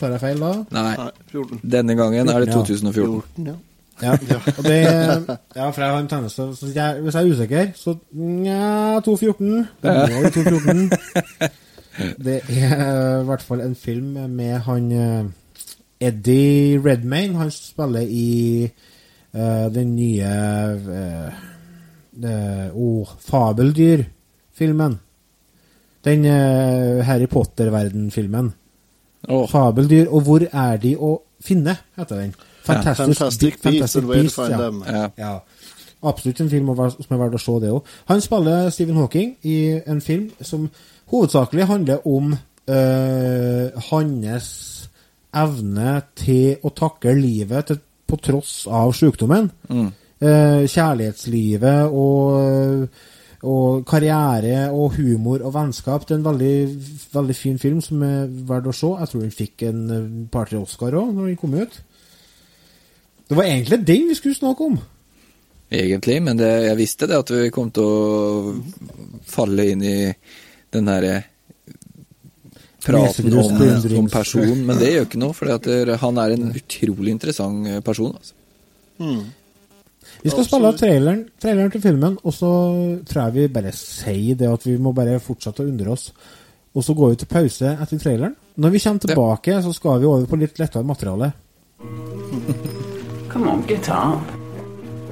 Tar 0.00 0.14
jeg 0.14 0.20
feil 0.20 0.40
da? 0.40 0.52
Nei, 0.72 0.82
Nei, 0.96 1.10
14. 1.32 1.60
denne 1.72 1.96
gangen 1.96 2.28
er 2.28 2.44
det 2.44 2.52
2014. 2.52 2.92
14 2.92 3.46
ja. 3.50 3.56
Ja. 4.02 4.12
Og 4.58 4.64
det 4.64 4.78
Ja, 5.56 5.70
for 5.70 5.80
jeg 5.80 5.90
har 5.90 5.98
en 5.98 6.08
tendens 6.08 6.36
Hvis 6.62 6.76
jeg 6.76 7.24
er 7.24 7.32
usikker, 7.32 7.66
så 7.74 7.96
nja 8.12 9.00
214. 9.04 9.68
Det 9.82 9.96
må 9.96 10.30
214. 10.34 10.92
Det 12.24 12.40
er 12.48 13.20
i 13.20 13.24
hvert 13.24 13.42
fall 13.42 13.60
en 13.60 13.74
film 13.74 14.16
med 14.30 14.58
han 14.64 14.92
eh, 14.92 15.24
Eddie 16.00 16.80
Redmayne. 16.84 17.36
Han 17.38 17.50
spiller 17.50 18.00
i 18.00 18.70
uh, 19.34 19.74
den 19.74 19.96
nye 19.96 20.30
uh, 22.24 22.76
oh, 22.76 23.08
Fabeldyr-filmen. 23.20 24.98
Den 26.04 26.24
uh, 26.24 27.04
Harry 27.04 27.26
Potter-verden-filmen. 27.26 28.52
Oh. 29.28 29.48
Fabeldyr, 29.48 30.08
og 30.08 30.20
hvor 30.24 30.46
er 30.48 30.76
de 30.80 30.94
å 30.96 31.18
finne, 31.44 31.76
heter 31.98 32.22
den. 32.22 32.32
Fantastic, 32.64 33.06
Fantastic 33.06 33.62
Beasts 33.62 33.96
and 33.96 34.06
Where 34.06 34.28
to 34.28 34.42
ja. 34.42 34.70
Ja. 34.86 35.08
Ja. 35.18 35.38
Absolutt 36.02 36.40
en 36.40 36.50
film 36.50 36.70
som 36.76 37.14
er 37.14 37.20
verdt 37.20 37.36
å 37.36 37.42
se, 37.42 37.56
det 37.60 37.72
òg. 37.74 37.88
Han 38.08 38.22
spiller 38.24 38.70
Stephen 38.72 38.96
Hawking 38.96 39.34
i 39.44 39.56
en 39.86 40.00
film 40.00 40.30
som 40.40 40.68
hovedsakelig 41.12 41.66
handler 41.68 42.06
om 42.08 42.32
øh, 42.32 43.80
hans 43.90 44.50
evne 45.36 46.00
til 46.16 46.56
å 46.64 46.72
takle 46.74 47.14
livet 47.18 47.68
til, 47.70 47.80
på 48.08 48.18
tross 48.18 48.64
av 48.66 48.94
sykdommen. 48.96 49.50
Eh, 50.20 50.66
kjærlighetslivet 50.68 51.92
og, 51.96 52.88
og 53.48 53.84
karriere 53.88 54.66
og 54.68 54.96
humor 54.98 55.44
og 55.46 55.54
vennskap. 55.54 56.04
Det 56.08 56.16
er 56.16 56.18
en 56.18 56.26
veldig, 56.26 56.56
veldig 57.14 57.36
fin 57.36 57.60
film 57.60 57.80
som 57.84 58.02
er 58.04 58.26
verdt 58.48 58.68
å 58.68 58.74
se. 58.76 58.90
Jeg 59.00 59.12
tror 59.12 59.24
den 59.24 59.36
fikk 59.36 59.68
en 59.68 59.86
eh, 59.94 60.10
par-tre 60.32 60.60
Oscar 60.60 60.98
òg 61.00 61.14
når 61.14 61.30
den 61.30 61.40
kom 61.40 61.56
ut. 61.60 61.80
Det 63.30 63.36
var 63.38 63.46
egentlig 63.46 63.78
den 63.86 64.08
vi 64.10 64.14
skulle 64.18 64.34
snakke 64.34 64.66
om. 64.66 64.78
Egentlig, 65.70 66.16
men 66.26 66.38
det, 66.38 66.48
jeg 66.66 66.78
visste 66.80 67.06
det 67.06 67.18
at 67.22 67.28
vi 67.30 67.50
kom 67.54 67.68
til 67.70 67.86
å 67.86 68.54
falle 69.30 69.68
inn 69.70 69.84
i 69.86 69.98
den 70.74 70.88
der 70.90 71.06
eh, 71.06 71.28
praten 72.82 73.36
om, 73.38 73.62
om 74.00 74.08
personen, 74.10 74.64
men 74.66 74.80
det 74.80 74.90
gjør 74.90 75.06
ikke 75.06 75.22
noe, 75.22 75.36
for 75.36 76.00
han 76.02 76.18
er 76.24 76.34
en 76.34 76.50
utrolig 76.58 77.14
interessant 77.14 77.70
eh, 77.70 77.78
person. 77.86 78.18
Altså. 78.18 78.34
Vi 80.20 80.34
skal 80.34 80.50
spille 80.50 80.74
av 80.74 80.82
traileren, 80.82 81.22
traileren 81.38 81.70
til 81.70 81.86
filmen, 81.86 82.18
og 82.26 82.34
så 82.34 82.50
tror 83.06 83.22
jeg 83.28 83.38
vi 83.38 83.48
bare 83.54 83.70
sier 83.76 84.42
det 84.42 84.50
at 84.50 84.66
vi 84.66 84.74
må 84.82 84.90
bare 84.96 85.22
fortsette 85.22 85.62
å 85.62 85.70
undre 85.70 85.94
oss. 85.94 86.10
Og 86.74 86.82
så 86.82 86.98
går 86.98 87.14
vi 87.14 87.22
til 87.22 87.30
pause 87.30 87.76
etter 87.78 88.02
traileren. 88.02 88.34
Når 88.58 88.74
vi 88.74 88.82
kommer 88.82 89.06
tilbake, 89.06 89.62
så 89.62 89.78
skal 89.78 90.02
vi 90.02 90.10
over 90.10 90.26
på 90.26 90.42
litt 90.42 90.58
lettere 90.58 90.86
materiale. 90.86 91.30
Come 93.30 93.46
on, 93.46 93.62
get 93.62 93.88
up. 93.88 94.20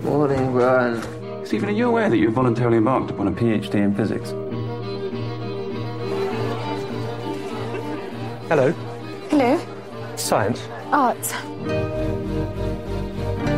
Morning, 0.02 0.50
Brian. 0.50 1.46
Stephen, 1.46 1.68
are 1.68 1.72
you 1.72 1.86
aware 1.86 2.10
that 2.10 2.16
you've 2.16 2.32
voluntarily 2.32 2.78
embarked 2.78 3.12
upon 3.12 3.28
a 3.28 3.30
PhD 3.30 3.74
in 3.74 3.94
physics? 3.94 4.30
Hello. 8.48 8.72
Hello. 9.30 10.16
Science. 10.16 10.60
Art. 10.90 11.34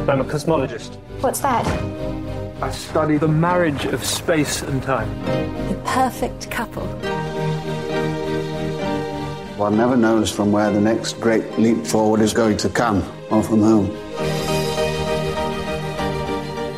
I'm 0.07 0.21
a 0.21 0.25
cosmologist. 0.25 0.97
What's 1.23 1.41
that? 1.41 1.67
I 2.63 2.71
study 2.71 3.17
the 3.17 3.29
marriage 3.29 3.87
of 3.87 4.05
space 4.05 4.61
and 4.61 4.83
time. 4.83 5.09
The 5.69 5.81
perfect 5.87 6.51
couple. 6.51 6.87
One 9.57 9.79
never 9.79 9.97
knows 9.97 10.31
from 10.31 10.53
where 10.53 10.71
the 10.71 10.83
next 10.83 11.15
great 11.15 11.59
leap 11.59 11.87
forward 11.87 12.21
is 12.21 12.35
going 12.35 12.59
to 12.59 12.69
come, 12.69 13.03
or 13.31 13.43
from 13.43 13.61
whom. 13.61 14.10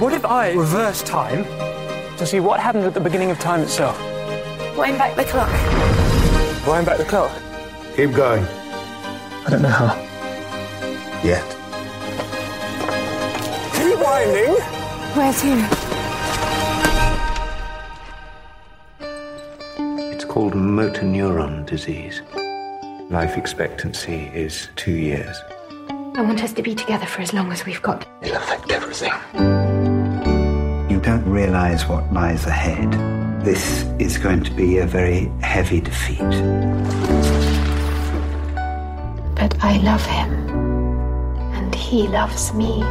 What 0.02 0.14
if 0.14 0.24
I 0.24 0.50
reverse 0.50 1.00
time 1.04 1.44
to 2.16 2.26
see 2.26 2.40
what 2.40 2.58
happened 2.58 2.86
at 2.86 2.92
the 2.92 2.98
beginning 2.98 3.30
of 3.30 3.38
time 3.38 3.60
itself? 3.60 3.96
Wind 4.76 4.98
back 4.98 5.14
the 5.14 5.22
clock. 5.22 5.48
Wind 6.66 6.86
back 6.86 6.98
the 6.98 7.04
clock. 7.04 7.30
Keep 7.94 8.10
going. 8.10 8.42
I 8.42 9.50
don't 9.50 9.62
know 9.62 9.68
how. 9.68 9.94
Yet. 11.22 11.46
Keep 13.76 14.00
winding. 14.00 14.56
Where 15.14 15.32
to? 15.32 15.68
It's 20.12 20.24
called 20.24 20.56
motor 20.56 21.02
neuron 21.02 21.64
disease. 21.64 22.22
Life 23.08 23.38
expectancy 23.38 24.32
is 24.34 24.68
two 24.74 24.96
years. 24.96 25.40
I 26.16 26.22
want 26.22 26.42
us 26.42 26.52
to 26.54 26.62
be 26.62 26.74
together 26.74 27.06
for 27.06 27.22
as 27.22 27.32
long 27.32 27.52
as 27.52 27.64
we've 27.64 27.82
got. 27.82 28.04
It'll 28.20 28.38
affect 28.38 28.72
everything. 28.72 29.91
You 31.02 31.06
don't 31.06 31.28
realize 31.28 31.88
what 31.88 32.12
lies 32.12 32.46
ahead. 32.46 32.92
This 33.44 33.82
is 33.98 34.18
going 34.18 34.44
to 34.44 34.52
be 34.52 34.78
a 34.78 34.86
very 34.86 35.32
heavy 35.40 35.80
defeat. 35.80 36.20
But 39.34 39.52
I 39.64 39.78
love 39.82 40.06
him. 40.06 40.30
And 41.54 41.74
he 41.74 42.06
loves 42.06 42.54
me. 42.54 42.84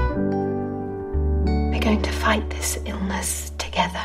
We're 1.71 1.79
going 1.79 2.01
to 2.01 2.11
fight 2.11 2.49
this 2.49 2.77
illness 2.85 3.53
together. 3.57 4.03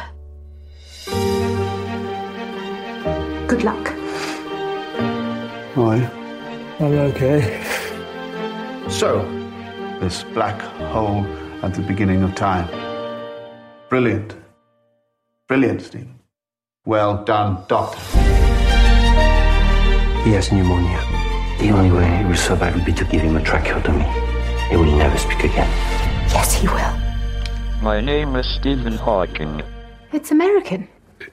Good 3.49 3.65
luck. 3.65 3.89
Why? 5.75 5.97
I'm 6.79 6.95
okay. 7.11 7.61
So, 8.89 9.25
this 9.99 10.23
black 10.23 10.61
hole 10.93 11.27
at 11.65 11.75
the 11.75 11.83
beginning 11.83 12.23
of 12.23 12.37
time. 12.37 12.86
Brilliant. 13.89 14.35
Brilliant, 15.47 15.81
Stephen. 15.81 16.19
Well 16.87 17.23
done, 17.23 17.63
Doctor. 17.69 18.01
He 20.25 20.33
has 20.33 20.51
pneumonia. 20.51 21.01
The 21.61 21.71
only 21.71 21.93
way 21.93 22.17
he 22.17 22.25
will 22.25 22.35
survive 22.35 22.75
will 22.75 22.85
be 22.85 22.93
to 22.95 23.05
give 23.05 23.23
him 23.23 23.37
a 23.37 23.43
tracheotomy. 23.43 24.05
He 24.71 24.77
will 24.77 24.97
never 24.99 25.17
speak 25.17 25.39
again. 25.45 25.71
Yes, 26.31 26.53
he 26.53 26.67
will. 26.67 26.97
My 27.81 28.01
name 28.01 28.35
is 28.35 28.47
Stephen 28.47 28.95
Hawking. 28.95 29.63
It's 30.13 30.33
American. 30.33 30.89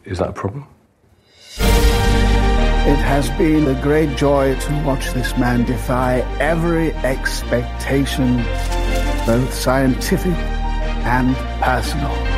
Is 0.06 0.20
that 0.20 0.30
a 0.30 0.34
problem? 0.34 0.68
It 1.58 2.98
has 2.98 3.30
been 3.32 3.68
a 3.68 3.82
great 3.82 4.16
joy 4.16 4.54
to 4.54 4.84
watch 4.86 5.12
this 5.14 5.36
man 5.38 5.66
defy 5.66 6.20
every 6.40 6.94
expectation, 6.98 8.38
both 9.26 9.52
scientific 9.52 10.36
and 11.06 11.36
personal. 11.60 12.33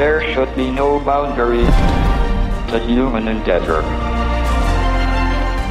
There 0.00 0.24
should 0.32 0.56
be 0.56 0.70
no 0.70 0.98
boundary 0.98 1.66
to 2.70 2.78
human 2.86 3.28
endeavor. 3.28 3.82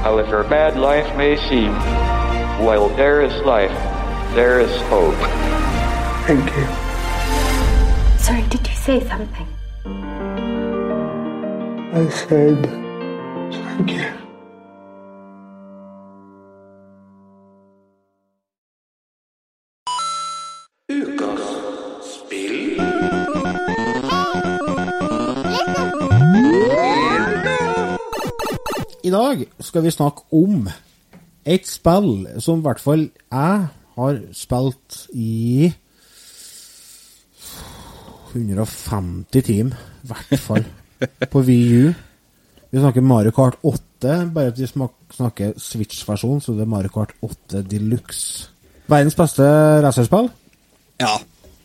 However 0.03 0.43
bad 0.43 0.77
life 0.77 1.17
may 1.17 1.35
seem, 1.49 1.73
while 2.63 2.89
there 2.89 3.23
is 3.23 3.33
life, 3.41 3.73
there 4.35 4.59
is 4.59 4.69
hope. 4.81 5.17
Thank 6.27 6.45
you. 6.45 6.67
Sorry, 8.19 8.43
did 8.49 8.67
you 8.67 8.75
say 8.75 8.99
something? 9.09 9.47
I 11.91 12.07
said, 12.09 12.69
thank 13.51 13.91
you. 13.93 14.28
Dag 29.39 29.63
skal 29.63 29.83
vi 29.83 29.91
snakke 29.91 30.25
om 30.35 30.67
et 31.45 31.67
spill 31.67 32.27
som 32.41 32.59
i 32.59 32.65
hvert 32.65 32.81
fall 32.81 33.05
jeg 33.31 33.67
har 33.99 34.19
spilt 34.33 35.05
i 35.13 35.71
150 38.33 39.41
timer, 39.41 39.79
i 40.03 40.07
hvert 40.07 40.39
fall, 40.39 40.65
på 41.33 41.41
VU. 41.41 41.89
Vi 42.69 42.79
snakker 42.79 43.01
Mario 43.01 43.31
Kart 43.31 43.57
8, 43.63 44.29
bare 44.33 44.51
at 44.51 44.59
vi 44.59 44.67
snakker 44.69 45.55
Switch-versjon, 45.57 46.41
så 46.41 46.53
det 46.53 46.61
er 46.61 46.69
Mario 46.69 46.93
Kart 46.93 47.15
8 47.25 47.63
Deluxe. 47.65 48.51
Verdens 48.87 49.17
beste 49.17 49.43
racerspill. 49.81 50.29
Ja, 51.01 51.15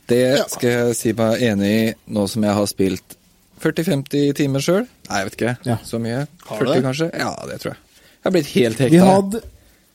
det 0.08 0.24
skal 0.48 0.70
jeg 0.70 0.96
si 0.96 1.12
meg 1.16 1.44
enig 1.44 1.74
i 1.74 1.92
nå 2.16 2.24
som 2.30 2.48
jeg 2.48 2.56
har 2.56 2.70
spilt 2.70 3.18
40-50 3.64 4.34
timer 4.38 4.62
sjøl. 4.64 4.84
Nei, 5.08 5.18
jeg 5.22 5.30
vet 5.30 5.38
ikke. 5.40 5.56
Ja. 5.70 5.78
Så 5.88 5.98
mye. 6.02 6.22
Har 6.46 6.60
40 6.62 6.70
det? 6.74 6.84
kanskje? 6.86 7.10
Ja, 7.24 7.32
det 7.50 7.58
tror 7.64 7.72
jeg. 7.74 7.82
Jeg 8.14 8.28
har 8.28 8.36
blitt 8.38 8.52
helt 8.54 8.78
Vi 8.80 8.88
hekta. 8.92 9.10
hadde, 9.10 9.42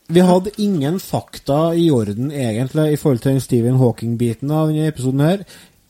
vi 0.09 0.21
hadde 0.25 0.51
ingen 0.65 0.99
fakta 1.01 1.59
i 1.77 1.87
orden, 1.93 2.31
egentlig, 2.33 2.91
i 2.93 2.99
forhold 3.01 3.21
til 3.23 3.35
den 3.35 3.41
Stephen 3.45 3.77
Hawking-biten 3.81 4.51
av 4.53 4.69
denne 4.71 4.89
episoden 4.91 5.23
her. 5.25 5.43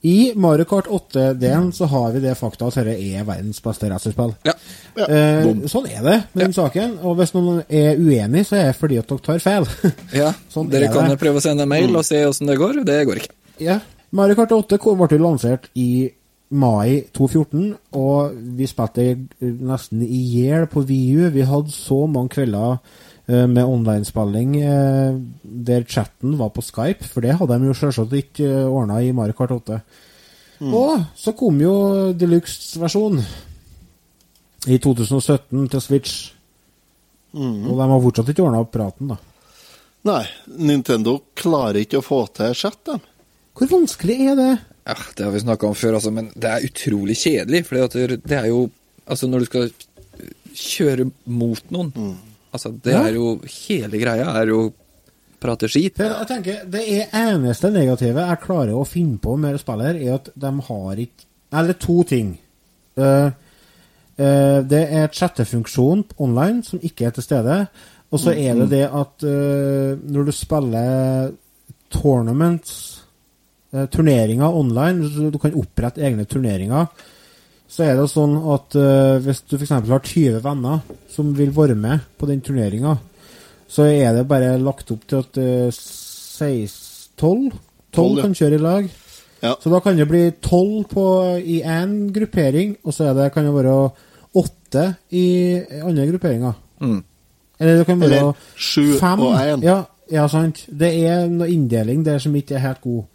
I 0.07 0.32
Mario 0.39 0.63
Kart 0.63 0.88
8-delen 0.88 1.73
så 1.75 1.84
har 1.91 2.13
vi 2.15 2.21
det 2.23 2.38
fakta 2.39 2.69
at 2.69 2.77
dette 2.80 2.93
er 3.19 3.25
verdens 3.27 3.57
beste 3.59 3.89
racerspill. 3.91 4.32
Ja. 4.47 4.53
Eh, 4.95 5.49
sånn 5.67 5.89
er 5.91 5.99
det 6.05 6.13
med 6.32 6.45
den 6.45 6.53
saken. 6.55 6.93
Og 7.03 7.17
hvis 7.19 7.34
noen 7.36 7.65
er 7.67 7.99
uenig, 7.99 8.45
så 8.47 8.55
er 8.61 8.69
det 8.69 8.77
fordi 8.80 8.99
at 9.01 9.11
dere 9.11 9.25
tar 9.25 9.41
feil. 9.43 9.67
ja. 10.21 10.30
Sånn 10.53 10.69
Dere 10.71 10.88
er 10.88 10.93
kan 10.95 11.11
det. 11.11 11.17
prøve 11.19 11.41
å 11.41 11.43
sende 11.43 11.67
mail 11.67 11.91
og 11.99 12.07
se 12.07 12.21
åssen 12.30 12.47
det 12.47 12.55
går. 12.61 12.80
Det 12.88 13.01
går 13.09 13.23
ikke. 13.25 13.36
ja. 13.65 13.80
Mario 14.15 14.34
Kart 14.39 14.49
8 14.55 14.80
ble 14.82 15.19
lansert 15.21 15.67
i 15.77 16.07
mai 16.50 17.04
2014, 17.14 17.76
og 18.00 18.34
vi 18.58 18.68
spilte 18.70 19.06
nesten 19.41 20.02
i 20.06 20.22
hjel 20.34 20.66
på 20.72 20.82
VU. 20.82 21.28
Vi 21.34 21.45
hadde 21.45 21.74
så 21.74 22.02
mange 22.10 22.34
kvelder 22.34 22.80
eh, 23.30 23.45
med 23.45 23.64
online-spilling 23.64 24.56
eh, 24.62 25.20
der 25.43 25.86
chatten 25.86 26.38
var 26.39 26.50
på 26.56 26.64
Skype, 26.66 27.06
for 27.06 27.26
det 27.26 27.38
hadde 27.38 27.60
de 27.60 27.70
jo 27.70 27.78
selvsagt 27.78 28.16
ikke 28.18 28.47
uh, 28.50 28.72
ordna 28.74 29.02
i 29.04 29.14
Mario 29.14 29.38
Kart 29.38 29.54
8. 29.54 29.80
Og 30.60 31.06
så 31.16 31.32
kom 31.39 31.62
jo 31.62 31.74
deluxe-versjon 32.20 33.22
i 34.68 34.78
2017 34.82 35.70
til 35.72 35.82
Switch. 35.82 36.18
Mm. 37.32 37.70
Og 37.70 37.78
de 37.78 37.86
har 37.86 38.02
fortsatt 38.04 38.32
ikke 38.34 38.43
ordna 38.43 38.64
opp 38.66 38.74
praten, 38.74 39.14
da. 39.14 39.20
Nei, 40.10 40.24
Nintendo 40.64 41.18
klarer 41.38 41.84
ikke 41.84 42.00
å 42.00 42.06
få 42.06 42.24
til 42.34 42.56
chat, 42.58 42.80
de. 42.88 42.97
Hvor 43.60 43.72
vanskelig 43.72 44.18
er 44.32 44.38
det? 44.39 44.52
Ja, 44.88 44.95
det 45.17 45.23
har 45.25 45.32
vi 45.32 45.39
snakka 45.39 45.67
om 45.67 45.75
før, 45.75 45.93
altså, 45.99 46.11
men 46.11 46.32
det 46.36 46.49
er 46.49 46.65
utrolig 46.65 47.15
kjedelig. 47.17 47.65
For 47.65 47.75
det 48.25 48.38
er 48.38 48.47
jo 48.51 48.69
Altså, 49.09 49.25
når 49.27 49.39
du 49.39 49.45
skal 49.45 49.71
kjøre 50.53 51.07
mot 51.25 51.71
noen 51.73 51.91
Altså, 52.53 52.69
det 52.84 52.93
Ja. 52.93 53.07
er 53.07 53.13
jo 53.13 53.39
Hele 53.45 53.97
greia 53.97 54.27
er 54.41 54.47
jo 54.47 54.73
prate 55.39 55.69
skit. 55.69 55.97
Jeg 55.97 56.27
tenker, 56.27 56.65
Det 56.69 56.82
er 56.88 57.07
eneste 57.34 57.71
negative 57.71 58.19
jeg 58.27 58.39
klarer 58.43 58.73
å 58.75 58.86
finne 58.86 59.17
på 59.17 59.38
med 59.38 59.57
spiller, 59.59 59.93
spille 59.93 60.07
er 60.07 60.13
at 60.15 60.30
de 60.36 60.51
har 60.67 60.95
ikke 60.95 61.25
Eller 61.51 61.73
to 61.73 62.03
ting. 62.03 62.38
Uh, 62.97 63.32
uh, 64.19 64.61
det 64.61 64.84
er 64.91 65.07
chattefunksjon 65.07 66.03
online 66.19 66.63
som 66.63 66.80
ikke 66.84 67.07
er 67.07 67.11
til 67.11 67.23
stede. 67.23 67.67
Og 68.11 68.19
så 68.19 68.34
er 68.38 68.53
det 68.55 68.69
det 68.69 68.84
at 68.86 69.23
uh, 69.23 69.97
når 70.11 70.25
du 70.25 70.32
spiller 70.32 71.32
tournaments, 71.89 72.89
turneringer 73.70 74.55
online, 74.55 75.30
du 75.30 75.38
kan 75.41 75.55
opprette 75.57 76.01
egne 76.01 76.26
turneringer, 76.26 76.88
så 77.70 77.86
er 77.86 77.99
det 77.99 78.07
sånn 78.09 78.34
at 78.49 78.78
uh, 78.82 79.20
hvis 79.22 79.43
du 79.45 79.53
f.eks. 79.59 79.76
har 79.76 80.01
20 80.01 80.39
venner 80.41 80.80
som 81.13 81.30
vil 81.38 81.51
være 81.53 81.76
med 81.78 82.07
på 82.17 82.30
den 82.30 82.41
turneringa, 82.41 82.95
så 83.70 83.86
er 83.86 84.15
det 84.17 84.26
bare 84.30 84.55
lagt 84.57 84.89
opp 84.95 85.05
til 85.05 85.22
at 85.22 85.38
uh, 85.38 85.70
12 87.20 87.53
Tolv, 87.93 88.20
ja. 88.20 88.26
kan 88.26 88.36
kjøre 88.38 88.57
i 88.57 88.61
lag. 88.61 88.89
Så 89.39 89.72
da 89.72 89.80
kan 89.82 89.97
det 89.97 90.07
bli 90.09 90.24
12 90.43 90.84
på, 90.91 91.05
i 91.39 91.61
én 91.63 91.93
gruppering, 92.13 92.76
og 92.84 92.93
så 92.93 93.09
er 93.09 93.15
det, 93.17 93.30
kan 93.34 93.47
det 93.47 93.53
være 93.55 93.76
8 94.38 94.84
i 95.15 95.28
andre 95.82 96.07
grupperinger. 96.11 96.57
Mm. 96.84 96.99
Eller 97.59 97.80
det 97.80 97.86
kan 97.88 98.01
være 98.01 98.17
Eller 98.17 98.34
sju 98.55 98.97
fem. 98.99 99.24
og 99.26 99.34
1. 99.39 99.63
Ja, 99.63 99.80
ja, 100.11 100.28
sant. 100.32 100.65
Det 100.67 100.91
er 101.05 101.26
noe 101.32 101.49
inndeling 101.51 102.05
der 102.05 102.20
som 102.22 102.36
ikke 102.36 102.55
er 102.59 102.65
helt 102.67 102.82
god. 102.84 103.07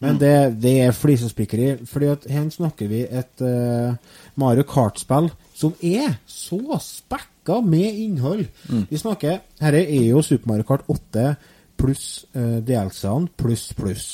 Men 0.00 0.14
Mm. 0.14 0.18
det, 0.18 0.62
det 0.62 0.74
er 0.80 0.92
flisespikkeri. 0.96 1.86
Fordi 1.86 2.06
at 2.08 2.24
her 2.30 2.48
snakker 2.50 2.88
vi 2.88 3.02
et 3.04 3.42
uh, 3.44 3.94
Mario 4.40 4.62
Kart-spill 4.64 5.28
som 5.54 5.74
er 5.84 6.14
så 6.26 6.60
spekka 6.80 7.58
med 7.64 7.98
innhold. 8.00 8.46
Mm. 8.70 8.86
Vi 8.90 8.96
snakker 8.96 9.40
Dette 9.60 9.82
er 9.84 10.06
jo 10.08 10.22
Super 10.24 10.48
Mario 10.48 10.62
Kart 10.64 10.86
8 10.88 11.34
pluss 11.76 12.24
uh, 12.34 12.60
DLC-ene 12.64 13.28
pluss 13.36 13.72
pluss. 13.76 14.06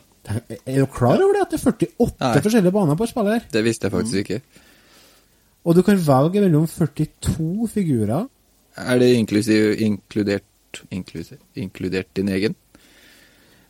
Er 0.68 0.82
du 0.82 0.86
klar 0.91 1.22
over 1.24 1.34
det 1.38 1.41
at 1.45 1.51
det 1.55 1.61
er 1.63 1.72
48 1.72 2.15
Nei. 2.20 2.41
forskjellige 2.43 2.72
baner 2.76 2.95
på 2.99 3.07
spillet 3.07 3.32
her? 3.38 3.43
Det 3.53 3.63
visste 3.63 3.88
jeg 3.88 3.91
faktisk 3.95 4.18
ikke. 4.26 4.41
Og 5.63 5.76
du 5.76 5.82
kan 5.88 5.95
velge 6.03 6.41
mellom 6.43 6.68
42 6.68 7.68
figurer. 7.72 8.28
Er 8.78 8.99
det 8.99 9.13
inklusiv, 9.15 9.72
inkludert, 9.80 10.43
inklusiv, 10.91 11.38
inkludert 11.55 12.09
din 12.15 12.30
egen? 12.30 12.55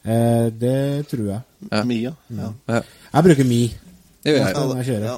Eh, 0.07 0.47
det 0.59 1.07
tror 1.11 1.25
jeg. 1.33 1.41
Ja. 1.71 1.83
Mia. 1.83 2.13
Ja. 2.29 2.51
Ja. 2.69 2.81
Jeg 3.13 3.23
bruker 3.23 3.45
Mi. 3.49 3.63
Det 4.23 4.33
gjør 4.35 4.45
jeg. 4.45 4.53
når 4.55 4.75
jeg 4.81 4.85
kjører. 4.85 5.07
Ja. 5.11 5.17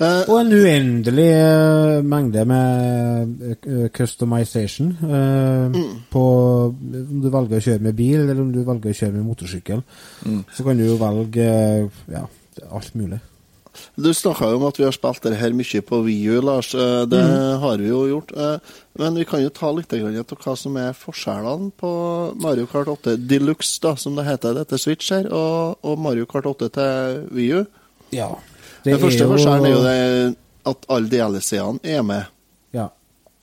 Eh, 0.00 0.22
Og 0.28 0.40
en 0.40 0.52
uendelig 0.52 1.28
eh, 1.30 2.02
mengde 2.04 2.44
med 2.48 3.54
eh, 3.54 3.88
customization 3.94 4.90
eh, 5.04 5.78
på 6.10 6.24
om 6.66 7.20
du 7.22 7.28
velger 7.30 7.60
å 7.60 7.64
kjøre 7.68 7.84
med 7.84 7.94
bil, 7.98 8.20
eller 8.24 8.40
om 8.42 8.50
du 8.52 8.62
velger 8.64 8.90
å 8.90 8.98
kjøre 9.00 9.16
med 9.18 9.28
motorsykkel. 9.28 9.82
Mm. 10.26 10.40
Så 10.56 10.64
kan 10.66 10.80
du 10.80 10.86
jo 10.88 10.96
velge 11.00 11.48
ja, 12.10 12.24
alt 12.70 12.94
mulig. 12.98 13.20
Du 13.96 14.08
snakka 14.14 14.50
jo 14.50 14.56
om 14.58 14.64
at 14.68 14.76
vi 14.80 14.84
har 14.84 14.92
spilt 14.92 15.22
det 15.22 15.36
her 15.38 15.52
mye 15.56 15.80
på 15.86 16.00
VU, 16.04 16.40
Lars. 16.42 16.74
Eh, 16.74 17.04
Det 17.06 17.20
mm. 17.20 17.60
har 17.60 17.76
vi 17.78 17.88
jo 17.88 18.00
gjort. 18.08 18.32
Eh, 18.36 18.58
Men 18.98 19.14
vi 19.14 19.24
kan 19.24 19.42
jo 19.42 19.48
ta 19.50 19.70
litt 19.72 19.92
av 19.92 20.00
hva 20.44 20.56
som 20.58 20.76
er 20.76 20.92
forskjellene 20.92 21.70
på 21.78 21.90
Mario 22.40 22.66
Kart 22.66 22.88
8 22.88 23.16
Deluxe, 23.16 23.78
da, 23.80 23.94
som 23.96 24.16
det 24.16 24.24
heter 24.26 24.54
dette 24.54 24.78
Switch 24.78 25.10
her, 25.10 25.26
og, 25.32 25.78
og 25.82 25.98
Mario 25.98 26.26
Kart 26.26 26.46
8 26.46 26.68
til 26.68 27.28
VU. 27.30 27.64
Ja. 28.12 28.28
Den 28.84 28.94
Det 28.94 29.00
første 29.00 29.22
er 29.22 29.26
jo- 29.26 29.32
forskjellen 29.36 29.66
er 29.66 29.70
jo 29.70 29.82
det 29.84 30.36
at 30.66 30.86
alle 30.88 31.08
DLC-ene 31.08 31.80
er 31.84 32.02
med. 32.02 32.24
Ja. 32.74 32.88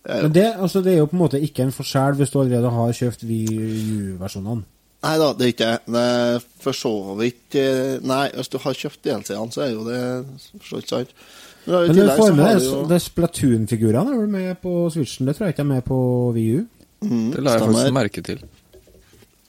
Eh, 0.08 0.22
Men 0.24 0.32
det, 0.34 0.54
altså, 0.60 0.82
det 0.84 0.94
er 0.94 0.98
jo 0.98 1.06
på 1.06 1.14
en 1.18 1.20
måte 1.24 1.42
ikke 1.42 1.64
en 1.64 1.72
forskjell 1.72 2.16
hvis 2.16 2.30
du 2.32 2.40
allerede 2.42 2.70
har 2.70 2.92
kjøpt 2.94 3.24
VU-versjonene. 3.24 4.64
Nei 5.06 5.18
da, 5.22 5.28
det 5.38 5.46
er 5.46 5.52
ikke 5.54 5.72
det. 5.86 6.04
er 6.04 6.46
For 6.64 6.74
så 6.76 6.92
vidt 7.20 7.56
eh, 7.60 7.98
Nei, 8.02 8.24
hvis 8.34 8.50
du 8.50 8.58
har 8.64 8.74
kjøpt 8.80 9.04
DLC-ene, 9.06 9.52
så 9.54 9.62
er 9.68 9.74
jo 9.76 9.84
det 9.86 10.00
for 10.58 10.70
så 10.72 10.80
vidt 10.82 10.90
sant. 10.94 11.12
Men, 11.68 11.90
Men 11.92 11.96
du 12.00 12.14
får 12.16 12.32
med 12.38 12.62
jo- 12.64 12.86
det 12.88 13.02
Splatoon-figurene 13.04 14.14
er 14.14 14.22
vel 14.22 14.32
med 14.32 14.62
på 14.64 14.74
Switchen. 14.94 15.28
Det 15.28 15.36
tror 15.36 15.48
jeg 15.50 15.56
ikke 15.58 15.66
er 15.66 15.74
med 15.74 15.84
på 15.86 15.98
VU. 16.34 16.64
Mm, 17.04 17.32
Det 17.36 17.44
la 17.44 17.58
jeg 17.58 17.66
faktisk 17.66 17.94
merke 17.94 18.24
til. 18.24 18.40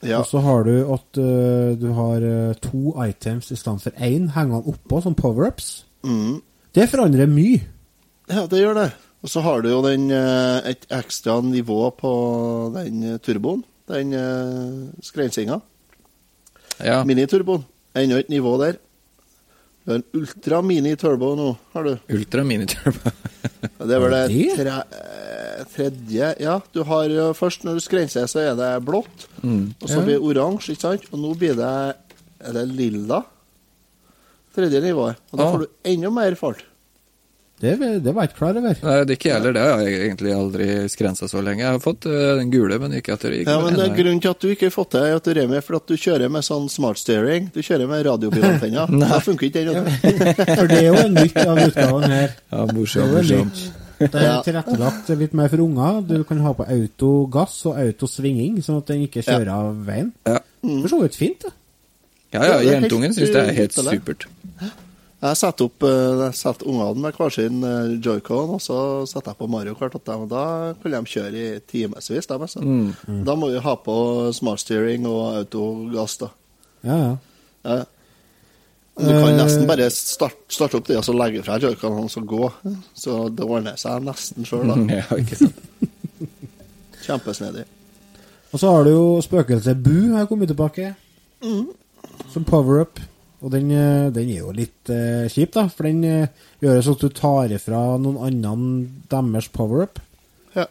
Ja. 0.03 0.19
Og 0.21 0.27
så 0.31 0.43
har 0.43 0.65
du 0.67 0.75
at 0.95 1.19
uh, 1.19 1.73
du 1.79 1.89
har 1.95 2.23
uh, 2.23 2.55
to 2.63 2.93
items 3.07 3.49
i 3.51 3.57
stedet 3.59 3.83
for 3.83 3.91
én 3.99 4.29
hengende 4.35 4.61
oppå, 4.71 5.01
som 5.03 5.15
power-ups. 5.15 5.85
Mm. 6.07 6.41
Det 6.75 6.89
forandrer 6.91 7.27
mye. 7.31 7.63
Ja, 8.31 8.45
det 8.47 8.61
gjør 8.61 8.75
det. 8.83 8.91
Og 9.23 9.31
så 9.33 9.41
har 9.43 9.63
du 9.65 9.71
jo 9.73 9.81
den, 9.83 10.11
uh, 10.13 10.59
et 10.69 10.87
ekstra 10.95 11.41
nivå 11.43 11.89
på 11.99 12.13
den 12.77 13.19
turboen. 13.25 13.65
Den 13.89 14.13
uh, 14.13 14.91
skrensinga. 15.03 15.61
Ja. 16.85 17.01
Miniturboen. 17.09 17.65
Ennå 17.99 18.19
et 18.21 18.29
nivå 18.31 18.53
der. 18.61 18.77
Du 19.85 19.93
har 19.95 20.01
en 20.03 20.05
ultra 20.21 20.59
mini-turbo 20.63 21.31
nå, 21.39 21.47
har 21.73 21.87
du. 21.87 21.95
Ultra 22.13 22.43
mini 22.45 22.67
turbo. 22.69 23.11
Det 23.81 23.95
er 23.97 24.03
vel 24.03 24.13
det 24.13 24.43
tre, 24.59 24.75
eh, 24.99 25.63
tredje 25.73 26.29
Ja, 26.45 26.59
du 26.75 26.83
har 26.85 27.09
jo 27.09 27.31
først 27.35 27.65
når 27.65 27.79
du 27.79 27.83
skrenser, 27.83 28.27
så 28.29 28.43
er 28.51 28.59
det 28.59 28.69
blått. 28.85 29.25
Mm. 29.41 29.73
Og 29.81 29.89
så 29.89 30.03
blir 30.05 30.19
det 30.19 30.27
oransje, 30.29 30.75
ikke 30.77 30.85
sant? 30.85 31.09
Og 31.11 31.23
nå 31.23 31.33
blir 31.41 31.57
det 31.59 31.71
Er 32.45 32.53
det 32.59 32.67
lilla? 32.69 33.23
Tredje 34.55 34.83
nivået. 34.85 35.17
Og 35.33 35.39
da 35.41 35.47
Ah. 35.47 35.53
får 35.55 35.65
du 35.65 35.67
enda 35.85 36.11
mer 36.11 36.35
fart. 36.39 36.61
Det, 37.59 37.73
det 38.05 38.13
var 38.15 38.23
jeg 38.23 38.31
ikke 38.31 38.39
klar 38.39 38.59
over. 38.61 38.77
Nei, 38.87 38.97
det 39.03 39.15
er 39.15 39.17
ikke 39.19 39.33
heller. 39.35 39.55
Det 39.57 39.63
har 39.67 39.81
jeg 39.83 39.95
egentlig 40.05 40.35
aldri 40.37 40.67
skrensa 40.93 41.27
så 41.31 41.41
lenge. 41.43 41.65
Jeg 41.65 41.75
har 41.75 41.81
fått 41.83 42.07
eh, 42.07 42.29
den 42.39 42.53
gule, 42.53 42.79
men 42.79 42.95
ikke 43.01 43.17
etter 43.17 43.35
Ja, 43.35 43.57
men 43.65 43.75
det 43.75 43.89
er 43.89 43.97
Grunnen 43.99 44.23
til 44.23 44.31
at 44.31 44.45
du 44.45 44.53
ikke 44.53 44.69
har 44.69 44.75
fått 44.77 44.95
det, 44.95 45.03
er 45.09 45.19
at 45.19 45.27
du 45.27 45.33
Remi, 45.35 45.63
for 45.67 45.81
at 45.81 45.91
du 45.91 45.97
kjører 45.99 46.31
med 46.31 46.47
sånn 46.47 46.69
smart 46.71 47.01
steering. 47.03 47.51
Du 47.55 47.59
kjører 47.59 47.91
med 47.91 48.07
radiobilantenner. 48.07 48.95
Nei. 49.01 49.11
da 49.11 49.19
funker 49.25 49.51
ikke 49.51 49.65
den. 49.67 49.91
For 50.61 50.71
det 50.71 50.79
er 50.85 50.87
jo 50.87 51.03
en 51.03 51.19
nytt 51.19 51.43
av 51.43 51.59
utgaven 51.65 52.09
her. 52.15 52.33
Ja, 52.53 52.63
Det 52.63 52.79
morsom, 52.79 53.03
er 53.19 53.27
jo 53.27 53.43
morsom. 53.43 53.53
Det 53.99 54.23
er 54.23 54.43
tilrettelagt 54.47 55.09
litt 55.19 55.33
mer 55.35 55.51
for 55.51 55.65
unger. 55.65 55.97
Du 56.07 56.21
kan 56.29 56.39
ha 56.45 56.53
på 56.55 56.63
autogass 56.71 57.57
og 57.67 57.81
autosvinging, 57.83 58.61
sånn 58.63 58.79
at 58.79 58.93
den 58.93 59.03
ikke 59.09 59.25
kjører 59.27 59.51
av 59.57 59.73
veien. 59.89 60.13
Ja. 60.29 60.39
Mm. 60.63 60.77
For 60.85 60.93
så 60.93 61.01
vidt 61.03 61.19
fint, 61.19 61.43
det. 61.43 61.55
Ja, 62.37 62.45
ja, 62.45 62.59
jentungen 62.63 63.15
syns 63.17 63.33
det 63.33 63.41
er 63.41 63.55
helt 63.57 63.73
ypperlig. 63.75 63.99
supert. 63.99 64.27
Jeg 65.19 65.35
setter 65.41 65.67
opp 65.67 65.83
eh, 65.83 66.21
jeg 66.21 66.35
setter 66.39 66.69
ungene 66.71 67.03
med 67.03 67.17
hver 67.19 67.33
sin 67.35 67.57
eh, 67.67 67.97
joycon, 68.05 68.53
og 68.55 68.61
så 68.63 68.77
setter 69.11 69.33
jeg 69.33 69.39
på 69.41 69.49
Mario 69.51 69.75
Kart. 69.75 69.97
Og 69.99 70.29
da 70.31 70.43
kan 70.79 70.95
de 70.95 71.01
kjøre 71.11 71.33
i 71.35 71.61
timevis. 71.67 72.29
Altså. 72.31 72.63
Mm. 72.63 73.25
Da 73.27 73.35
må 73.35 73.49
vi 73.51 73.59
ha 73.65 73.75
på 73.83 73.97
smart 74.37 74.63
steering 74.63 75.09
og 75.11 75.41
autogass. 75.41 76.19
da. 76.23 76.29
Ja, 76.87 76.99
ja. 77.03 77.15
Ja. 77.67 77.81
Du 78.99 79.07
kan 79.07 79.29
Eh. 79.31 79.37
nesten 79.39 79.67
bare 79.67 79.91
starte, 79.95 80.39
starte 80.51 80.75
opp 80.79 80.87
det 80.89 80.97
og 80.99 81.05
så 81.07 81.13
legge 81.15 81.43
fra 81.47 81.59
joyconene 81.63 82.07
og 82.07 82.11
så 82.11 82.23
gå. 82.27 82.49
Så 82.99 83.29
det 83.31 83.45
ordner 83.47 83.77
seg 83.79 84.03
nesten 84.03 84.47
sjøl, 84.47 84.67
da. 84.71 84.75
Ja, 85.03 85.19
ikke 85.19 85.37
sant. 85.39 85.61
Kjempesnedig. 87.07 87.65
Og 88.53 88.59
så 88.63 88.71
har 88.73 88.85
du 88.87 88.91
jo 88.95 89.05
spøkelset 89.23 89.83
Bu 89.83 90.15
her 90.17 90.27
kommet 90.27 90.51
tilbake. 90.51 90.95
Som 92.33 92.45
power-up. 92.49 92.99
Og 93.39 93.53
den, 93.55 93.71
eh, 93.71 94.11
den 94.11 94.31
er 94.33 94.43
jo 94.43 94.53
litt 94.55 94.91
eh, 94.91 95.29
kjip, 95.31 95.53
da. 95.55 95.69
For 95.71 95.87
den 95.87 96.03
eh, 96.05 96.47
gjør 96.65 96.83
sånn 96.83 96.99
at 96.99 97.05
du 97.07 97.15
tar 97.15 97.55
ifra 97.55 97.83
noen 98.03 98.19
annen 98.27 98.71
deres 99.11 99.51
power-up. 99.55 100.01
Ja. 100.59 100.67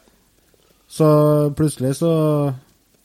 Så 0.92 1.08
plutselig 1.58 1.98
så 2.02 2.14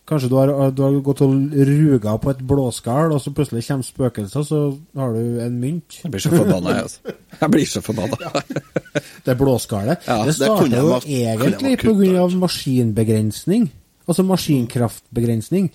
Kanskje 0.03 0.29
du 0.29 0.35
har, 0.35 0.51
du 0.75 0.81
har 0.83 0.97
gått 1.07 1.21
og 1.23 1.53
ruga 1.55 2.17
på 2.19 2.33
et 2.33 2.41
blåskall, 2.45 3.13
og 3.15 3.21
så 3.23 3.31
plutselig 3.33 3.63
kommer 3.69 3.87
spøkelser, 3.87 4.43
så 4.45 4.59
har 4.99 5.15
du 5.15 5.39
en 5.41 5.61
mynt. 5.63 6.01
Jeg 6.03 6.11
blir 6.11 6.25
så 6.25 6.33
forbanna, 6.35 6.73
jeg, 6.75 6.89
altså. 6.89 7.15
Jeg 7.39 7.53
blir 7.55 7.69
så 7.71 7.83
forbanna. 7.87 8.43
Det 9.27 9.37
blåskallet. 9.39 10.03
Ja, 10.11 10.19
det 10.27 10.35
jeg 10.43 10.75
jo 10.75 10.97
egentlig 10.99 11.77
pga. 11.79 12.27
maskinbegrensning. 12.43 13.69
Altså 14.11 14.25
maskinkraftbegrensning. 14.27 15.71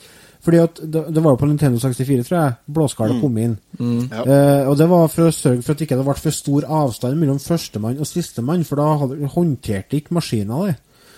Fordi 0.47 0.59
at 0.63 0.77
det, 0.79 1.01
det 1.11 1.19
var 1.25 1.33
jo 1.33 1.39
på 1.41 1.47
Nintendo 1.49 1.75
64, 1.83 2.23
tror 2.23 2.37
jeg, 2.39 2.51
blåskallet 2.71 3.17
kom 3.19 3.35
inn. 3.43 3.57
Ja. 3.81 4.21
Eh, 4.23 4.63
og 4.71 4.77
det 4.79 4.85
var 4.87 5.09
for 5.11 5.27
å 5.27 5.33
sørge 5.35 5.59
for 5.65 5.73
at 5.75 5.79
det 5.81 5.85
ikke 5.89 5.97
det 5.99 6.05
ble 6.07 6.15
for 6.21 6.31
stor 6.37 6.63
avstand 6.77 7.19
mellom 7.19 7.39
førstemann 7.43 7.99
og 7.99 8.07
sistemann, 8.07 8.63
for 8.63 8.79
da 8.79 8.85
hadde, 9.01 9.27
håndterte 9.33 9.97
ikke 9.99 10.15
maskina 10.15 10.61
det. 10.69 10.77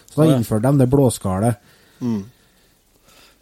Så 0.10 0.16
da 0.24 0.32
Ja. 0.32 0.38
innførte 0.40 0.66
de 0.66 0.72
det 0.82 0.90
blåskallet. 0.90 1.62
Mm. 2.02 2.24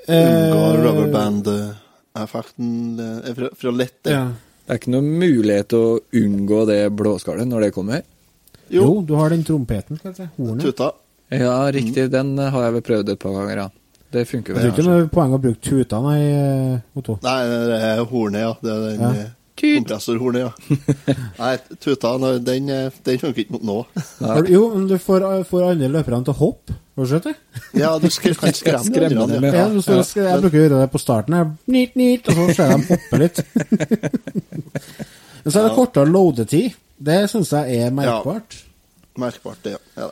Eh, 0.07 0.51
rubberband-effekten 0.83 2.99
fra, 3.35 3.49
fra 3.55 3.71
lette. 3.71 4.09
Ja. 4.11 4.25
Det 4.67 4.73
er 4.75 4.79
ikke 4.81 4.91
noen 4.91 5.07
mulighet 5.21 5.69
til 5.71 5.79
å 5.79 5.99
unngå 6.19 6.65
det 6.67 6.81
blåskallet 6.99 7.47
når 7.47 7.61
det 7.67 7.71
kommer. 7.75 8.01
Jo, 8.73 8.89
du 9.07 9.13
har 9.15 9.29
den 9.31 9.45
trompeten, 9.47 9.95
skal 10.01 10.11
jeg 10.11 10.17
si. 10.19 10.27
Hornet. 10.41 10.65
Tuta. 10.67 10.89
Ja, 11.31 11.53
riktig. 11.71 12.09
Den 12.11 12.33
har 12.39 12.63
jeg 12.67 12.73
vel 12.75 12.83
prøvd 12.89 13.09
et 13.13 13.21
par 13.23 13.31
ganger, 13.37 13.55
ja. 13.63 13.69
Det 14.11 14.23
funker 14.27 14.53
det. 14.55 14.61
Det 14.61 14.67
er 14.69 14.73
ikke 14.75 14.83
det 14.87 14.97
er 15.03 15.07
poeng 15.11 15.33
å 15.35 15.39
bruke 15.43 15.59
tuta, 15.61 15.97
nei, 16.01 16.19
eh, 16.31 16.77
Otto. 16.95 17.17
Nei, 17.23 17.39
det 17.49 17.79
er 17.89 18.03
hornet, 18.07 18.39
ja. 18.41 18.53
Det 18.63 18.71
er 18.71 18.85
den 18.85 19.01
Ja. 19.03 19.09
eh, 19.11 19.33
kompressorhornet, 19.57 20.45
ja. 20.45 20.51
Nei, 21.41 21.57
tuta, 21.83 22.13
den, 22.39 22.69
eh, 22.69 22.89
den 23.03 23.19
funker 23.19 23.41
ikke 23.43 23.51
mot 23.57 23.63
nå. 23.67 23.77
Jo, 24.53 24.61
men 24.75 24.87
du 24.87 24.95
får, 25.01 25.25
får 25.49 25.65
alle 25.71 25.89
løperne 25.91 26.23
til 26.23 26.33
å 26.33 26.37
hoppe. 26.39 26.77
Har 26.97 27.03
du 27.05 27.09
sett 27.11 27.27
det? 27.27 27.35
Ja, 27.83 27.91
du 28.01 28.07
skal, 28.09 28.33
kan 28.39 28.53
skremme 28.55 28.85
Skremme 28.87 29.27
dem, 29.33 29.43
ja. 29.49 29.51
Ja, 29.59 29.67
du 29.73 29.81
står, 29.83 29.99
og 30.01 30.07
sk- 30.07 30.23
jeg 30.23 30.41
bruker 30.45 30.57
å 30.57 30.63
gjøre 30.63 30.79
det 30.85 30.91
på 30.95 31.01
starten. 31.03 31.35
jeg, 31.37 31.51
Nit, 31.75 31.95
nit, 31.99 32.29
og 32.31 32.39
så 32.39 32.47
ser 32.53 32.71
de 32.77 32.87
hoppe 32.93 33.19
litt. 33.25 33.43
Men 35.43 35.51
så 35.51 35.59
er 35.61 35.67
det 35.67 35.75
kortere 35.77 36.09
loadetid. 36.11 36.73
Det 36.97 37.19
syns 37.31 37.51
jeg 37.53 37.83
er 37.85 37.91
merkbart. 37.93 38.55
Merkbart, 39.17 39.59
det, 39.65 39.75
ja. 39.75 39.81
ja. 40.05 40.09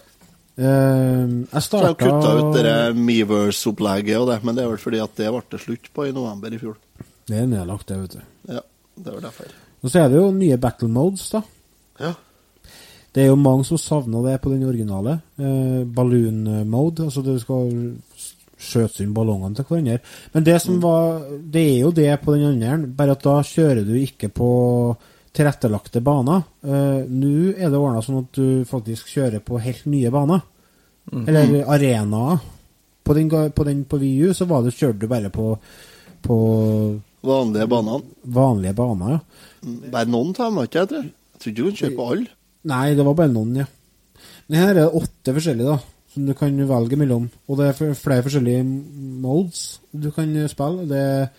Eh, 0.55 1.23
jeg 1.51 1.63
Så 1.63 1.77
har 1.77 1.89
de 1.89 1.95
kutta 1.99 2.33
ut 2.39 2.53
det 2.55 2.75
Meverse-opplegget 2.95 4.19
og 4.21 4.29
det, 4.31 4.39
men 4.43 4.55
det 4.55 4.63
er 4.63 4.71
vel 4.71 4.81
fordi 4.81 5.01
at 5.03 5.15
det 5.19 5.31
ble 5.33 5.41
det 5.51 5.61
slutt 5.63 5.89
på 5.93 6.07
i 6.07 6.13
november 6.15 6.53
i 6.53 6.59
fjor. 6.61 6.77
Det 7.25 7.41
er 7.41 7.49
nedlagt, 7.49 7.87
det, 7.89 7.97
vet 8.03 8.15
du. 8.15 8.53
Ja, 8.55 8.61
det 8.95 9.15
var 9.17 9.25
derfor. 9.27 9.51
Og 9.83 9.91
så 9.91 10.03
er 10.03 10.13
det 10.13 10.21
jo 10.21 10.29
nye 10.31 10.57
battle 10.61 10.89
modes, 10.89 11.27
da. 11.33 11.41
Ja. 11.99 12.13
Det 13.15 13.23
er 13.23 13.29
jo 13.31 13.39
mange 13.39 13.65
som 13.67 13.79
savner 13.79 14.23
det 14.29 14.39
på 14.43 14.51
den 14.51 14.63
originale. 14.67 15.19
Eh, 15.39 15.83
balloon 15.87 16.67
mode, 16.69 17.07
altså 17.07 17.23
du 17.23 17.35
skal 17.39 17.71
skjøte 18.65 19.03
inn 19.03 19.13
ballongene 19.15 19.57
til 19.57 19.67
hverandre. 19.67 19.99
Men 20.33 20.45
det 20.47 20.55
som 20.63 20.79
var 20.83 21.19
Det 21.51 21.61
er 21.61 21.79
jo 21.81 21.91
det 21.91 22.21
på 22.21 22.35
den 22.35 22.63
andre, 22.63 22.87
bare 22.87 23.11
at 23.11 23.23
da 23.23 23.41
kjører 23.43 23.83
du 23.85 23.93
ikke 23.99 24.29
på 24.29 24.49
tilrettelagte 25.35 26.01
baner. 26.05 26.43
Uh, 26.65 27.03
Nå 27.07 27.53
er 27.53 27.69
det 27.69 27.79
ordna 27.79 28.01
sånn 28.05 28.23
at 28.23 28.37
du 28.37 28.65
faktisk 28.69 29.11
kjører 29.11 29.43
på 29.43 29.59
helt 29.61 29.85
nye 29.91 30.11
baner. 30.13 30.43
Eller 31.13 31.59
arenaer. 31.69 32.39
På 33.05 33.13
den, 33.13 33.27
på 33.29 33.63
den 33.67 33.83
på 33.85 33.99
VU 34.01 34.31
så 34.33 34.47
var 34.49 34.63
det, 34.65 34.73
kjørte 34.73 35.03
du 35.03 35.09
bare 35.11 35.29
på, 35.29 35.51
på 36.25 36.37
Vanlige 37.25 37.67
baner. 37.69 38.01
vanlige 38.23 38.73
baner, 38.77 39.11
ja. 39.13 39.19
Bare 39.93 40.09
noen 40.09 40.31
av 40.33 40.39
dem, 40.47 40.57
var 40.57 40.69
ikke 40.69 40.79
jeg, 40.79 40.89
tror 40.89 41.03
jeg. 41.03 41.11
Trodde 41.41 41.55
du 41.55 41.61
kunne 41.67 41.79
kjøre 41.81 41.97
på 41.99 42.07
alle. 42.13 42.31
Nei, 42.71 42.85
det 42.97 43.05
var 43.05 43.17
bare 43.19 43.33
noen, 43.33 43.59
ja. 43.61 43.67
Men 44.47 44.59
her 44.61 44.71
er 44.71 44.79
det 44.79 45.01
åtte 45.01 45.35
forskjellige, 45.37 45.75
da, 45.75 46.09
som 46.15 46.25
du 46.25 46.33
kan 46.37 46.57
velge 46.73 46.99
mellom. 47.01 47.27
Og 47.45 47.59
det 47.61 47.69
er 47.69 47.93
flere 47.97 48.25
forskjellige 48.25 48.65
modes 49.25 49.63
du 49.93 50.09
kan 50.15 50.33
spille. 50.49 50.85
Det 50.89 51.01
er 51.01 51.29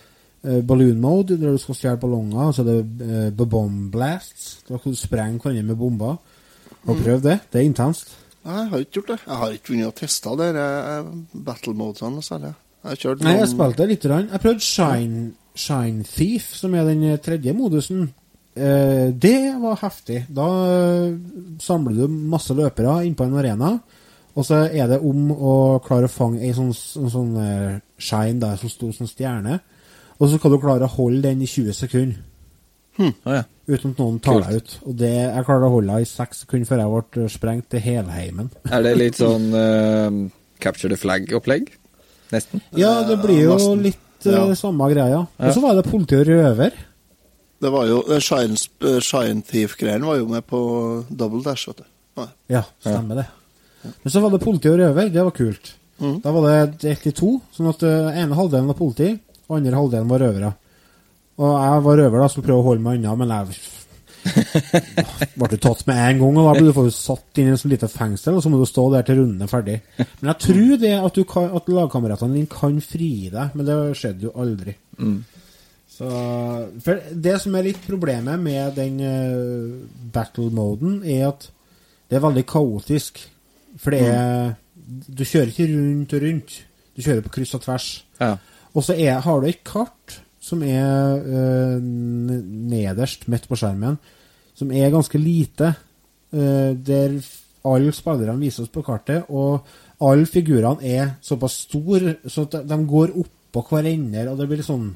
balloon 0.43 0.99
mode, 1.01 1.35
der 1.41 1.55
du 1.55 1.59
skal 1.59 1.75
stjele 1.75 1.99
ballonger. 2.01 2.51
Så 2.53 2.63
er 2.63 2.67
det 2.69 3.31
uh, 3.33 3.47
bomb 3.49 3.91
blasts. 3.91 4.61
Da 4.67 4.77
kan 4.77 4.93
du 4.93 4.99
sprenge 4.99 5.41
hverandre 5.41 5.65
med 5.71 5.79
bomber. 5.79 6.17
Og 6.87 6.95
prøv 7.03 7.21
det? 7.23 7.39
Det 7.51 7.61
er 7.61 7.67
intenst. 7.67 8.13
Nei, 8.47 8.61
jeg 8.61 8.69
har 8.71 8.83
ikke 8.83 8.95
gjort 8.99 9.09
det. 9.11 9.17
Jeg 9.25 9.41
har 9.41 9.55
ikke 9.55 9.73
vunnet 9.73 9.89
og 9.89 9.97
testa 9.97 10.35
det 10.39 10.47
eh, 10.61 11.09
battle 11.49 11.73
modesene 11.75 12.13
noe 12.15 12.23
særlig. 12.23 12.53
Jeg 12.85 13.01
har 13.03 13.19
Nei, 13.25 13.33
jeg 13.41 13.49
spilte 13.51 13.87
litt. 13.89 14.07
Rann. 14.07 14.29
Jeg 14.31 14.43
prøvde 14.45 14.63
Shine, 14.63 15.23
Shine 15.57 16.07
Thief, 16.07 16.53
som 16.55 16.77
er 16.77 16.87
den 16.87 17.03
eh, 17.09 17.19
tredje 17.19 17.55
modusen. 17.57 18.05
Eh, 18.55 19.09
det 19.11 19.41
var 19.59 19.81
heftig. 19.81 20.21
Da 20.31 20.47
eh, 20.71 21.17
samler 21.59 21.99
du 21.99 22.19
masse 22.31 22.55
løpere 22.55 23.01
inn 23.07 23.17
på 23.19 23.27
en 23.27 23.35
arena. 23.41 23.73
Og 24.37 24.45
så 24.45 24.63
er 24.69 24.87
det 24.93 25.01
om 25.03 25.31
å 25.33 25.53
klare 25.83 26.07
å 26.07 26.13
fange 26.13 26.45
ei 26.45 26.53
sånn, 26.55 26.71
sånn 26.71 27.35
eh, 27.41 27.79
shine 27.99 28.39
der 28.45 28.55
som 28.61 28.71
sto 28.71 28.93
som 28.95 29.09
stjerne. 29.09 29.59
Og 30.17 30.29
så 30.31 30.37
skal 30.39 30.53
du 30.55 30.57
klare 30.61 30.87
å 30.87 30.93
holde 30.97 31.21
den 31.27 31.43
i 31.45 31.49
20 31.49 31.75
sekunder. 31.77 32.23
Ah, 32.97 33.33
ja. 33.35 33.43
Uten 33.69 33.91
at 33.93 33.99
noen 34.01 34.15
tar 34.23 34.39
deg 34.41 34.55
ut. 34.57 34.71
Og 34.89 34.95
det, 34.97 35.11
jeg 35.13 35.45
klarte 35.45 35.67
å 35.67 35.73
holde 35.75 35.93
henne 35.93 36.07
i 36.07 36.09
6 36.09 36.39
sekunder 36.43 36.69
før 36.69 36.79
jeg 36.81 37.03
ble 37.13 37.27
sprengt 37.29 37.67
til 37.69 37.83
helheimen. 37.83 38.47
Er 38.73 38.81
det 38.87 38.95
litt 38.97 39.19
sånn 39.19 39.45
uh, 39.53 40.17
capture 40.63 40.89
the 40.89 40.97
flag-opplegg? 40.97 41.69
Nesten? 42.33 42.63
Ja, 42.75 42.95
det 43.07 43.19
blir 43.21 43.43
jo 43.43 43.53
nesten. 43.59 43.83
litt 43.85 44.25
uh, 44.25 44.33
Ja. 44.33 44.45
samme 44.57 44.89
greia. 44.91 45.19
Ja. 45.27 45.49
Og 45.51 45.53
så 45.53 45.61
var 45.67 45.77
det 45.77 45.85
politi 45.91 46.17
og 46.17 46.25
røver. 46.31 46.79
Det 47.57 47.71
var 47.73 47.87
jo 47.89 48.01
eh, 48.13 48.19
Shine, 48.21 48.57
Shine 49.01 49.41
Thief-greien 49.45 50.03
var 50.05 50.19
jo 50.19 50.27
med 50.29 50.45
på 50.49 50.59
Double 51.09 51.41
Dash, 51.45 51.69
vet 51.69 51.83
du. 51.83 51.87
Nei. 52.21 52.27
Ja, 52.53 52.63
stemmer 52.81 53.21
det. 53.21 53.27
Men 53.85 54.11
så 54.13 54.21
var 54.21 54.33
det 54.33 54.41
politi 54.43 54.69
og 54.73 54.77
røver. 54.81 55.09
Det 55.13 55.23
var 55.25 55.33
kult. 55.37 55.71
Mm. 56.01 56.19
Da 56.21 56.33
var 56.33 56.45
det 56.49 56.81
delt 56.83 57.07
i 57.09 57.13
to, 57.17 57.31
sånn 57.53 57.69
at 57.71 57.85
uh, 57.85 58.09
ene 58.13 58.37
halvdelen 58.37 58.69
var 58.69 58.77
politi, 58.77 59.13
andre 59.55 59.77
halvdelen 59.77 60.11
var 60.11 60.23
røvere. 60.25 60.53
Og 61.37 61.51
jeg 61.53 61.81
var 61.85 61.99
røver, 62.01 62.19
da, 62.19 62.29
skulle 62.31 62.47
prøve 62.47 62.63
å 62.63 62.67
holde 62.71 62.83
meg 62.83 62.97
unna, 62.97 63.13
men 63.19 63.33
jeg 63.35 63.57
ble 65.37 65.49
du 65.51 65.57
tatt 65.61 65.83
med 65.87 65.99
en 66.01 66.21
gang, 66.21 66.37
og 66.41 66.47
da 66.47 66.53
blir 66.57 66.73
du 66.73 66.91
satt 66.93 67.39
inn 67.39 67.51
i 67.51 67.53
et 67.53 67.61
sånt 67.61 67.73
lite 67.75 67.89
fengsel, 67.91 68.37
og 68.37 68.43
så 68.43 68.51
må 68.51 68.59
du 68.59 68.65
stå 68.67 68.87
der 68.95 69.05
til 69.07 69.21
runden 69.21 69.45
er 69.45 69.51
ferdig. 69.51 69.77
Men 69.99 70.31
jeg 70.31 70.41
tror 70.47 70.79
det 70.81 70.93
at, 70.97 71.19
du 71.19 71.27
kan, 71.29 71.49
at 71.59 71.69
lagkameratene 71.71 72.39
dine 72.39 72.51
kan 72.51 72.79
fri 72.83 73.11
deg, 73.33 73.53
men 73.53 73.69
det 73.69 73.77
skjedde 73.99 74.27
jo 74.27 74.33
aldri. 74.41 74.73
Mm. 74.97 75.19
Så, 75.97 76.09
det 77.13 77.37
som 77.41 77.55
er 77.57 77.69
litt 77.69 77.79
problemet 77.85 78.41
med 78.41 78.75
den 78.77 78.99
uh, 79.01 79.77
battle-moden, 80.13 80.99
er 81.05 81.29
at 81.31 81.49
det 82.07 82.17
er 82.17 82.25
veldig 82.27 82.45
kaotisk. 82.49 83.23
For 83.77 83.93
det 83.93 84.05
er 84.09 84.55
Du 84.87 85.25
kjører 85.25 85.49
ikke 85.51 85.65
rundt 85.69 86.13
og 86.15 86.21
rundt. 86.23 86.53
Du 86.95 87.01
kjører 87.03 87.25
på 87.25 87.33
kryss 87.37 87.57
og 87.57 87.65
tvers. 87.65 87.87
Ja. 88.21 88.37
Og 88.77 88.85
så 88.85 88.93
har 88.95 89.41
du 89.41 89.47
et 89.49 89.63
kart 89.65 90.19
som 90.47 90.61
er 90.63 91.17
øh, 91.17 91.81
nederst 91.81 93.25
midt 93.27 93.47
på 93.49 93.57
skjermen, 93.59 93.97
som 94.55 94.71
er 94.71 94.93
ganske 94.93 95.19
lite. 95.19 95.73
Øh, 96.33 96.77
der 96.87 97.17
alle 97.67 97.91
spillerne 97.91 98.39
vises 98.39 98.69
på 98.71 98.83
kartet, 98.85 99.25
og 99.29 99.65
alle 100.01 100.27
figurene 100.29 100.83
er 100.85 101.17
såpass 101.21 101.65
store 101.67 102.15
så 102.27 102.45
at 102.45 102.61
de- 102.69 102.85
går 102.87 103.17
oppå 103.17 103.65
hverandre, 103.69 104.29
og 104.29 104.37
det 104.37 104.47
blir 104.47 104.63
sånn 104.63 104.93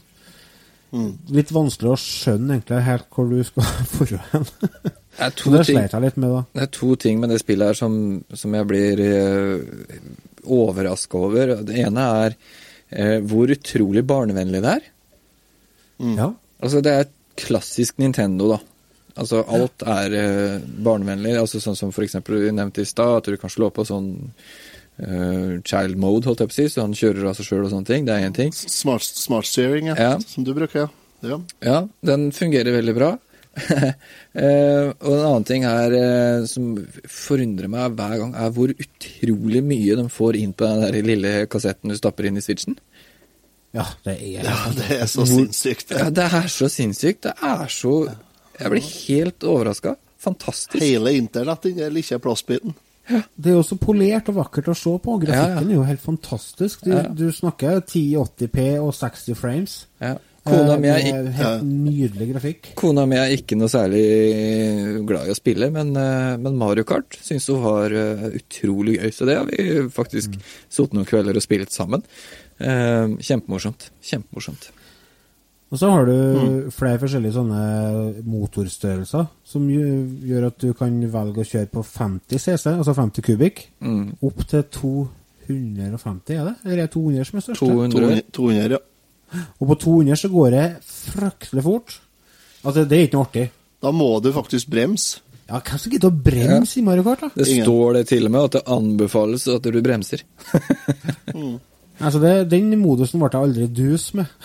sånn 0.92 1.14
Litt 1.32 1.52
vanskelig 1.56 1.94
å 1.94 2.00
skjønne 2.00 2.58
egentlig 2.58 2.82
helt 2.84 3.06
hvor 3.16 3.30
du 3.32 3.44
skal 3.48 3.64
forå 3.96 4.18
hen. 4.34 4.44
Det 4.52 5.24
er 5.24 5.30
to 5.40 5.52
det 5.54 5.66
ting, 5.66 5.78
med, 6.18 6.44
det 6.54 6.62
er 6.62 6.72
to 6.72 6.96
ting 6.96 7.20
med 7.20 7.30
det 7.30 7.40
spillet 7.40 7.68
her 7.72 7.74
som, 7.80 7.94
som 8.34 8.54
jeg 8.54 8.68
blir 8.68 9.00
uh, 9.00 9.62
overraska 10.44 11.18
over. 11.18 11.54
Det 11.64 11.80
ene 11.80 12.06
er 12.26 12.36
eh, 12.36 12.71
hvor 13.28 13.52
utrolig 13.54 14.04
barnevennlig 14.04 14.62
det 14.64 14.76
er. 14.78 14.90
Ja. 16.18 16.32
Altså, 16.62 16.82
det 16.84 16.92
er 16.92 17.10
klassisk 17.40 17.98
Nintendo, 18.02 18.50
da. 18.56 18.60
Altså, 19.20 19.42
alt 19.52 19.84
er 19.84 20.14
eh, 20.16 20.60
barnevennlig. 20.84 21.36
Altså, 21.40 21.62
sånn 21.64 21.78
som 21.78 21.92
for 21.96 22.06
eksempel 22.06 22.40
du 22.40 22.52
nevnte 22.56 22.84
i 22.84 22.88
stad, 22.88 23.20
at 23.20 23.32
du 23.32 23.40
kan 23.40 23.52
slå 23.52 23.72
på 23.74 23.86
sånn 23.88 24.12
eh, 25.02 25.58
child 25.68 26.00
mode, 26.00 26.30
holdt 26.30 26.44
jeg 26.44 26.52
på 26.52 26.56
å 26.56 26.60
si, 26.60 26.68
så 26.72 26.86
han 26.86 26.96
kjører 26.98 27.32
av 27.32 27.40
seg 27.40 27.50
sjøl 27.50 27.66
og 27.66 27.74
sånne 27.74 27.90
ting. 27.90 28.08
Det 28.08 28.16
er 28.16 28.30
én 28.30 28.38
ting. 28.38 28.54
Smart, 28.56 29.06
smart 29.06 29.50
steering, 29.50 29.92
ja. 29.92 29.98
Ja. 30.00 30.14
Som 30.28 30.48
du 30.48 30.54
bruker, 30.58 30.88
ja. 30.88 31.34
ja. 31.34 31.42
Ja, 31.66 31.82
den 32.08 32.30
fungerer 32.36 32.80
veldig 32.80 32.98
bra. 32.98 33.12
Eh, 34.32 34.86
og 35.04 35.12
en 35.12 35.26
annen 35.28 35.44
ting 35.48 35.66
her 35.68 35.92
eh, 35.92 36.46
som 36.48 36.70
forundrer 37.12 37.68
meg 37.72 37.98
hver 37.98 38.14
gang, 38.22 38.30
er 38.40 38.54
hvor 38.56 38.72
utrolig 38.72 39.60
mye 39.68 39.98
de 40.00 40.06
får 40.12 40.38
inn 40.40 40.54
på 40.56 40.70
den 40.70 40.86
der 40.86 41.04
lille 41.04 41.34
kassetten 41.52 41.92
du 41.92 41.98
stapper 42.00 42.30
inn 42.30 42.40
i 42.40 42.44
switchen. 42.46 42.78
Ja, 43.76 43.84
det 44.08 44.14
er 44.20 44.46
ja 44.48 44.56
det 44.78 44.88
er 45.02 45.04
så 45.12 45.26
Hvor- 45.26 45.34
sinnssykt. 45.34 45.92
Ja, 45.96 46.08
det 46.16 46.30
er 46.30 46.48
så 46.52 46.70
sinnssykt. 46.72 47.28
Det 47.28 47.34
er 47.44 47.68
så 47.72 47.94
Jeg 48.62 48.72
blir 48.72 48.88
helt 49.10 49.44
overraska. 49.44 49.96
Fantastisk. 50.22 50.80
Hele 50.84 51.14
internett 51.18 51.64
den 51.68 51.80
lille 51.96 52.20
plastbiten. 52.24 52.76
Det 53.12 53.50
er 53.52 53.56
jo 53.58 53.64
så 53.66 53.76
polert 53.82 54.30
og 54.30 54.36
vakkert 54.38 54.68
å 54.72 54.76
se 54.78 54.92
på. 55.02 55.16
Grafikken 55.24 55.56
Ja, 55.58 55.60
ja. 55.60 55.68
er 55.68 55.74
jo 55.76 55.84
helt 55.88 56.04
fantastisk. 56.04 56.84
Du, 56.86 56.92
Ja. 56.92 57.02
du 57.10 57.32
snakker 57.36 57.82
1080P 57.82 58.78
og 58.80 58.94
60 58.96 59.36
frames. 59.36 59.80
Ja. 60.00 60.16
Kona 60.44 60.74
Eh, 60.74 60.80
mi 60.82 60.88
er, 60.90 60.98
ikke- 61.06 61.32
Helt 61.38 61.64
nydelig 61.64 62.28
grafikk. 62.34 62.76
kona 62.76 63.06
mi 63.06 63.16
er 63.16 63.30
ikke 63.38 63.56
noe 63.56 63.68
særlig 63.70 65.06
glad 65.06 65.28
i 65.28 65.32
å 65.32 65.36
spille, 65.38 65.70
men, 65.72 65.96
eh, 65.96 66.38
men 66.38 66.58
Mario 66.58 66.84
Kart 66.84 67.12
syns 67.22 67.46
hun 67.48 67.62
var 67.62 67.92
eh, 67.94 68.32
utrolig 68.40 68.98
gøy. 69.00 69.12
Så 69.14 69.26
det 69.28 69.38
har 69.38 69.46
vi 69.46 69.88
faktisk 69.94 70.34
sittet 70.68 70.94
noen 70.94 71.06
kvelder 71.06 71.36
og 71.38 71.44
spilt 71.46 71.70
sammen. 71.70 72.02
Eh, 72.60 73.08
Kjempemorsomt. 73.22 73.90
Kjempemorsomt. 74.02 74.72
Og 75.72 75.78
så 75.80 75.90
har 75.90 76.06
du 76.06 76.12
Mm. 76.12 76.72
flere 76.72 76.98
forskjellige 77.00 77.32
sånne 77.38 78.24
motorstørrelser 78.26 79.28
som 79.46 79.70
gjør 79.70 80.48
at 80.48 80.58
du 80.58 80.74
kan 80.74 81.00
velge 81.10 81.38
å 81.38 81.48
kjøre 81.48 81.70
på 81.72 81.86
50 81.86 82.40
CC, 82.40 82.66
altså 82.76 82.94
50 82.96 83.22
kubikk, 83.22 83.68
Mm. 83.82 84.16
opp 84.22 84.46
til 84.48 84.64
250, 84.64 86.36
er 86.36 86.46
det? 86.46 86.56
Eller 86.66 86.74
er 86.84 86.88
det 86.88 86.92
200 86.92 87.26
som 87.26 87.38
er 87.38 87.42
største? 87.42 87.60
200. 87.68 87.92
200, 87.92 88.22
200 88.34 88.70
ja. 88.72 88.78
Og 89.60 89.68
på 89.72 89.78
200 89.86 90.20
så 90.20 90.30
går 90.32 90.54
det 90.56 90.68
fryktelig 90.86 91.64
fort. 91.66 91.98
Altså, 92.62 92.86
det 92.86 92.98
er 92.98 93.08
ikke 93.08 93.18
noe 93.18 93.28
artig. 93.30 93.48
Da 93.82 93.92
må 93.96 94.10
du 94.22 94.30
faktisk 94.36 94.70
bremse. 94.72 95.22
Ja, 95.52 95.60
hvem 95.60 95.80
som 95.82 95.92
gidder 95.92 96.12
å 96.12 96.22
bremse 96.24 96.80
i 96.80 96.84
Mario 96.86 97.04
Kart, 97.04 97.26
da? 97.26 97.30
Det 97.36 97.48
Ingen. 97.50 97.66
står 97.66 97.98
det 97.98 98.06
til 98.08 98.28
og 98.30 98.32
med 98.32 98.46
at 98.48 98.54
det 98.56 98.62
anbefales 98.72 99.48
at 99.52 99.68
du 99.68 99.82
bremser. 99.84 100.24
Altså, 102.02 102.18
det, 102.18 102.48
den 102.50 102.72
modusen 102.82 103.22
ble 103.22 103.28
jeg 103.30 103.46
aldri 103.46 103.68
dus 103.70 104.08
med. 104.18 104.26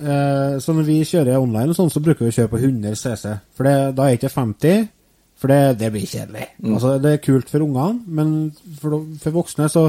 Eh, 0.00 0.54
så 0.64 0.72
når 0.72 0.86
vi 0.86 0.94
kjører 1.04 1.36
online, 1.36 1.74
og 1.74 1.76
sånn, 1.76 1.90
så 1.92 2.00
bruker 2.00 2.24
vi 2.24 2.30
å 2.30 2.32
kjøre 2.32 2.48
på 2.54 2.60
100 2.62 2.94
CC. 2.96 3.34
For 3.52 3.68
det, 3.68 3.74
da 3.98 4.06
er 4.06 4.14
ikke 4.16 4.30
50, 4.32 4.86
For 5.36 5.52
det, 5.52 5.58
det 5.82 5.90
blir 5.92 6.06
kjedelig. 6.08 6.46
Mm. 6.56 6.70
Altså, 6.72 6.94
det 7.04 7.10
er 7.12 7.20
kult 7.20 7.52
for 7.52 7.66
ungene, 7.66 8.00
men 8.08 8.30
for, 8.80 9.02
for 9.20 9.36
voksne 9.36 9.68
så 9.68 9.82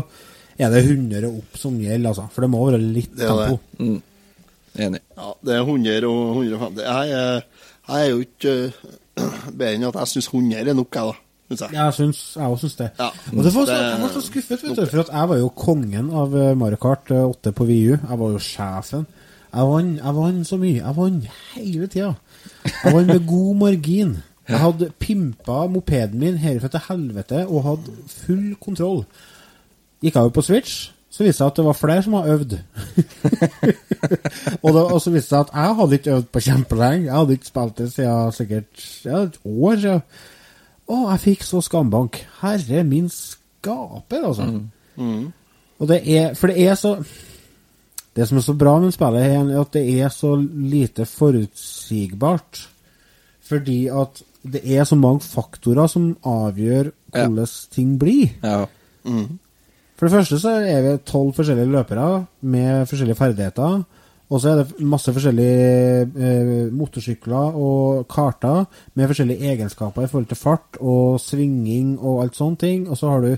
er 0.68 0.74
det 0.76 0.84
100 0.86 1.28
opp 1.32 1.58
som 1.58 1.80
gjelder, 1.82 2.10
altså. 2.12 2.28
For 2.34 2.46
det 2.46 2.50
må 2.54 2.62
være 2.70 2.80
litt 2.82 3.16
Det 3.18 3.28
tempo. 3.28 3.58
det. 3.78 3.86
Mm. 3.88 4.02
Enig. 4.86 5.02
Ja, 5.18 5.32
det 5.48 5.56
er 5.56 5.66
100 5.66 6.08
og 6.08 6.44
150. 6.46 6.84
Jeg 6.86 7.44
jeg 7.92 8.06
er 8.06 8.10
jo 8.12 8.20
ikke 8.24 8.52
øh, 8.72 9.38
bedre 9.58 9.74
enn 9.76 9.84
at 9.90 9.96
jeg 10.00 10.08
syns 10.14 10.28
100 10.32 10.70
er 10.70 10.74
nok, 10.78 10.96
jeg, 10.96 11.04
da. 11.12 11.16
Synes 11.52 11.62
jeg. 11.66 11.74
Jeg 11.76 11.94
syns, 11.98 12.20
jeg 12.38 12.46
også 12.54 12.68
syns 12.70 12.76
det. 12.80 12.90
Ja. 13.00 13.08
Og 13.38 13.44
det 13.44 13.54
var 13.56 13.66
så, 13.66 13.74
jeg 13.76 14.02
var 14.02 14.12
så 14.14 14.22
skuffet, 14.24 14.62
vet 14.64 14.78
du, 14.78 14.86
for 14.86 15.02
at 15.04 15.10
jeg 15.12 15.30
var 15.34 15.38
jo 15.42 15.50
kongen 15.50 16.12
av 16.16 16.36
eh, 16.40 16.54
Mario 16.56 16.80
Kart 16.80 17.12
eh, 17.12 17.26
8 17.28 17.52
på 17.58 17.66
VU. 17.68 17.98
Jeg 17.98 18.20
var 18.22 18.32
jo 18.38 18.40
sjefen. 18.40 19.08
Jeg 19.52 19.68
vant, 19.68 19.98
jeg 20.00 20.16
vant 20.16 20.48
så 20.48 20.60
mye. 20.62 20.78
Jeg 20.80 20.96
vant 21.02 21.26
hele 21.58 21.88
tida. 21.92 22.14
Jeg 22.70 22.94
vant 22.96 23.08
med 23.12 23.26
god 23.28 23.56
margin. 23.66 24.14
Jeg 24.52 24.60
hadde 24.60 24.88
pimpa 25.00 25.66
mopeden 25.72 26.20
min 26.20 26.38
herfra 26.42 26.68
til 26.74 26.82
helvete 26.90 27.44
og 27.46 27.62
hadde 27.64 27.94
full 28.10 28.56
kontroll. 28.60 29.04
Gikk 30.02 30.16
jeg 30.16 30.22
over 30.24 30.34
på 30.34 30.42
Switch, 30.42 30.92
så 31.12 31.24
viste 31.24 31.28
det 31.28 31.38
seg 31.38 31.48
at 31.52 31.58
det 31.60 31.66
var 31.68 31.78
flere 31.78 32.04
som 32.06 32.14
hadde 32.18 32.34
øvd. 32.34 32.54
og, 34.64 34.70
det, 34.74 34.82
og 34.82 35.02
så 35.04 35.12
viste 35.14 35.22
det 35.22 35.30
seg 35.30 35.40
at 35.40 35.52
jeg 35.54 35.76
hadde 35.80 35.98
ikke 36.00 36.14
øvd 36.18 36.30
på 36.32 36.44
kjempelenge. 36.48 37.06
Jeg 37.06 37.16
hadde 37.18 37.36
ikke 37.38 37.50
spilt 37.52 37.78
det 37.82 37.90
siden 37.94 38.32
sikkert 38.38 38.86
ja, 39.06 39.18
et 39.28 39.40
år 39.46 39.76
siden. 39.84 40.02
Å, 40.92 40.96
jeg 41.12 41.22
fikk 41.26 41.44
så 41.48 41.62
skambank. 41.64 42.18
Herre 42.42 42.84
min 42.88 43.10
skaper, 43.14 44.26
altså. 44.32 44.48
Og 45.82 45.88
det 45.90 46.00
er 46.16 46.34
For 46.38 46.52
det 46.52 46.66
er 46.68 46.76
så 46.78 46.92
Det 48.16 48.26
som 48.28 48.38
er 48.38 48.44
så 48.44 48.54
bra 48.60 48.74
med 48.84 48.92
spillet, 48.92 49.24
er 49.24 49.62
at 49.62 49.72
det 49.74 49.86
er 50.04 50.10
så 50.12 50.34
lite 50.42 51.06
forutsigbart. 51.08 52.66
Fordi 53.48 53.86
at 53.88 54.20
det 54.44 54.62
er 54.66 54.84
så 54.90 54.98
mange 55.00 55.22
faktorer 55.24 55.88
som 55.88 56.18
avgjør 56.28 56.92
Ja. 57.16 57.28
hvordan 57.28 57.48
ting 57.72 57.98
blir. 58.00 58.30
Ja. 58.44 58.66
For 60.02 60.10
det 60.10 60.16
første 60.16 60.38
så 60.42 60.52
er 60.66 60.80
vi 60.82 60.92
tolv 61.06 61.36
forskjellige 61.38 61.70
løpere 61.70 62.26
med 62.42 62.88
forskjellige 62.90 63.20
ferdigheter. 63.20 63.84
Og 64.34 64.40
så 64.42 64.50
er 64.50 64.56
det 64.64 64.88
masse 64.90 65.14
forskjellige 65.14 66.08
eh, 66.26 66.72
motorsykler 66.74 67.60
og 67.62 68.08
karter 68.10 68.64
med 68.98 69.12
forskjellige 69.12 69.52
egenskaper 69.52 70.02
i 70.02 70.10
forhold 70.10 70.26
til 70.32 70.40
fart 70.40 70.80
og 70.80 71.20
svinging 71.22 72.00
og 72.00 72.24
alt 72.24 72.40
sånne 72.40 72.58
ting. 72.58 72.88
Og 72.90 72.98
så 72.98 73.12
har 73.12 73.22
du 73.22 73.36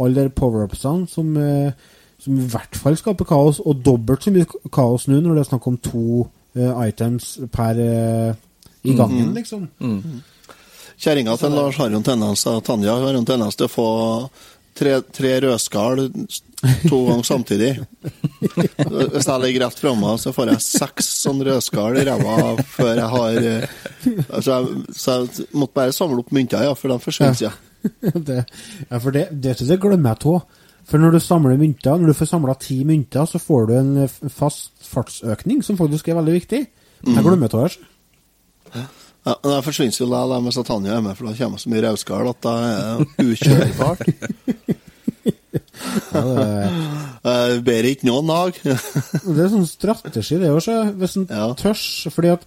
alle 0.00 0.24
de 0.24 0.32
power-upsene 0.40 1.04
som, 1.12 1.36
eh, 1.36 1.76
som 2.18 2.38
i 2.40 2.48
hvert 2.48 2.80
fall 2.80 2.96
skaper 2.96 3.28
kaos, 3.28 3.60
og 3.60 3.84
dobbelt 3.84 4.24
så 4.24 4.32
mye 4.32 4.48
kaos 4.72 5.08
nå 5.10 5.20
når 5.20 5.36
det 5.36 5.44
er 5.44 5.50
snakk 5.50 5.68
om 5.68 5.76
to 5.84 6.06
eh, 6.56 6.88
items 6.88 7.34
per 7.52 7.76
eh, 7.76 8.32
i 8.88 8.96
gangen, 8.96 9.34
liksom. 9.36 9.68
Kjerringa 10.96 11.36
til 11.36 11.52
Lars 11.52 11.76
har 11.76 11.90
jo 11.92 11.98
en 11.98 12.04
tendens 12.06 12.46
Tanja 12.64 12.94
har 12.96 13.12
jo 13.12 13.18
en 13.20 13.26
tendens 13.28 13.56
til 13.58 13.66
å 13.66 13.68
få 13.68 13.88
tre, 14.76 14.98
tre 15.14 15.32
rødskall 15.44 16.04
to 16.88 16.98
ganger 17.06 17.26
samtidig. 17.26 17.70
Hvis 18.00 19.28
jeg 19.28 19.42
ligger 19.42 19.64
rett 19.66 19.80
framme, 19.80 20.12
så 20.20 20.32
får 20.36 20.52
jeg 20.52 20.64
seks 20.64 21.08
sånne 21.24 21.48
rødskall 21.50 22.00
i 22.00 22.04
ræva 22.08 22.36
før 22.74 22.92
jeg 22.92 23.08
har 23.14 23.40
eh, 23.40 23.74
altså 24.28 24.58
jeg, 24.58 24.84
Så 24.96 25.16
jeg 25.16 25.48
måtte 25.56 25.78
bare 25.80 25.96
samle 25.96 26.20
opp 26.22 26.32
mynter, 26.34 26.66
ja, 26.66 26.76
for 26.78 26.92
de 26.92 27.00
forsvinner 27.02 27.48
ja. 27.48 27.52
det, 28.30 28.42
ja, 28.90 28.98
for 28.98 29.14
det, 29.14 29.28
det, 29.32 29.58
det 29.62 29.80
glemmer 29.82 30.16
jeg 30.16 30.32
av. 30.32 30.62
For 30.86 31.02
når 31.02 31.16
du 31.16 31.20
samler 31.22 31.58
mynter, 31.58 31.98
når 31.98 32.12
du 32.12 32.18
får 32.20 32.30
samla 32.30 32.54
ti 32.62 32.78
mynter, 32.86 33.26
så 33.26 33.40
får 33.42 33.66
du 33.66 33.74
en 33.78 33.92
eh, 34.04 34.20
fast 34.32 34.72
fartsøkning, 34.86 35.64
som 35.66 35.78
faktisk 35.78 36.08
er 36.08 36.20
veldig 36.20 36.36
viktig. 36.40 36.62
Jeg 37.06 37.26
glemmer 37.26 37.50
det. 37.52 38.86
Ja, 39.26 39.34
men 39.42 39.52
de 39.56 39.62
forsvinner 39.66 39.96
jo 39.98 40.06
likevel 40.06 40.44
hvis 40.46 40.58
Tanja 40.68 40.96
er 40.96 41.02
med, 41.02 41.16
for 41.18 41.26
da 41.26 41.34
kommer 41.40 41.58
så 41.58 41.70
mye 41.72 41.82
rødskall 41.82 42.28
at 42.30 42.44
da 42.46 42.52
er 42.66 43.00
det 43.16 43.26
ukjørbart. 43.32 44.04
Ja, 46.12 46.22
det, 46.22 46.46
er... 47.24 47.60
ber 47.66 47.88
ikke 47.90 48.06
noen 48.06 48.30
dag. 48.30 48.60
det 48.62 49.42
er 49.42 49.50
sånn 49.52 49.66
strategi, 49.68 50.38
det 50.40 50.52
også. 50.54 50.78
Hvis 51.00 51.18
en 51.18 51.26
Ja. 51.30 51.48
tørs 51.58 51.84
fordi 52.14 52.32
at 52.36 52.46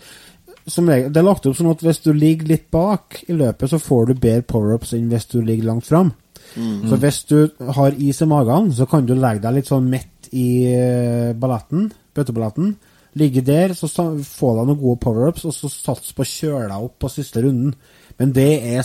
regel, 0.70 1.12
Det 1.12 1.18
er 1.20 1.26
lagt 1.26 1.46
opp 1.50 1.58
sånn 1.58 1.72
at 1.72 1.82
hvis 1.84 2.00
du 2.06 2.12
ligger 2.14 2.48
litt 2.48 2.70
bak 2.72 3.24
i 3.28 3.34
løpet, 3.34 3.70
så 3.72 3.80
får 3.82 4.08
du 4.08 4.14
bedre 4.14 4.46
power-ups 4.48 4.94
enn 4.94 5.10
hvis 5.10 5.26
du 5.32 5.42
ligger 5.42 5.66
langt 5.74 5.88
fram. 5.90 6.14
Så 6.56 6.98
hvis 6.98 7.24
du 7.30 7.52
har 7.76 7.94
is 7.98 8.22
i 8.22 8.26
magen, 8.26 8.72
så 8.74 8.88
kan 8.90 9.06
du 9.06 9.14
legge 9.16 9.44
deg 9.44 9.60
litt 9.60 9.68
sånn 9.70 9.90
midt 9.90 10.30
i 10.34 10.66
eh, 10.72 11.34
balletten, 11.38 11.92
bøtteballetten. 12.16 12.76
Ligge 13.18 13.42
der, 13.42 13.74
så 13.74 13.88
få 13.90 14.52
deg 14.60 14.68
noen 14.70 14.80
gode 14.82 15.00
power-ups, 15.02 15.46
og 15.50 15.54
så 15.54 15.70
sats 15.72 16.12
på 16.14 16.22
å 16.22 16.30
kjøre 16.30 16.68
deg 16.70 16.84
opp 16.86 17.00
på 17.02 17.10
siste 17.10 17.42
runden. 17.42 17.74
Men 18.20 18.32
det 18.36 18.50
er 18.76 18.84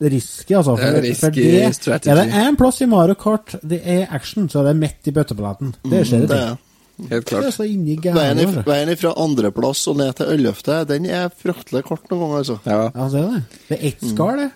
risky, 0.00 0.54
altså. 0.54 0.76
Det 0.76 0.84
er 0.84 0.92
For, 0.94 1.02
risky 1.02 1.24
for 1.24 1.30
det, 1.40 1.74
strategy. 1.74 2.10
er 2.12 2.16
det 2.20 2.28
én 2.44 2.56
plass 2.60 2.80
i 2.84 2.86
Mario 2.86 3.14
Kart 3.18 3.54
det 3.62 3.80
er 3.84 4.06
action, 4.14 4.48
så 4.52 4.60
er 4.60 4.68
det 4.72 4.76
midt 4.82 5.08
i 5.08 5.14
bøtteballetten. 5.16 5.72
Det 5.88 6.04
skjer 6.06 6.20
Det 6.26 6.28
det. 6.28 6.38
er. 6.44 6.56
Helt 7.08 7.12
er 7.12 7.28
klart. 7.30 7.58
Veien, 7.58 7.84
gærne. 8.02 8.64
veien 8.66 8.96
fra 8.98 9.12
andreplass 9.22 9.84
og 9.88 9.96
ned 10.00 10.14
til 10.18 10.26
ellevte, 10.34 10.80
den 10.90 11.06
er 11.06 11.28
fryktelig 11.30 11.84
kort 11.86 12.08
noen 12.10 12.20
ganger, 12.24 12.38
altså. 12.42 12.58
Ja. 12.66 12.90
Ja, 12.94 13.08
det 13.08 13.20
er 13.22 13.28
det. 13.34 13.42
Det 13.68 13.78
er 13.78 13.86
ett 13.88 14.08
skall, 14.12 14.36
det. 14.44 14.50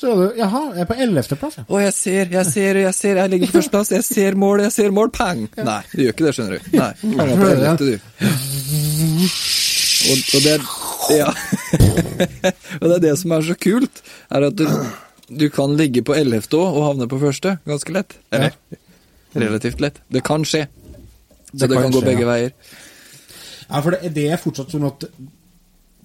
Så 0.00 0.08
er 0.08 0.16
du 0.16 0.38
Jaha, 0.40 0.60
jeg 0.72 0.80
er 0.80 0.86
på 0.88 0.96
ellevteplass, 1.04 1.56
ja. 1.60 1.62
Å, 1.68 1.80
jeg 1.82 1.92
ser, 1.92 2.30
jeg 2.32 2.48
ser, 2.48 2.78
jeg 2.80 2.96
ser, 2.96 3.18
jeg 3.20 3.32
ligger 3.34 3.50
på 3.50 3.58
førsteplass, 3.58 3.90
jeg 3.92 4.06
ser 4.06 4.38
mål, 4.40 4.62
jeg 4.64 4.72
ser 4.72 4.94
mål, 4.96 5.10
pang! 5.12 5.42
Nei, 5.60 5.80
du 5.92 6.00
gjør 6.06 6.14
ikke 6.14 6.26
det, 6.26 6.32
skjønner 6.38 6.54
du. 6.56 6.70
Nei, 6.78 6.92
Du 7.02 7.20
er 7.20 7.32
på 7.42 7.48
ellevte, 7.50 7.84
du. 7.90 7.96
Og, 10.10 10.22
og 10.38 10.46
det 10.46 10.56
Ja. 11.10 11.28
og 12.80 12.84
det 12.86 12.94
er 12.94 13.02
det 13.04 13.12
som 13.20 13.34
er 13.36 13.44
så 13.44 13.56
kult, 13.60 14.00
er 14.30 14.46
at 14.48 14.56
du, 14.56 14.64
du 15.42 15.46
kan 15.52 15.76
ligge 15.76 16.04
på 16.06 16.16
ellevte 16.16 16.56
òg 16.56 16.78
og 16.80 16.86
havne 16.86 17.08
på 17.10 17.20
første, 17.20 17.58
ganske 17.68 17.96
lett. 17.98 18.16
Eller 18.32 18.56
relativt 19.34 19.84
lett. 19.84 20.00
Det 20.08 20.24
kan 20.24 20.46
skje. 20.48 20.64
Så 21.50 21.66
Det 21.66 21.68
det, 21.68 21.76
kan 21.76 21.82
kan 21.90 21.92
gå 21.92 22.00
skje, 22.00 22.08
begge 22.08 22.24
ja. 22.24 22.30
veier. 22.30 22.56
Ja, 23.68 23.82
for 23.84 23.94
det, 23.94 24.14
det 24.16 24.26
er 24.32 24.40
fortsatt 24.40 24.72
sånn 24.72 24.88
at 24.88 25.10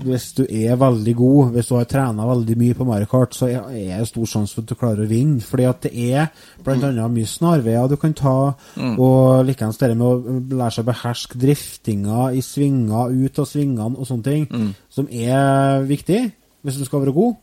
hvis 0.04 0.34
du 0.36 0.42
er 0.44 0.76
veldig 0.76 1.14
god, 1.16 1.52
hvis 1.56 1.70
du 1.70 1.76
har 1.78 1.86
trena 1.88 2.26
veldig 2.28 2.56
mye 2.60 2.76
på 2.76 2.84
Mario 2.88 3.08
Kart, 3.08 3.36
så 3.38 3.48
er 3.48 3.62
det 3.72 4.08
stor 4.10 4.26
sjanse 4.28 4.54
for 4.58 4.66
at 4.66 4.72
du 4.72 4.76
klarer 4.76 5.06
å 5.06 5.08
vinne. 5.08 5.40
Fordi 5.40 5.64
at 5.70 5.86
det 5.88 5.92
er 6.12 6.28
blant 6.66 6.84
annet 6.84 7.14
mye 7.14 7.30
snarveier 7.30 7.88
du 7.88 7.96
kan 8.02 8.14
ta, 8.14 8.56
og 9.00 9.46
likeens 9.48 9.78
det 9.80 9.94
med 9.96 10.06
å 10.06 10.40
lære 10.60 10.72
seg 10.76 10.84
å 10.84 10.90
beherske 10.92 11.40
driftinga 11.40 12.32
i 12.36 12.42
svinger, 12.44 13.14
ut 13.16 13.40
av 13.40 13.48
svingene 13.48 13.96
og 13.96 14.08
sånne 14.10 14.24
ting, 14.24 14.48
som 14.90 15.08
er 15.12 15.86
viktig 15.88 16.22
hvis 16.66 16.80
du 16.82 16.86
skal 16.86 17.06
være 17.06 17.16
god. 17.16 17.36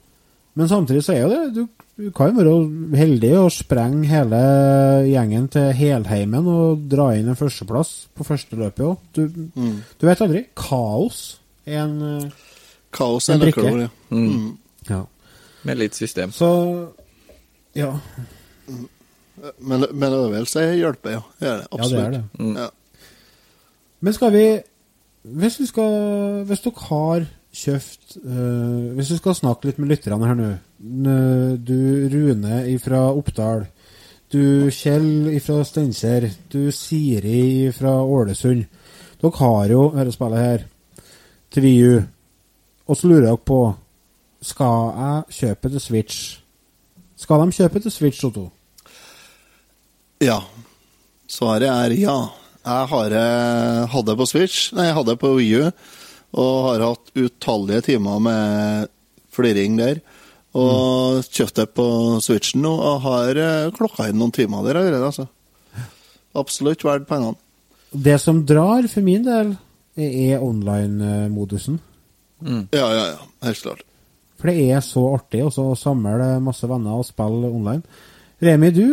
Men 0.54 0.68
samtidig 0.68 1.04
så 1.06 1.14
er 1.14 1.20
jo 1.22 1.28
det 1.32 1.54
Du, 1.54 1.66
du 1.96 2.10
kan 2.12 2.28
jo 2.28 2.42
være 2.42 2.96
heldig 2.98 3.30
og 3.40 3.52
sprenge 3.54 4.04
hele 4.10 4.40
gjengen 5.08 5.46
til 5.48 5.70
Helheimen 5.72 6.44
og 6.52 6.82
dra 6.92 7.14
inn 7.16 7.30
en 7.32 7.38
førsteplass 7.38 8.08
på 8.12 8.26
første 8.28 8.56
løpet 8.60 8.84
òg. 8.84 8.98
Du, 9.16 9.22
du 9.96 10.04
vet 10.06 10.20
aldri. 10.20 10.44
Kaos 10.54 11.38
en 11.66 12.02
eh, 12.02 12.30
Kaos 12.92 13.28
En 13.28 13.36
er 13.36 13.46
brikke. 13.46 13.62
nøkkelord, 13.62 13.80
ja. 13.80 13.88
Mm. 14.10 14.58
Ja. 14.88 15.02
Med 15.62 15.78
litt 15.78 15.94
system. 15.94 16.32
Så 16.32 16.48
Ja. 17.74 17.92
Men, 19.58 19.86
men 19.92 20.12
øvelse 20.12 20.60
hjelper, 20.76 21.10
ja. 21.10 21.20
Det 21.40 21.48
er 21.48 21.56
det, 21.56 21.66
Ja, 21.72 21.88
det 21.88 22.00
er 22.04 22.10
det. 22.10 22.24
Mm. 22.38 22.56
Ja. 22.56 22.68
Men 24.00 24.12
skal 24.12 24.32
vi 24.32 24.60
Hvis 25.22 25.60
vi 25.60 25.66
skal 25.66 26.44
Hvis 26.46 26.60
dere 26.60 26.86
har 26.88 27.26
kjøpt 27.52 28.16
uh, 28.24 28.94
Hvis 28.96 29.10
vi 29.10 29.16
skal 29.16 29.34
snakke 29.34 29.66
litt 29.66 29.78
med 29.78 29.88
lytterne 29.88 30.26
her 30.26 30.34
nå 30.34 30.50
Du 31.62 32.08
Rune 32.12 32.78
fra 32.82 33.12
Oppdal. 33.12 33.66
Du 34.32 34.70
Kjell 34.70 35.40
fra 35.40 35.62
Steinkjer. 35.64 36.30
Du 36.52 36.72
Siri 36.72 37.70
fra 37.72 38.02
Ålesund. 38.02 38.64
Dere 39.22 39.38
har 39.38 39.68
jo 39.70 39.92
dette 39.94 40.12
spillet 40.12 40.42
her 40.42 40.64
til 41.52 41.66
VU. 41.66 42.02
Og 42.88 42.98
så 42.98 43.08
lurer 43.08 43.28
dere 43.28 43.38
på 43.38 43.60
Skal 44.42 44.92
jeg 44.98 45.36
kjøpe 45.38 45.70
til 45.70 45.80
Switch? 45.80 46.20
Skal 47.16 47.44
de 47.44 47.54
kjøpe 47.54 47.82
til 47.82 47.94
Switch, 47.94 48.24
Otto? 48.26 48.48
Ja. 50.22 50.40
Svaret 51.30 51.68
er 51.70 51.94
ja. 51.94 52.16
Jeg 52.62 52.88
har 52.92 53.14
eh, 53.18 53.84
hadde 53.90 54.16
på 54.18 54.26
Switch, 54.30 54.70
nei, 54.74 54.88
jeg 54.88 54.94
hadde 54.94 55.18
på 55.18 55.32
Wii 55.34 55.54
U, 55.58 55.70
og 56.38 56.58
har 56.68 56.84
hatt 56.86 57.10
utallige 57.18 57.86
timer 57.88 58.20
med 58.22 58.90
fliring 59.34 59.78
der. 59.80 60.02
Og 60.54 61.18
mm. 61.18 61.30
kjøpte 61.32 61.66
på 61.74 61.86
Switchen 62.22 62.62
nå, 62.62 62.70
og 62.70 63.02
har 63.06 63.40
eh, 63.42 63.70
klokka 63.74 64.06
inn 64.10 64.20
noen 64.20 64.34
timer 64.34 64.62
der 64.66 64.78
allerede, 64.78 65.10
altså. 65.10 65.26
Absolutt 66.38 66.84
verdt 66.86 67.08
pengene. 67.10 67.34
Det 67.92 68.14
som 68.22 68.44
drar 68.48 68.86
for 68.88 69.04
min 69.04 69.26
del, 69.26 69.56
er 69.96 70.42
online-modusen. 70.42 71.80
Ja, 72.42 72.86
ja, 72.94 73.06
ja. 73.12 73.26
Helt 73.46 73.62
klart. 73.62 73.82
For 74.40 74.50
det 74.50 74.64
er 74.74 74.80
så 74.82 75.04
artig 75.14 75.44
også 75.46 75.68
å 75.70 75.78
samle 75.78 76.32
masse 76.42 76.66
venner 76.66 76.98
og 76.98 77.06
spille 77.06 77.46
online. 77.46 77.84
Remi, 78.42 78.72
du 78.74 78.86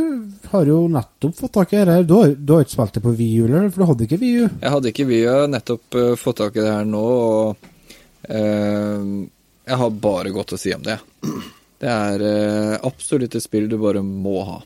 har 0.52 0.68
jo 0.70 0.84
nettopp 0.94 1.40
fått 1.40 1.56
tak 1.56 1.72
i 1.74 1.80
dette. 1.80 1.96
her. 1.96 2.04
Du 2.06 2.14
har, 2.14 2.36
du 2.38 2.52
har 2.54 2.62
ikke 2.62 2.76
spilt 2.76 3.00
det 3.00 3.02
på 3.02 3.14
VU, 3.18 3.48
eller? 3.48 3.72
For 3.74 3.82
du 3.82 3.90
hadde 3.90 4.06
ikke 4.06 4.20
VU. 4.22 4.44
Jeg 4.46 4.74
hadde 4.76 4.92
ikke 4.92 5.08
vi 5.10 5.24
har 5.26 5.50
nettopp 5.50 5.98
uh, 5.98 6.12
fått 6.22 6.38
tak 6.44 6.60
i 6.60 6.62
det 6.62 6.76
her 6.76 6.86
nå, 6.86 7.02
og 7.02 7.72
uh, 8.30 9.08
Jeg 9.66 9.80
har 9.82 9.98
bare 10.06 10.36
godt 10.36 10.54
å 10.54 10.62
si 10.62 10.76
om 10.76 10.86
det. 10.86 11.00
Det 11.82 11.90
er 11.90 12.26
uh, 12.28 12.76
absolutt 12.86 13.40
et 13.40 13.48
spill 13.48 13.66
du 13.72 13.80
bare 13.82 14.06
må 14.06 14.44
ha. 14.46 14.60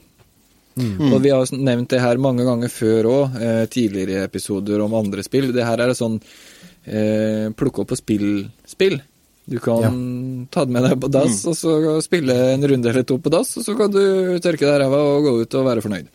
Og 1.14 1.22
vi 1.22 1.32
har 1.34 1.54
nevnt 1.54 1.90
det 1.94 2.02
her 2.02 2.18
mange 2.22 2.46
ganger 2.48 2.72
før 2.72 3.10
òg, 3.12 3.40
eh, 3.42 3.66
tidligere 3.70 4.26
episoder 4.26 4.82
om 4.82 4.94
andre 4.98 5.24
spill. 5.26 5.52
Det 5.54 5.66
her 5.66 5.84
er 5.84 5.94
sånn 5.98 6.20
eh, 6.86 7.50
plukke 7.54 7.84
opp 7.84 7.94
og 7.94 8.00
spill-spill. 8.00 9.00
Du 9.46 9.58
kan 9.60 10.48
ta 10.50 10.64
det 10.64 10.72
med 10.72 10.86
deg 10.88 11.00
på 11.04 11.10
dass, 11.12 11.42
og 11.52 11.56
så 11.60 12.02
spille 12.04 12.36
en 12.54 12.64
runde 12.64 12.90
eller 12.90 13.04
to 13.04 13.18
på 13.20 13.32
dass, 13.34 13.58
og 13.60 13.66
så 13.66 13.76
kan 13.76 13.92
du 13.92 14.00
tørke 14.40 14.64
deg 14.64 14.78
i 14.78 14.84
ræva 14.86 15.02
og 15.18 15.26
gå 15.26 15.34
ut 15.42 15.58
og 15.60 15.66
være 15.68 15.84
fornøyd. 15.84 16.08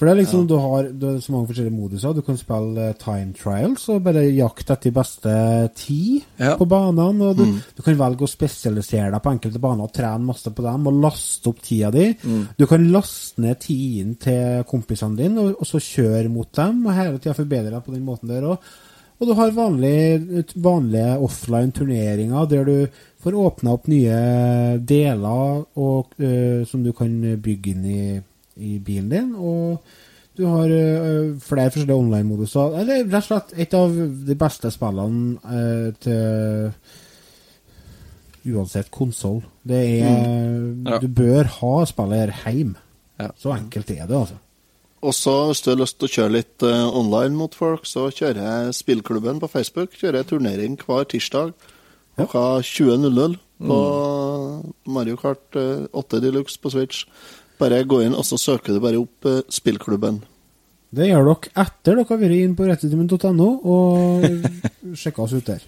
For 0.00 0.08
det 0.08 0.14
er 0.14 0.18
liksom, 0.22 0.46
du, 0.48 0.54
har, 0.56 0.86
du 0.96 1.02
har 1.10 1.18
så 1.20 1.34
mange 1.34 1.50
forskjellige 1.50 1.76
moduser. 1.76 2.14
Du 2.16 2.22
kan 2.24 2.38
spille 2.40 2.86
eh, 2.88 2.94
time 2.96 3.34
trials 3.36 3.82
og 3.92 3.98
bare 4.06 4.22
jakte 4.32 4.72
etter 4.72 4.94
beste 4.96 5.34
tid 5.76 6.22
Ja. 6.40 6.54
på 6.56 6.64
banene. 6.70 7.28
Og 7.28 7.36
du, 7.36 7.44
du 7.76 7.82
kan 7.84 7.98
velge 8.00 8.24
å 8.24 8.30
spesialisere 8.32 9.10
deg 9.12 9.20
på 9.20 9.34
enkelte 9.34 9.60
baner 9.60 9.84
og 9.84 9.92
trene 9.92 10.24
masse 10.30 10.48
på 10.56 10.64
dem 10.64 10.88
og 10.88 11.02
laste 11.04 11.52
opp 11.52 11.60
tida 11.68 11.90
di. 11.92 12.06
Du 12.56 12.64
kan 12.70 12.88
laste 12.94 13.44
ned 13.44 13.60
tiden 13.60 14.14
til 14.24 14.64
kompisene 14.72 15.20
dine 15.20 15.44
og, 15.44 15.60
og 15.60 15.68
så 15.68 15.82
kjøre 15.84 16.32
mot 16.32 16.48
dem 16.56 16.80
og 16.86 16.96
hele 16.96 17.20
tida 17.20 17.36
forbedre 17.36 17.74
deg 17.76 17.84
på 17.84 17.92
den 17.92 18.08
måten 18.08 18.32
der 18.32 18.48
òg. 18.54 18.72
Og 19.20 19.28
du 19.28 19.34
har 19.36 19.50
vanlige, 19.52 20.46
vanlige 20.64 21.18
offline 21.20 21.74
turneringer 21.76 22.46
der 22.48 22.64
du 22.64 23.00
får 23.20 23.36
åpna 23.36 23.74
opp 23.76 23.84
nye 23.92 24.16
deler 24.80 25.58
og, 25.76 26.14
uh, 26.24 26.62
som 26.64 26.80
du 26.86 26.94
kan 26.96 27.12
bygge 27.44 27.74
inn 27.74 27.84
i, 27.84 28.04
i 28.56 28.78
bilen 28.78 29.10
din. 29.12 29.34
Og 29.34 29.82
du 30.38 30.46
har 30.48 30.70
uh, 30.70 31.36
flere 31.42 31.70
forskjellige 31.70 31.98
online-moduser. 31.98 32.76
Eller 32.80 33.04
rett 33.04 33.22
og 33.22 33.28
slett 33.28 33.54
et 33.60 33.76
av 33.76 33.94
de 34.28 34.36
beste 34.40 34.70
spillene 34.72 35.36
uh, 35.44 35.88
til 36.00 36.70
uansett 38.50 38.90
konsoll. 38.94 39.42
Det 39.62 39.80
er 40.00 40.14
Ja. 40.86 40.98
Du 40.98 41.08
bør 41.08 41.44
ha 41.60 41.74
spiller 41.84 42.32
hjem. 42.44 42.76
Ja. 43.20 43.28
Så 43.36 43.52
enkelt 43.52 43.90
er 43.90 44.06
det, 44.06 44.16
altså. 44.16 44.38
Også 45.02 45.46
hvis 45.48 45.60
du 45.64 45.70
har 45.70 45.80
lyst 45.80 45.98
til 45.98 46.08
å 46.08 46.14
kjøre 46.14 46.32
litt 46.32 46.62
uh, 46.62 46.88
online 46.96 47.36
mot 47.36 47.54
folk, 47.54 47.86
så 47.88 48.10
kjører 48.12 48.40
jeg 48.40 48.74
spillklubben 48.80 49.40
på 49.40 49.48
Facebook. 49.48 49.96
Kjører 49.96 50.20
jeg 50.20 50.32
turnering 50.32 50.80
hver 50.80 51.04
tirsdag 51.08 51.52
klokka 52.20 52.60
20.00 52.60 53.36
på 53.60 53.78
Mario 54.88 55.16
Kart 55.20 55.56
eh, 55.56 55.86
8 55.92 56.20
Deluxe 56.20 56.60
på 56.60 56.72
Switch. 56.72 57.04
Bare 57.60 57.82
gå 57.84 58.00
inn, 58.06 58.16
og 58.16 58.24
så 58.24 58.38
søker 58.40 58.72
du 58.72 58.80
bare 58.82 59.00
opp 59.00 59.28
eh, 59.28 59.42
spillklubben. 59.52 60.22
Det 60.90 61.06
gjør 61.06 61.26
dere 61.28 61.52
etter 61.62 61.94
dere 61.94 62.06
har 62.08 62.18
vært 62.18 62.36
inn 62.40 62.54
på 62.58 62.66
rettetimen.no 62.66 63.48
og 63.70 64.24
sjekka 65.00 65.26
oss 65.26 65.36
ut 65.36 65.50
der. 65.52 65.62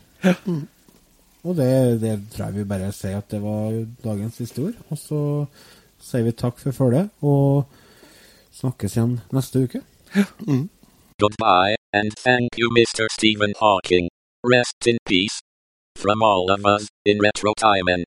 Og 1.42 1.56
det, 1.58 1.68
det 2.02 2.16
tror 2.32 2.48
jeg 2.48 2.56
vi 2.56 2.66
bare 2.70 2.90
sier 2.94 3.20
at 3.20 3.30
det 3.30 3.42
var 3.42 3.76
dagens 4.02 4.40
siste 4.40 4.64
ord. 4.64 4.78
Og 4.90 4.98
så 4.98 5.20
sier 6.02 6.26
vi 6.26 6.34
takk 6.34 6.58
for 6.58 6.74
følget, 6.74 7.10
og 7.22 7.66
snakkes 8.58 8.96
igjen 8.96 9.18
neste 9.34 9.66
uke. 9.66 9.82
Goodbye, 11.22 11.76
and 11.92 12.16
thank 12.18 12.58
you, 12.58 12.70
Mr. 12.74 13.06
Stephen 13.10 13.54
Hawking. 13.60 14.08
Rest 14.44 14.86
in 14.86 14.98
peace. 15.06 15.38
From 15.96 16.22
all 16.22 16.50
of 16.50 16.64
us 16.66 16.88
in 17.04 17.20
Retro 17.20 17.54
Time. 17.54 18.02